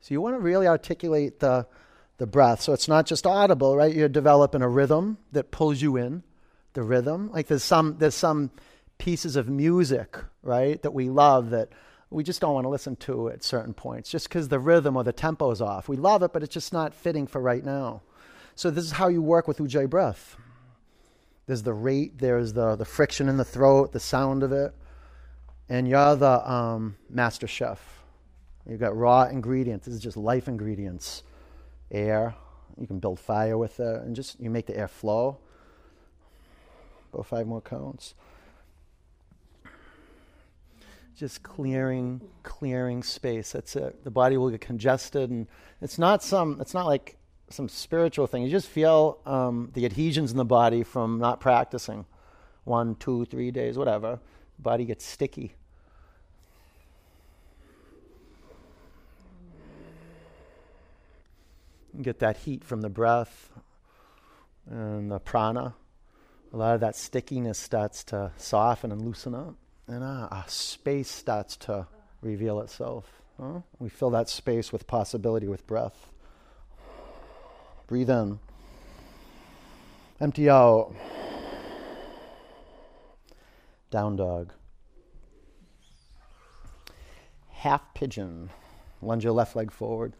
So 0.00 0.14
you 0.14 0.20
want 0.20 0.34
to 0.34 0.40
really 0.40 0.66
articulate 0.66 1.38
the 1.38 1.68
the 2.18 2.26
breath. 2.26 2.60
So 2.62 2.72
it's 2.72 2.88
not 2.88 3.06
just 3.06 3.24
audible, 3.24 3.76
right? 3.76 3.94
You're 3.94 4.08
developing 4.08 4.62
a 4.62 4.68
rhythm 4.68 5.18
that 5.30 5.52
pulls 5.52 5.80
you 5.80 5.96
in, 5.96 6.24
the 6.72 6.82
rhythm. 6.82 7.30
Like 7.30 7.46
there's 7.46 7.62
some 7.62 7.98
there's 7.98 8.16
some 8.16 8.50
pieces 8.98 9.36
of 9.36 9.48
music, 9.48 10.16
right, 10.42 10.82
that 10.82 10.92
we 10.92 11.08
love 11.08 11.50
that 11.50 11.68
we 12.10 12.22
just 12.22 12.40
don't 12.40 12.54
want 12.54 12.64
to 12.64 12.68
listen 12.68 12.96
to 12.96 13.28
at 13.28 13.42
certain 13.42 13.74
points 13.74 14.10
just 14.10 14.28
because 14.28 14.48
the 14.48 14.58
rhythm 14.58 14.96
or 14.96 15.04
the 15.04 15.12
tempo 15.12 15.50
is 15.50 15.60
off. 15.60 15.88
We 15.88 15.96
love 15.96 16.22
it, 16.22 16.32
but 16.32 16.42
it's 16.42 16.54
just 16.54 16.72
not 16.72 16.94
fitting 16.94 17.26
for 17.26 17.40
right 17.40 17.64
now. 17.64 18.02
So 18.54 18.70
this 18.70 18.84
is 18.84 18.92
how 18.92 19.08
you 19.08 19.20
work 19.20 19.48
with 19.48 19.58
Ujjayi 19.58 19.90
breath. 19.90 20.36
There's 21.46 21.62
the 21.62 21.74
rate, 21.74 22.18
there's 22.18 22.52
the, 22.52 22.76
the 22.76 22.84
friction 22.84 23.28
in 23.28 23.36
the 23.36 23.44
throat, 23.44 23.92
the 23.92 24.00
sound 24.00 24.42
of 24.42 24.52
it. 24.52 24.74
And 25.68 25.88
you're 25.88 26.16
the 26.16 26.50
um, 26.50 26.96
master 27.10 27.46
chef. 27.46 28.02
You've 28.68 28.80
got 28.80 28.96
raw 28.96 29.24
ingredients. 29.24 29.86
This 29.86 29.94
is 29.94 30.00
just 30.00 30.16
life 30.16 30.48
ingredients 30.48 31.22
air. 31.90 32.34
You 32.78 32.86
can 32.86 32.98
build 32.98 33.18
fire 33.18 33.56
with 33.56 33.80
it, 33.80 34.02
and 34.02 34.14
just 34.14 34.38
you 34.40 34.50
make 34.50 34.66
the 34.66 34.76
air 34.76 34.88
flow. 34.88 35.38
About 37.12 37.26
five 37.26 37.46
more 37.46 37.60
counts. 37.60 38.14
Just 41.16 41.42
clearing, 41.42 42.20
clearing 42.42 43.02
space. 43.02 43.52
That's 43.52 43.74
it. 43.74 44.04
The 44.04 44.10
body 44.10 44.36
will 44.36 44.50
get 44.50 44.60
congested, 44.60 45.30
and 45.30 45.46
it's 45.80 45.98
not 45.98 46.22
some. 46.22 46.60
It's 46.60 46.74
not 46.74 46.86
like 46.86 47.16
some 47.48 47.68
spiritual 47.68 48.26
thing. 48.26 48.42
You 48.42 48.50
just 48.50 48.68
feel 48.68 49.18
um, 49.24 49.70
the 49.72 49.86
adhesions 49.86 50.30
in 50.30 50.36
the 50.36 50.44
body 50.44 50.82
from 50.82 51.18
not 51.18 51.40
practicing. 51.40 52.04
One, 52.64 52.96
two, 52.96 53.24
three 53.26 53.50
days, 53.50 53.78
whatever. 53.78 54.20
Body 54.58 54.84
gets 54.84 55.06
sticky. 55.06 55.54
get 62.02 62.18
that 62.20 62.38
heat 62.38 62.64
from 62.64 62.80
the 62.80 62.88
breath 62.88 63.50
and 64.68 65.10
the 65.10 65.18
prana. 65.18 65.74
A 66.52 66.56
lot 66.56 66.74
of 66.74 66.80
that 66.80 66.96
stickiness 66.96 67.58
starts 67.58 68.04
to 68.04 68.32
soften 68.36 68.92
and 68.92 69.02
loosen 69.02 69.34
up, 69.34 69.56
and 69.88 70.02
ah, 70.02 70.44
a 70.46 70.50
space 70.50 71.10
starts 71.10 71.56
to 71.56 71.86
reveal 72.20 72.60
itself. 72.60 73.22
Huh? 73.40 73.60
We 73.78 73.88
fill 73.88 74.10
that 74.10 74.28
space 74.28 74.72
with 74.72 74.86
possibility 74.86 75.46
with 75.46 75.66
breath. 75.66 76.10
Breathe 77.86 78.10
in. 78.10 78.40
Empty 80.20 80.50
out. 80.50 80.94
Down 83.90 84.16
dog. 84.16 84.52
Half 87.50 87.94
pigeon. 87.94 88.50
Lunge 89.02 89.24
your 89.24 89.32
left 89.32 89.54
leg 89.54 89.70
forward. 89.70 90.14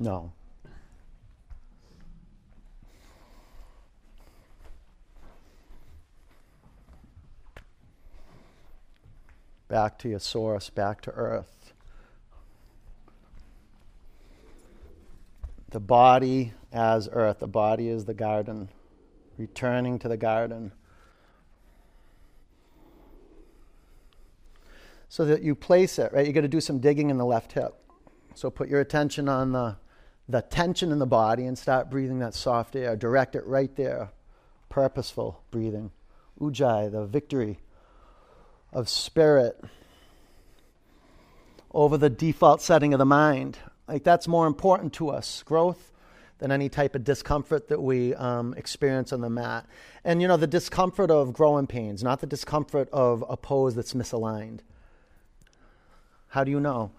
No. 0.00 0.32
Back 9.68 9.98
to 10.00 10.08
your 10.08 10.18
source, 10.18 10.70
back 10.70 11.00
to 11.02 11.10
earth. 11.12 11.72
The 15.70 15.80
body 15.80 16.54
as 16.72 17.08
earth, 17.12 17.40
the 17.40 17.46
body 17.46 17.88
is 17.88 18.06
the 18.06 18.14
garden, 18.14 18.70
returning 19.36 19.98
to 19.98 20.08
the 20.08 20.16
garden. 20.16 20.72
so 25.08 25.24
that 25.24 25.42
you 25.42 25.54
place 25.54 25.98
it, 25.98 26.12
right? 26.12 26.24
You're 26.24 26.34
going 26.34 26.42
to 26.42 26.48
do 26.48 26.60
some 26.60 26.78
digging 26.78 27.10
in 27.10 27.18
the 27.18 27.24
left 27.24 27.52
hip. 27.52 27.74
So 28.34 28.50
put 28.50 28.68
your 28.68 28.80
attention 28.80 29.28
on 29.28 29.52
the, 29.52 29.76
the 30.28 30.42
tension 30.42 30.92
in 30.92 30.98
the 30.98 31.06
body 31.06 31.46
and 31.46 31.56
start 31.58 31.90
breathing 31.90 32.18
that 32.18 32.34
soft 32.34 32.76
air. 32.76 32.94
Direct 32.94 33.34
it 33.34 33.46
right 33.46 33.74
there. 33.74 34.10
Purposeful 34.68 35.42
breathing. 35.50 35.90
Ujjayi, 36.40 36.92
the 36.92 37.06
victory 37.06 37.58
of 38.72 38.88
spirit 38.88 39.60
over 41.72 41.96
the 41.96 42.10
default 42.10 42.62
setting 42.62 42.92
of 42.92 42.98
the 42.98 43.06
mind. 43.06 43.58
Like 43.86 44.04
that's 44.04 44.28
more 44.28 44.46
important 44.46 44.92
to 44.94 45.10
us. 45.10 45.42
Growth 45.42 45.92
than 46.38 46.52
any 46.52 46.68
type 46.68 46.94
of 46.94 47.04
discomfort 47.04 47.68
that 47.68 47.82
we 47.82 48.14
um, 48.14 48.54
experience 48.56 49.12
on 49.12 49.20
the 49.20 49.30
mat. 49.30 49.66
And 50.04 50.22
you 50.22 50.28
know, 50.28 50.36
the 50.36 50.46
discomfort 50.46 51.10
of 51.10 51.32
growing 51.32 51.66
pains, 51.66 52.02
not 52.02 52.20
the 52.20 52.26
discomfort 52.26 52.88
of 52.92 53.24
a 53.28 53.36
pose 53.36 53.74
that's 53.74 53.94
misaligned. 53.94 54.60
How 56.28 56.44
do 56.44 56.50
you 56.50 56.60
know? 56.60 56.92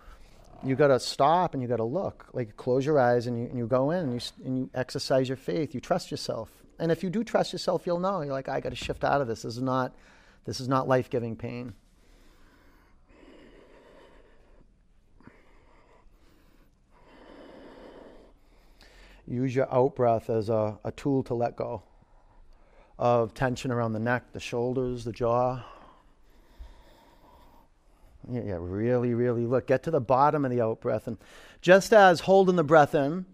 You 0.63 0.76
got 0.76 0.88
to 0.88 0.99
stop 0.99 1.53
and 1.53 1.63
you 1.63 1.70
got 1.70 1.78
to 1.78 1.86
look. 1.86 2.28
Like 2.34 2.57
close 2.57 2.86
your 2.86 2.99
eyes 2.99 3.28
and 3.28 3.39
you, 3.39 3.45
and 3.45 3.57
you 3.57 3.65
go 3.65 3.91
in 3.91 4.09
and 4.09 4.13
you, 4.13 4.45
and 4.45 4.57
you 4.57 4.70
exercise 4.74 5.30
your 5.30 5.38
faith. 5.38 5.74
You 5.74 5.80
trust 5.80 6.11
yourself. 6.11 6.51
And 6.80 6.91
if 6.91 7.03
you 7.03 7.09
do 7.09 7.24
trust 7.24 7.53
yourself, 7.53 7.84
you'll 7.86 7.99
know. 7.99 8.22
You're 8.22 8.34
like, 8.34 8.49
I 8.49 8.59
got 8.59 8.70
to 8.70 8.76
shift 8.76 9.03
out 9.03 9.22
of 9.22 9.28
this. 9.28 9.43
This 9.43 9.55
is 9.55 9.61
not, 9.61 9.93
this 10.45 10.59
is 10.59 10.67
not 10.67 10.87
life 10.87 11.09
giving 11.09 11.35
pain. 11.35 11.73
Use 19.27 19.55
your 19.55 19.71
out 19.71 19.95
breath 19.95 20.29
as 20.29 20.49
a, 20.49 20.79
a 20.83 20.91
tool 20.91 21.21
to 21.23 21.35
let 21.35 21.55
go 21.55 21.83
of 22.97 23.33
tension 23.33 23.71
around 23.71 23.93
the 23.93 23.99
neck, 23.99 24.23
the 24.33 24.39
shoulders, 24.39 25.03
the 25.05 25.11
jaw. 25.11 25.63
Yeah, 28.29 28.41
yeah, 28.43 28.57
really, 28.59 29.13
really 29.13 29.45
look. 29.45 29.67
Get 29.67 29.83
to 29.83 29.91
the 29.91 30.01
bottom 30.01 30.45
of 30.45 30.51
the 30.51 30.61
out 30.61 30.81
breath. 30.81 31.07
And 31.07 31.17
just 31.61 31.93
as 31.93 32.21
holding 32.21 32.55
the 32.55 32.63
breath 32.63 32.93
in 32.93 33.25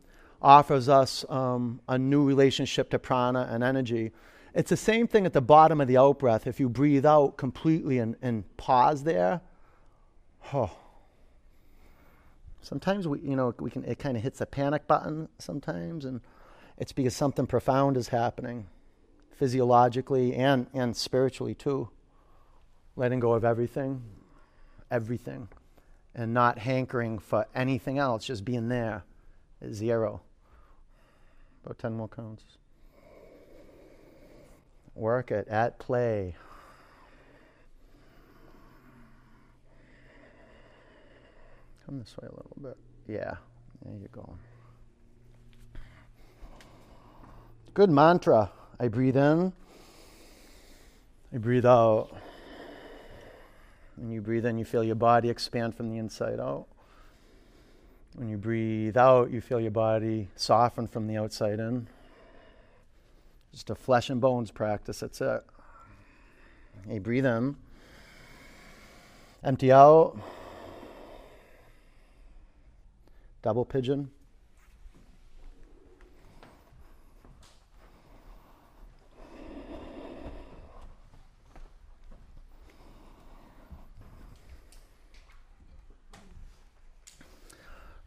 offers 0.41 0.87
us 0.87 1.25
um, 1.29 1.81
a 1.87 1.97
new 1.97 2.23
relationship 2.23 2.89
to 2.91 2.99
prana 2.99 3.47
and 3.49 3.63
energy, 3.63 4.11
it's 4.55 4.71
the 4.71 4.77
same 4.77 5.07
thing 5.07 5.25
at 5.27 5.33
the 5.33 5.41
bottom 5.41 5.79
of 5.79 5.87
the 5.87 5.97
out 5.97 6.17
breath. 6.17 6.47
If 6.47 6.59
you 6.59 6.69
breathe 6.69 7.05
out 7.05 7.37
completely 7.37 7.99
and, 7.99 8.15
and 8.21 8.43
pause 8.57 9.03
there, 9.03 9.41
oh, 10.53 10.71
Sometimes 12.65 13.07
we, 13.07 13.19
you 13.19 13.35
know, 13.35 13.53
we 13.59 13.69
can 13.69 13.85
it 13.85 13.99
kind 13.99 14.17
of 14.17 14.23
hits 14.23 14.41
a 14.41 14.45
panic 14.47 14.87
button 14.87 15.29
sometimes, 15.37 16.03
and 16.03 16.19
it's 16.79 16.91
because 16.91 17.15
something 17.15 17.45
profound 17.45 17.95
is 17.95 18.07
happening, 18.07 18.65
physiologically 19.37 20.33
and 20.33 20.65
and 20.73 20.97
spiritually 20.97 21.53
too. 21.53 21.89
Letting 22.95 23.19
go 23.19 23.33
of 23.33 23.45
everything, 23.45 24.01
everything, 24.89 25.47
and 26.15 26.33
not 26.33 26.57
hankering 26.57 27.19
for 27.19 27.45
anything 27.53 27.99
else, 27.99 28.25
just 28.25 28.43
being 28.43 28.67
there, 28.67 29.03
zero. 29.71 30.23
About 31.63 31.77
ten 31.77 31.93
more 31.93 32.07
counts. 32.07 32.45
Work 34.95 35.31
it 35.31 35.47
at 35.49 35.77
play. 35.77 36.35
Come 41.85 41.99
this 41.99 42.15
way 42.17 42.27
a 42.27 42.31
little 42.31 42.57
bit. 42.61 42.77
Yeah, 43.07 43.35
there 43.83 43.93
you 43.93 44.07
go. 44.11 44.37
Good 47.73 47.89
mantra. 47.89 48.51
I 48.79 48.87
breathe 48.87 49.17
in, 49.17 49.53
I 51.33 51.37
breathe 51.37 51.65
out. 51.65 52.09
When 53.97 54.11
you 54.11 54.21
breathe 54.21 54.45
in, 54.45 54.57
you 54.57 54.65
feel 54.65 54.83
your 54.83 54.95
body 54.95 55.29
expand 55.29 55.75
from 55.75 55.89
the 55.89 55.97
inside 55.97 56.39
out. 56.39 56.67
When 58.15 58.29
you 58.29 58.37
breathe 58.37 58.97
out, 58.97 59.31
you 59.31 59.41
feel 59.41 59.59
your 59.59 59.71
body 59.71 60.29
soften 60.35 60.87
from 60.87 61.07
the 61.07 61.17
outside 61.17 61.59
in. 61.59 61.87
Just 63.55 63.69
a 63.69 63.75
flesh 63.75 64.09
and 64.09 64.19
bones 64.19 64.51
practice, 64.51 64.99
that's 64.99 65.21
it. 65.21 65.41
Hey, 66.85 66.99
breathe 66.99 67.25
in, 67.25 67.55
empty 69.45 69.71
out. 69.71 70.19
double 73.41 73.63
pigeon. 73.63 74.09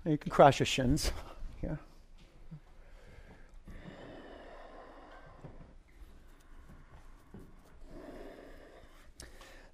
You 0.05 0.19
can 0.19 0.31
cross 0.31 0.59
your 0.59 0.67
shins 0.67 1.13
here. 1.61 1.79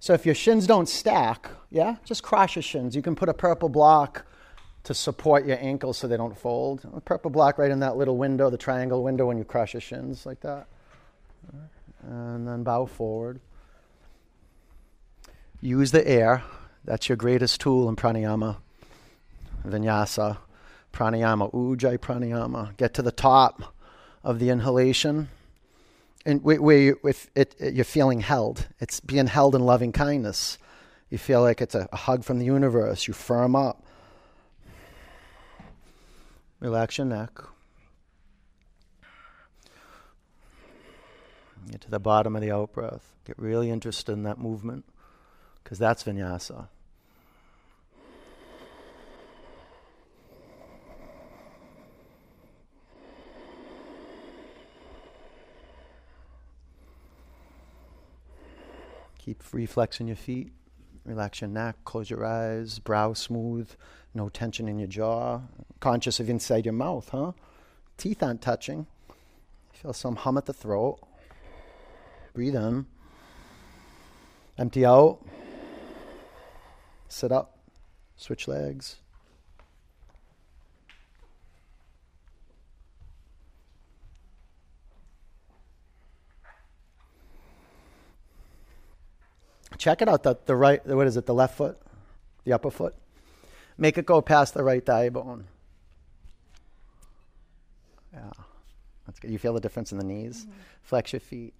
So 0.05 0.13
if 0.13 0.23
your 0.23 0.35
shins 0.35 0.67
don't 0.67 0.87
stack, 0.87 1.49
yeah, 1.71 1.95
just 2.05 2.21
cross 2.21 2.55
your 2.55 2.61
shins. 2.61 2.95
You 2.95 3.01
can 3.01 3.15
put 3.15 3.27
a 3.27 3.33
purple 3.33 3.69
block 3.69 4.23
to 4.83 4.93
support 4.93 5.47
your 5.47 5.57
ankles 5.59 5.97
so 5.97 6.07
they 6.07 6.15
don't 6.15 6.37
fold. 6.37 6.87
A 6.95 7.01
purple 7.01 7.31
block 7.31 7.57
right 7.57 7.71
in 7.71 7.79
that 7.79 7.97
little 7.97 8.15
window, 8.15 8.51
the 8.51 8.57
triangle 8.59 9.01
window 9.01 9.25
when 9.25 9.39
you 9.39 9.43
cross 9.43 9.73
your 9.73 9.81
shins 9.81 10.23
like 10.23 10.41
that. 10.41 10.67
And 12.03 12.47
then 12.47 12.61
bow 12.61 12.85
forward. 12.85 13.39
Use 15.59 15.89
the 15.89 16.07
air. 16.07 16.43
That's 16.83 17.09
your 17.09 17.15
greatest 17.15 17.59
tool 17.59 17.89
in 17.89 17.95
pranayama. 17.95 18.57
Vinyasa, 19.67 20.37
pranayama, 20.93 21.51
ujjayi 21.51 21.97
pranayama. 21.97 22.77
Get 22.77 22.93
to 22.93 23.01
the 23.01 23.11
top 23.11 23.73
of 24.23 24.37
the 24.37 24.51
inhalation. 24.51 25.29
And 26.25 26.43
where 26.43 26.77
you, 26.77 26.99
if 27.03 27.29
it, 27.35 27.55
you're 27.59 27.85
feeling 27.85 28.19
held, 28.19 28.67
it's 28.79 28.99
being 28.99 29.27
held 29.27 29.53
in 29.53 29.61
loving 29.61 29.91
kindness. 29.91 30.57
You 31.09 31.19
feel 31.19 31.41
like 31.41 31.61
it's 31.61 31.75
a, 31.75 31.87
a 31.91 31.97
hug 31.97 32.23
from 32.23 32.39
the 32.39 32.45
universe. 32.45 33.07
You 33.07 33.13
firm 33.13 33.55
up 33.55 33.85
Relax 36.65 36.97
your 36.97 37.05
neck. 37.05 37.29
Get 41.69 41.81
to 41.81 41.91
the 41.91 41.99
bottom 41.99 42.35
of 42.35 42.41
the 42.41 42.51
out 42.51 42.73
breath. 42.73 43.13
Get 43.25 43.37
really 43.37 43.69
interested 43.69 44.11
in 44.13 44.23
that 44.23 44.39
movement 44.39 44.85
because 45.63 45.77
that's 45.77 46.03
vinyasa. 46.03 46.69
Keep 59.25 59.43
reflexing 59.53 60.05
your 60.05 60.15
feet. 60.15 60.51
Relax 61.03 61.41
your 61.41 61.49
neck, 61.49 61.77
close 61.83 62.11
your 62.11 62.23
eyes, 62.23 62.77
brow 62.77 63.13
smooth, 63.13 63.67
no 64.13 64.29
tension 64.29 64.67
in 64.67 64.77
your 64.77 64.87
jaw. 64.87 65.41
Conscious 65.79 66.19
of 66.19 66.29
inside 66.29 66.63
your 66.63 66.73
mouth, 66.73 67.09
huh? 67.09 67.31
Teeth 67.97 68.21
aren't 68.21 68.43
touching. 68.43 68.85
Feel 69.73 69.93
some 69.93 70.15
hum 70.15 70.37
at 70.37 70.45
the 70.45 70.53
throat. 70.53 70.99
Breathe 72.35 72.55
in. 72.55 72.85
Empty 74.59 74.85
out. 74.85 75.19
Sit 77.07 77.31
up. 77.31 77.57
Switch 78.17 78.47
legs. 78.47 78.97
Check 89.77 90.01
it 90.01 90.09
out. 90.09 90.23
The, 90.23 90.37
the 90.45 90.55
right, 90.55 90.85
what 90.85 91.07
is 91.07 91.17
it? 91.17 91.25
The 91.25 91.33
left 91.33 91.57
foot, 91.57 91.77
the 92.43 92.53
upper 92.53 92.71
foot. 92.71 92.95
Make 93.77 93.97
it 93.97 94.05
go 94.05 94.21
past 94.21 94.53
the 94.53 94.63
right 94.63 94.85
thigh 94.85 95.09
bone. 95.09 95.45
Yeah, 98.13 98.31
that's 99.05 99.19
good. 99.19 99.31
You 99.31 99.37
feel 99.37 99.53
the 99.53 99.59
difference 99.59 99.91
in 99.91 99.97
the 99.97 100.05
knees. 100.05 100.43
Mm-hmm. 100.43 100.51
Flex 100.83 101.11
your 101.11 101.19
feet. 101.19 101.53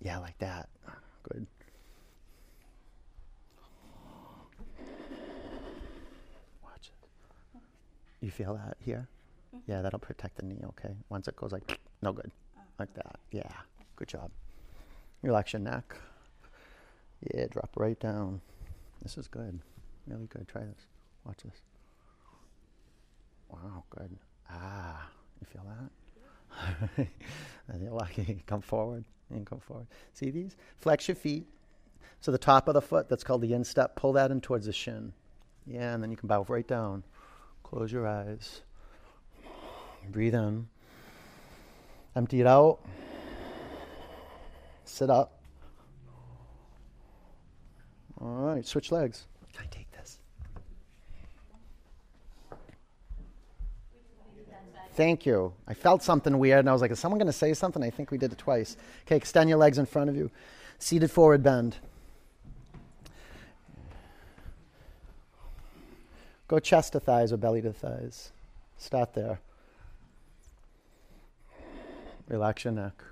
Yeah, 0.00 0.18
like 0.18 0.38
that. 0.38 0.68
Good. 1.22 1.46
Watch 6.64 6.90
it. 6.90 7.60
You 8.20 8.30
feel 8.30 8.54
that 8.54 8.78
here? 8.80 9.06
Mm-hmm. 9.54 9.70
Yeah, 9.70 9.82
that'll 9.82 9.98
protect 9.98 10.36
the 10.38 10.46
knee. 10.46 10.62
Okay. 10.68 10.94
Once 11.10 11.28
it 11.28 11.36
goes 11.36 11.52
like, 11.52 11.78
no 12.00 12.12
good. 12.12 12.30
Like 12.78 12.94
that. 12.94 13.16
Yeah. 13.30 13.52
Good 13.96 14.08
job. 14.08 14.30
Relax 15.20 15.52
your 15.52 15.60
neck. 15.60 15.94
Yeah, 17.22 17.46
drop 17.50 17.70
right 17.76 17.98
down. 17.98 18.40
This 19.02 19.16
is 19.18 19.28
good. 19.28 19.60
Really 20.06 20.26
good. 20.26 20.48
Try 20.48 20.62
this. 20.62 20.86
Watch 21.24 21.38
this. 21.44 21.62
Wow, 23.48 23.84
good. 23.90 24.16
Ah, 24.50 25.08
you 25.40 25.46
feel 25.46 25.64
that? 26.96 27.08
and 27.68 27.82
you're 27.82 27.92
lucky. 27.92 28.42
Come 28.46 28.60
forward 28.60 29.04
and 29.30 29.46
come 29.46 29.60
forward. 29.60 29.86
See 30.14 30.30
these? 30.30 30.56
Flex 30.78 31.08
your 31.08 31.14
feet. 31.14 31.46
So 32.20 32.30
the 32.30 32.38
top 32.38 32.68
of 32.68 32.74
the 32.74 32.82
foot, 32.82 33.08
that's 33.08 33.24
called 33.24 33.42
the 33.42 33.52
instep, 33.52 33.96
pull 33.96 34.12
that 34.12 34.30
in 34.30 34.40
towards 34.40 34.66
the 34.66 34.72
shin. 34.72 35.12
Yeah, 35.66 35.94
and 35.94 36.02
then 36.02 36.10
you 36.10 36.16
can 36.16 36.28
bow 36.28 36.44
right 36.48 36.66
down. 36.66 37.04
Close 37.62 37.90
your 37.90 38.06
eyes. 38.06 38.62
Breathe 40.10 40.34
in. 40.34 40.68
Empty 42.14 42.40
it 42.40 42.46
out. 42.46 42.78
Sit 44.84 45.10
up. 45.10 45.41
All 48.20 48.28
right, 48.28 48.66
switch 48.66 48.92
legs. 48.92 49.26
Can 49.52 49.64
I 49.64 49.66
take 49.66 49.90
this? 49.92 50.18
Thank 54.94 55.24
you. 55.24 55.52
I 55.66 55.74
felt 55.74 56.02
something 56.02 56.38
weird 56.38 56.60
and 56.60 56.68
I 56.68 56.72
was 56.72 56.82
like, 56.82 56.90
is 56.90 57.00
someone 57.00 57.18
going 57.18 57.26
to 57.26 57.32
say 57.32 57.54
something? 57.54 57.82
I 57.82 57.90
think 57.90 58.10
we 58.10 58.18
did 58.18 58.32
it 58.32 58.38
twice. 58.38 58.76
Okay, 59.06 59.16
extend 59.16 59.48
your 59.48 59.58
legs 59.58 59.78
in 59.78 59.86
front 59.86 60.10
of 60.10 60.16
you. 60.16 60.30
Seated 60.78 61.10
forward 61.10 61.42
bend. 61.42 61.76
Go 66.48 66.58
chest 66.58 66.92
to 66.92 67.00
thighs 67.00 67.32
or 67.32 67.38
belly 67.38 67.62
to 67.62 67.72
thighs. 67.72 68.32
Start 68.76 69.14
there. 69.14 69.40
Relax 72.28 72.64
your 72.64 72.74
neck. 72.74 73.02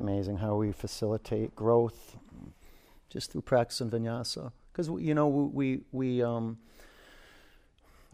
Amazing 0.00 0.38
how 0.38 0.56
we 0.56 0.72
facilitate 0.72 1.54
growth 1.54 2.16
just 3.08 3.32
through 3.32 3.42
practicing 3.42 3.90
vinyasa. 3.90 4.52
Because 4.72 4.88
you 5.00 5.14
know 5.14 5.28
we 5.28 5.80
we 5.92 6.22
um, 6.22 6.58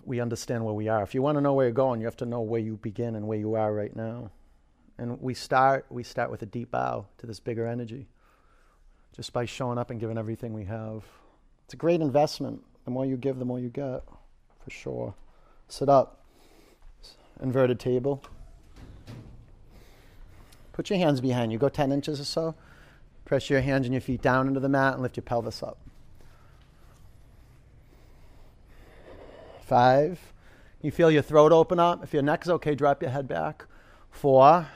we 0.05 0.21
understand 0.21 0.65
where 0.65 0.75
we 0.75 0.89
are. 0.89 1.03
If 1.03 1.15
you 1.15 1.23
want 1.23 1.37
to 1.37 1.41
know 1.41 1.55
where 1.55 1.67
you're 1.67 1.73
going, 1.73 2.01
you 2.01 2.07
have 2.07 2.17
to 2.19 2.27
know 2.27 2.41
where 2.41 2.61
you 2.61 2.77
begin 2.77 3.17
and 3.17 3.27
where 3.27 3.39
you 3.39 3.55
are 3.55 3.73
right 3.73 3.95
now. 3.95 4.31
And 4.99 5.21
we 5.21 5.35
start 5.35 5.87
we 5.91 6.03
start 6.03 6.31
with 6.31 6.43
a 6.43 6.47
deep 6.47 6.71
bow 6.71 7.07
to 7.19 7.27
this 7.27 7.41
bigger 7.41 7.67
energy, 7.67 8.07
just 9.15 9.33
by 9.33 9.45
showing 9.45 9.79
up 9.79 9.91
and 9.91 9.99
giving 9.99 10.19
everything 10.19 10.53
we 10.53 10.65
have. 10.65 11.05
It's 11.65 11.75
a 11.75 11.77
great 11.77 12.01
investment. 12.01 12.63
The 12.85 12.91
more 12.91 13.07
you 13.07 13.17
give, 13.17 13.39
the 13.39 13.45
more 13.45 13.59
you 13.59 13.69
get, 13.69 14.03
for 14.63 14.71
sure. 14.71 15.15
Sit 15.69 15.89
up. 15.89 16.25
Inverted 17.41 17.81
table. 17.81 18.23
Put 20.73 20.91
your 20.91 20.99
hands 20.99 21.21
behind 21.21 21.53
you. 21.53 21.59
Go 21.59 21.69
10 21.69 21.93
inches 21.93 22.21
or 22.21 22.25
so. 22.25 22.55
Press 23.25 23.51
your 23.51 23.61
hands 23.61 23.87
and 23.87 23.95
your 23.95 24.01
feet 24.01 24.23
down 24.23 24.49
into 24.49 24.61
the 24.61 24.69
mat 24.69 24.95
and 24.95 25.03
lift 25.03 25.17
your 25.17 25.23
pelvis 25.23 25.63
up. 25.63 25.79
Five. 29.61 30.33
You 30.81 30.91
feel 30.91 31.11
your 31.11 31.23
throat 31.23 31.53
open 31.53 31.79
up. 31.79 32.03
If 32.03 32.13
your 32.13 32.23
neck 32.23 32.43
is 32.45 32.51
okay, 32.51 32.75
drop 32.75 33.03
your 33.03 33.11
head 33.11 33.29
back. 33.29 33.67
Four. 34.11 34.67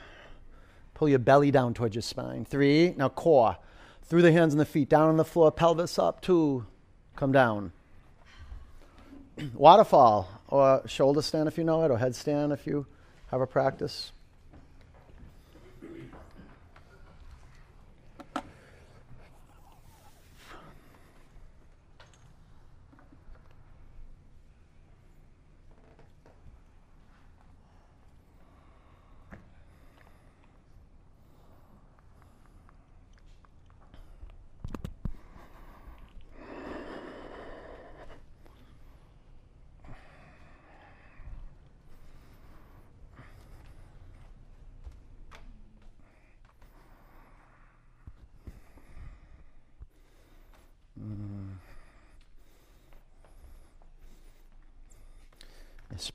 Pull 0.94 1.08
your 1.08 1.18
belly 1.18 1.50
down 1.50 1.74
towards 1.74 1.94
your 1.94 2.02
spine. 2.02 2.44
Three. 2.44 2.94
Now 2.96 3.08
core. 3.08 3.56
Through 4.04 4.22
the 4.22 4.32
hands 4.32 4.54
and 4.54 4.60
the 4.60 4.64
feet, 4.64 4.88
down 4.88 5.08
on 5.08 5.16
the 5.16 5.24
floor, 5.24 5.50
pelvis 5.50 5.98
up. 5.98 6.20
Two. 6.22 6.64
Come 7.16 7.32
down. 7.32 7.72
Waterfall 9.54 10.28
or 10.48 10.82
shoulder 10.86 11.22
stand 11.22 11.48
if 11.48 11.58
you 11.58 11.64
know 11.64 11.82
it, 11.82 11.90
or 11.90 11.98
headstand 11.98 12.52
if 12.52 12.66
you 12.66 12.86
have 13.30 13.40
a 13.40 13.46
practice. 13.46 14.12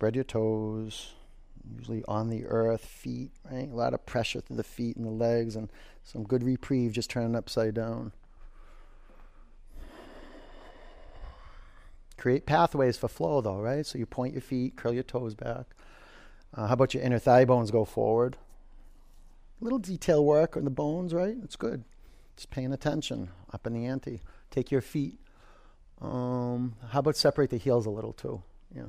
Spread 0.02 0.16
your 0.16 0.24
toes, 0.24 1.14
usually 1.78 2.04
on 2.08 2.30
the 2.30 2.47
earth, 2.47 2.84
feet, 2.84 3.30
right? 3.52 3.70
A 3.72 3.76
lot 3.76 3.93
of 3.93 4.04
pressure 4.08 4.41
through 4.41 4.56
the 4.56 4.64
feet 4.64 4.95
and 4.97 5.06
the 5.06 5.12
legs, 5.12 5.56
and 5.56 5.70
some 6.04 6.24
good 6.24 6.41
reprieve 6.41 6.91
just 6.91 7.12
turning 7.12 7.36
upside 7.36 7.76
down. 7.76 8.12
Create 12.18 12.47
pathways 12.47 12.97
for 12.97 13.08
flow, 13.08 13.41
though, 13.41 13.62
right? 13.62 13.86
So 13.86 13.99
you 13.99 14.08
point 14.08 14.34
your 14.34 14.41
feet, 14.41 14.76
curl 14.76 14.91
your 14.91 15.04
toes 15.04 15.36
back. 15.36 15.68
Uh, 16.52 16.66
how 16.66 16.74
about 16.74 16.95
your 16.95 17.04
inner 17.04 17.20
thigh 17.20 17.45
bones 17.45 17.70
go 17.70 17.86
forward? 17.86 18.38
A 19.62 19.64
Little 19.64 19.78
detail 19.78 20.26
work 20.26 20.58
on 20.58 20.64
the 20.64 20.72
bones, 20.72 21.14
right? 21.14 21.38
It's 21.43 21.56
good. 21.56 21.84
Just 22.36 22.49
paying 22.49 22.74
attention, 22.74 23.30
up 23.54 23.68
in 23.68 23.74
the 23.74 23.86
ante. 23.86 24.22
Take 24.49 24.72
your 24.72 24.82
feet. 24.82 25.20
Um, 26.02 26.74
how 26.89 27.02
about 27.02 27.18
separate 27.18 27.52
the 27.52 27.58
heels 27.58 27.86
a 27.86 27.91
little 27.91 28.14
too? 28.14 28.41
Yeah. 28.76 28.86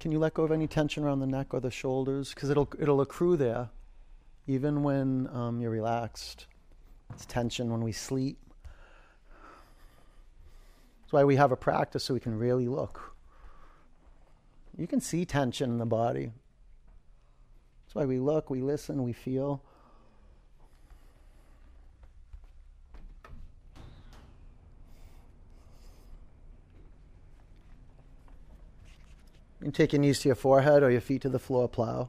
Can 0.00 0.10
you 0.10 0.18
let 0.18 0.34
go 0.34 0.42
of 0.42 0.52
any 0.52 0.66
tension 0.66 1.04
around 1.04 1.20
the 1.20 1.26
neck 1.26 1.54
or 1.54 1.60
the 1.60 1.70
shoulders? 1.70 2.34
Because 2.34 2.50
it'll 2.50 2.68
it'll 2.78 3.00
accrue 3.00 3.36
there, 3.36 3.68
even 4.46 4.82
when 4.82 5.28
um, 5.32 5.60
you're 5.60 5.70
relaxed. 5.70 6.46
It's 7.12 7.26
tension 7.26 7.70
when 7.70 7.82
we 7.82 7.92
sleep. 7.92 8.38
That's 11.02 11.12
why 11.12 11.24
we 11.24 11.36
have 11.36 11.52
a 11.52 11.56
practice 11.56 12.04
so 12.04 12.14
we 12.14 12.20
can 12.20 12.38
really 12.38 12.68
look. 12.68 13.14
You 14.76 14.86
can 14.86 15.00
see 15.00 15.24
tension 15.24 15.70
in 15.70 15.78
the 15.78 15.86
body. 15.86 16.32
That's 17.84 17.94
why 17.94 18.06
we 18.06 18.18
look, 18.18 18.48
we 18.48 18.62
listen, 18.62 19.02
we 19.02 19.12
feel. 19.12 19.62
You 29.62 29.66
can 29.66 29.72
take 29.72 29.92
your 29.92 30.00
knees 30.00 30.18
to 30.22 30.28
your 30.28 30.34
forehead 30.34 30.82
or 30.82 30.90
your 30.90 31.00
feet 31.00 31.22
to 31.22 31.28
the 31.28 31.38
floor, 31.38 31.68
plow. 31.68 32.08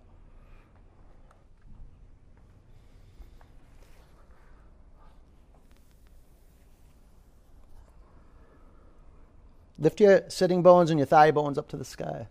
Lift 9.77 10.01
your 10.01 10.23
sitting 10.29 10.63
bones 10.63 10.89
and 10.89 10.99
your 10.99 11.05
thigh 11.05 11.29
bones 11.29 11.59
up 11.59 11.67
to 11.67 11.77
the 11.77 11.85
sky. 11.85 12.27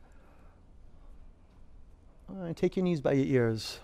Take 2.56 2.74
your 2.74 2.82
knees 2.82 3.00
by 3.00 3.12
your 3.12 3.26
ears. 3.26 3.78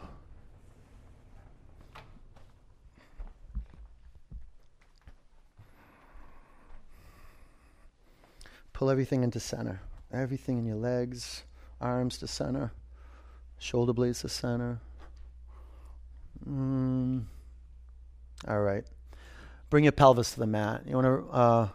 Pull 8.72 8.90
everything 8.90 9.22
into 9.22 9.38
center. 9.38 9.80
Everything 10.12 10.58
in 10.58 10.66
your 10.66 10.76
legs, 10.76 11.44
arms 11.80 12.18
to 12.18 12.26
center, 12.26 12.72
shoulder 13.58 13.92
blades 13.92 14.20
to 14.22 14.28
center. 14.28 14.80
Mm. 16.48 17.24
All 18.46 18.60
right. 18.62 18.84
Bring 19.70 19.84
your 19.84 19.92
pelvis 19.92 20.32
to 20.32 20.40
the 20.40 20.46
mat. 20.46 20.82
You 20.86 20.94
want 20.94 21.06
to 21.06 21.32
uh, 21.32 21.68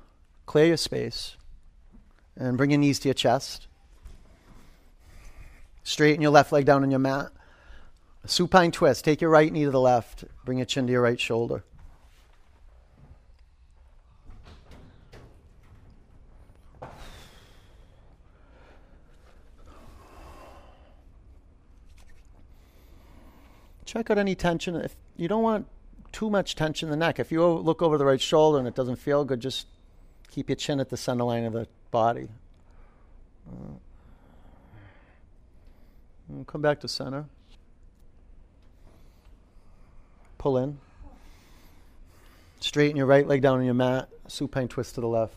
clear 0.46 0.66
your 0.66 0.78
space 0.78 1.36
and 2.36 2.58
bring 2.58 2.72
your 2.72 2.80
knees 2.80 3.00
to 3.00 3.10
your 3.10 3.14
chest. 3.14 3.68
Straighten 5.84 6.22
your 6.22 6.32
left 6.32 6.52
leg 6.52 6.66
down 6.66 6.84
on 6.84 6.90
your 6.90 7.00
mat. 7.00 7.30
supine 8.26 8.72
twist. 8.72 9.06
Take 9.06 9.22
your 9.22 9.30
right 9.30 9.52
knee 9.52 9.66
to 9.66 9.72
the 9.72 9.80
left. 9.80 10.24
Bring 10.46 10.58
your 10.58 10.66
chin 10.66 10.88
to 10.88 10.94
your 10.94 11.02
right 11.02 11.20
shoulder. 11.20 11.64
Check 23.94 24.10
out 24.10 24.18
any 24.18 24.34
tension. 24.34 24.76
If 24.76 24.96
you 25.16 25.28
don't 25.28 25.44
want 25.44 25.68
too 26.12 26.30
much 26.30 26.56
tension 26.56 26.88
in 26.88 26.92
the 26.92 26.98
neck, 26.98 27.20
if 27.20 27.32
you 27.32 27.46
look 27.46 27.82
over 27.84 27.98
the 27.98 28.06
right 28.06 28.20
shoulder 28.20 28.58
and 28.58 28.68
it 28.68 28.74
doesn't 28.74 28.96
feel 28.96 29.24
good, 29.24 29.40
just 29.40 29.68
keep 30.32 30.50
your 30.50 30.56
chin 30.56 30.80
at 30.80 30.90
the 30.90 30.98
center 30.98 31.24
line 31.24 31.46
of 31.46 31.54
the 31.54 31.68
body. 31.92 32.28
Uh, 33.48 33.74
come 36.48 36.62
back 36.62 36.80
to 36.80 36.88
center. 36.88 37.26
Pull 40.40 40.58
in. 40.58 40.80
Straighten 42.60 42.98
your 42.98 43.06
right 43.06 43.28
leg 43.28 43.42
down 43.42 43.60
on 43.60 43.66
your 43.66 43.76
mat. 43.76 44.10
Supine 44.28 44.68
twist 44.68 44.96
to 44.96 45.02
the 45.02 45.08
left. 45.08 45.36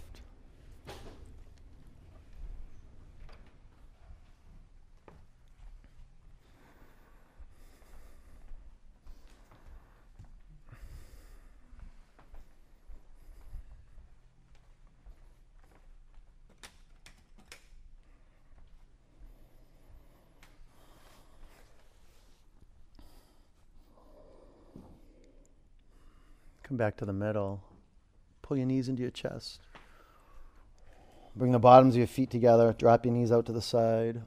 Come 26.77 26.87
back 26.87 26.99
to 26.99 27.07
the 27.07 27.13
middle. 27.15 27.63
Pull 28.43 28.59
your 28.59 28.67
knees 28.67 28.91
into 28.91 29.01
your 29.01 29.11
chest. 29.11 29.61
Bring 31.35 31.53
the 31.53 31.59
bottoms 31.59 31.95
of 31.95 31.99
your 32.01 32.07
feet 32.07 32.29
together. 32.29 32.75
Drop 32.77 33.07
your 33.07 33.15
knees 33.15 33.33
out 33.33 33.47
to 33.47 33.53
the 33.53 33.63
side. 33.63 34.21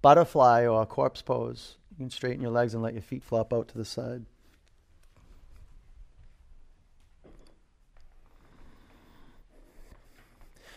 Butterfly 0.00 0.68
or 0.68 0.86
corpse 0.86 1.20
pose. 1.20 1.78
You 1.90 1.96
can 1.96 2.10
straighten 2.10 2.42
your 2.42 2.52
legs 2.52 2.74
and 2.74 2.82
let 2.84 2.92
your 2.92 3.02
feet 3.02 3.24
flop 3.24 3.52
out 3.52 3.66
to 3.66 3.76
the 3.76 3.84
side. 3.84 4.24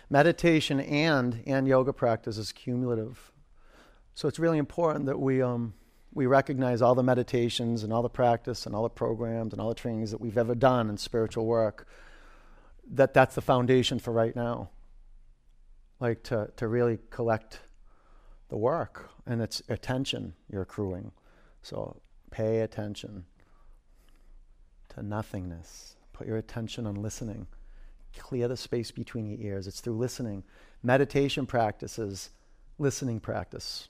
Meditation 0.10 0.80
and, 0.80 1.44
and 1.46 1.68
yoga 1.68 1.94
practice 1.94 2.40
is 2.40 2.52
cumulative. 2.52 3.32
So 4.16 4.28
it's 4.28 4.40
really 4.40 4.58
important 4.58 5.06
that 5.06 5.20
we, 5.20 5.44
um, 5.44 5.76
we 6.14 6.26
recognize 6.26 6.82
all 6.82 6.96
the 6.96 7.04
meditations 7.04 7.84
and 7.84 7.94
all 7.94 8.02
the 8.02 8.10
practice 8.10 8.66
and 8.66 8.76
all 8.76 8.84
the 8.84 8.90
programs 8.90 9.54
and 9.54 9.62
all 9.62 9.70
the 9.70 9.76
trainings 9.76 10.12
that 10.12 10.22
we've 10.22 10.38
ever 10.38 10.56
done 10.56 10.90
in 10.90 10.98
spiritual 10.98 11.46
work, 11.46 11.88
that 12.92 13.14
that's 13.14 13.36
the 13.36 13.42
foundation 13.42 14.00
for 14.00 14.12
right 14.12 14.36
now. 14.36 14.70
Like 16.00 16.24
to, 16.24 16.50
to 16.58 16.68
really 16.68 17.00
collect 17.10 17.60
the 18.50 18.58
work 18.58 19.10
and 19.26 19.42
it's 19.42 19.62
attention 19.70 20.34
you're 20.50 20.62
accruing. 20.62 21.12
So 21.62 21.98
pay 22.32 22.62
attention 22.62 23.26
to 24.90 25.04
nothingness. 25.04 25.98
Put 26.14 26.28
your 26.28 26.38
attention 26.38 26.88
on 26.88 26.96
listening. 26.96 27.48
Clear 28.18 28.48
the 28.48 28.58
space 28.58 28.90
between 28.90 29.28
your 29.28 29.40
ears. 29.40 29.68
It's 29.68 29.82
through 29.82 29.98
listening. 29.98 30.44
Meditation 30.82 31.46
practices, 31.46 32.32
listening 32.80 33.20
practice. 33.20 33.90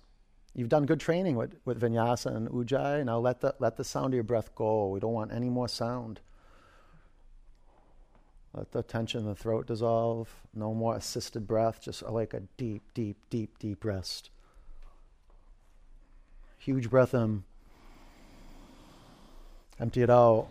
You've 0.57 0.69
done 0.69 0.87
good 0.87 0.99
training 0.99 1.35
with, 1.35 1.55
with 1.65 1.79
vinyasa 1.79 2.35
and 2.35 2.49
ujjayi. 2.49 3.05
Now 3.05 3.19
let 3.19 3.41
the, 3.41 3.53
let 3.59 3.77
the 3.77 3.83
sound 3.83 4.07
of 4.07 4.13
your 4.15 4.23
breath 4.23 4.55
go. 4.55 4.87
We 4.87 4.99
don't 4.99 5.13
want 5.13 5.31
any 5.31 5.49
more 5.49 5.69
sound. 5.69 6.19
Let 8.55 8.71
the 8.71 8.81
tension 8.81 9.19
in 9.19 9.27
the 9.27 9.35
throat 9.35 9.67
dissolve. 9.67 10.27
No 10.55 10.73
more 10.73 10.95
assisted 10.95 11.47
breath, 11.47 11.79
just 11.79 12.01
like 12.01 12.33
a 12.33 12.39
deep, 12.57 12.81
deep, 12.95 13.17
deep, 13.29 13.59
deep 13.59 13.85
rest. 13.85 14.31
Huge 16.57 16.89
breath 16.89 17.13
in. 17.13 17.43
Empty 19.79 20.01
it 20.01 20.09
out. 20.09 20.47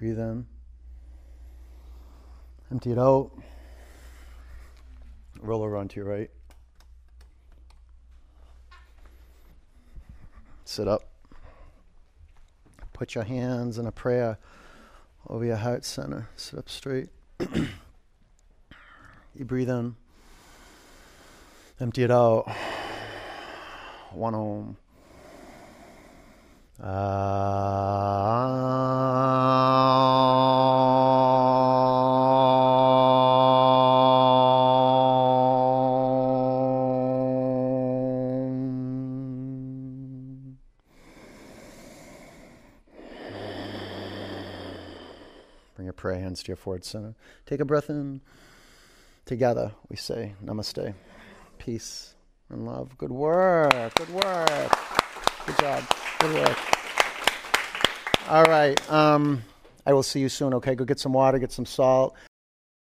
Breathe 0.00 0.18
in. 0.18 0.46
Empty 2.70 2.92
it 2.92 2.98
out. 2.98 3.32
Roll 5.42 5.62
over 5.62 5.76
onto 5.76 6.00
your 6.00 6.08
right. 6.08 6.30
Sit 10.64 10.88
up. 10.88 11.02
Put 12.94 13.14
your 13.14 13.24
hands 13.24 13.76
in 13.76 13.86
a 13.86 13.92
prayer 13.92 14.38
over 15.28 15.44
your 15.44 15.56
heart 15.56 15.84
center. 15.84 16.30
Sit 16.34 16.58
up 16.58 16.70
straight. 16.70 17.10
you 19.34 19.44
breathe 19.44 19.68
in. 19.68 19.96
Empty 21.78 22.04
it 22.04 22.10
out. 22.10 22.50
One 24.12 24.32
home. 24.32 24.78
Bring 26.78 26.88
ah. 26.88 28.60
your 28.62 28.69
hands 46.30 46.44
to 46.44 46.48
your 46.48 46.56
forward 46.56 46.84
center. 46.84 47.14
Take 47.44 47.58
a 47.60 47.64
breath 47.64 47.90
in. 47.90 48.20
Together, 49.26 49.72
we 49.88 49.96
say 49.96 50.34
namaste. 50.44 50.94
Peace 51.58 52.14
and 52.48 52.64
love. 52.64 52.96
Good 52.96 53.10
work. 53.10 53.94
Good 53.94 54.10
work. 54.10 54.70
Good 55.46 55.58
job. 55.58 55.84
Good 56.20 56.34
work. 56.34 56.58
All 58.28 58.44
right. 58.44 58.90
Um, 58.90 59.42
I 59.84 59.92
will 59.92 60.02
see 60.04 60.20
you 60.20 60.28
soon, 60.28 60.54
okay? 60.54 60.74
Go 60.74 60.84
get 60.84 61.00
some 61.00 61.12
water, 61.12 61.38
get 61.38 61.52
some 61.52 61.66
salt. 61.66 62.14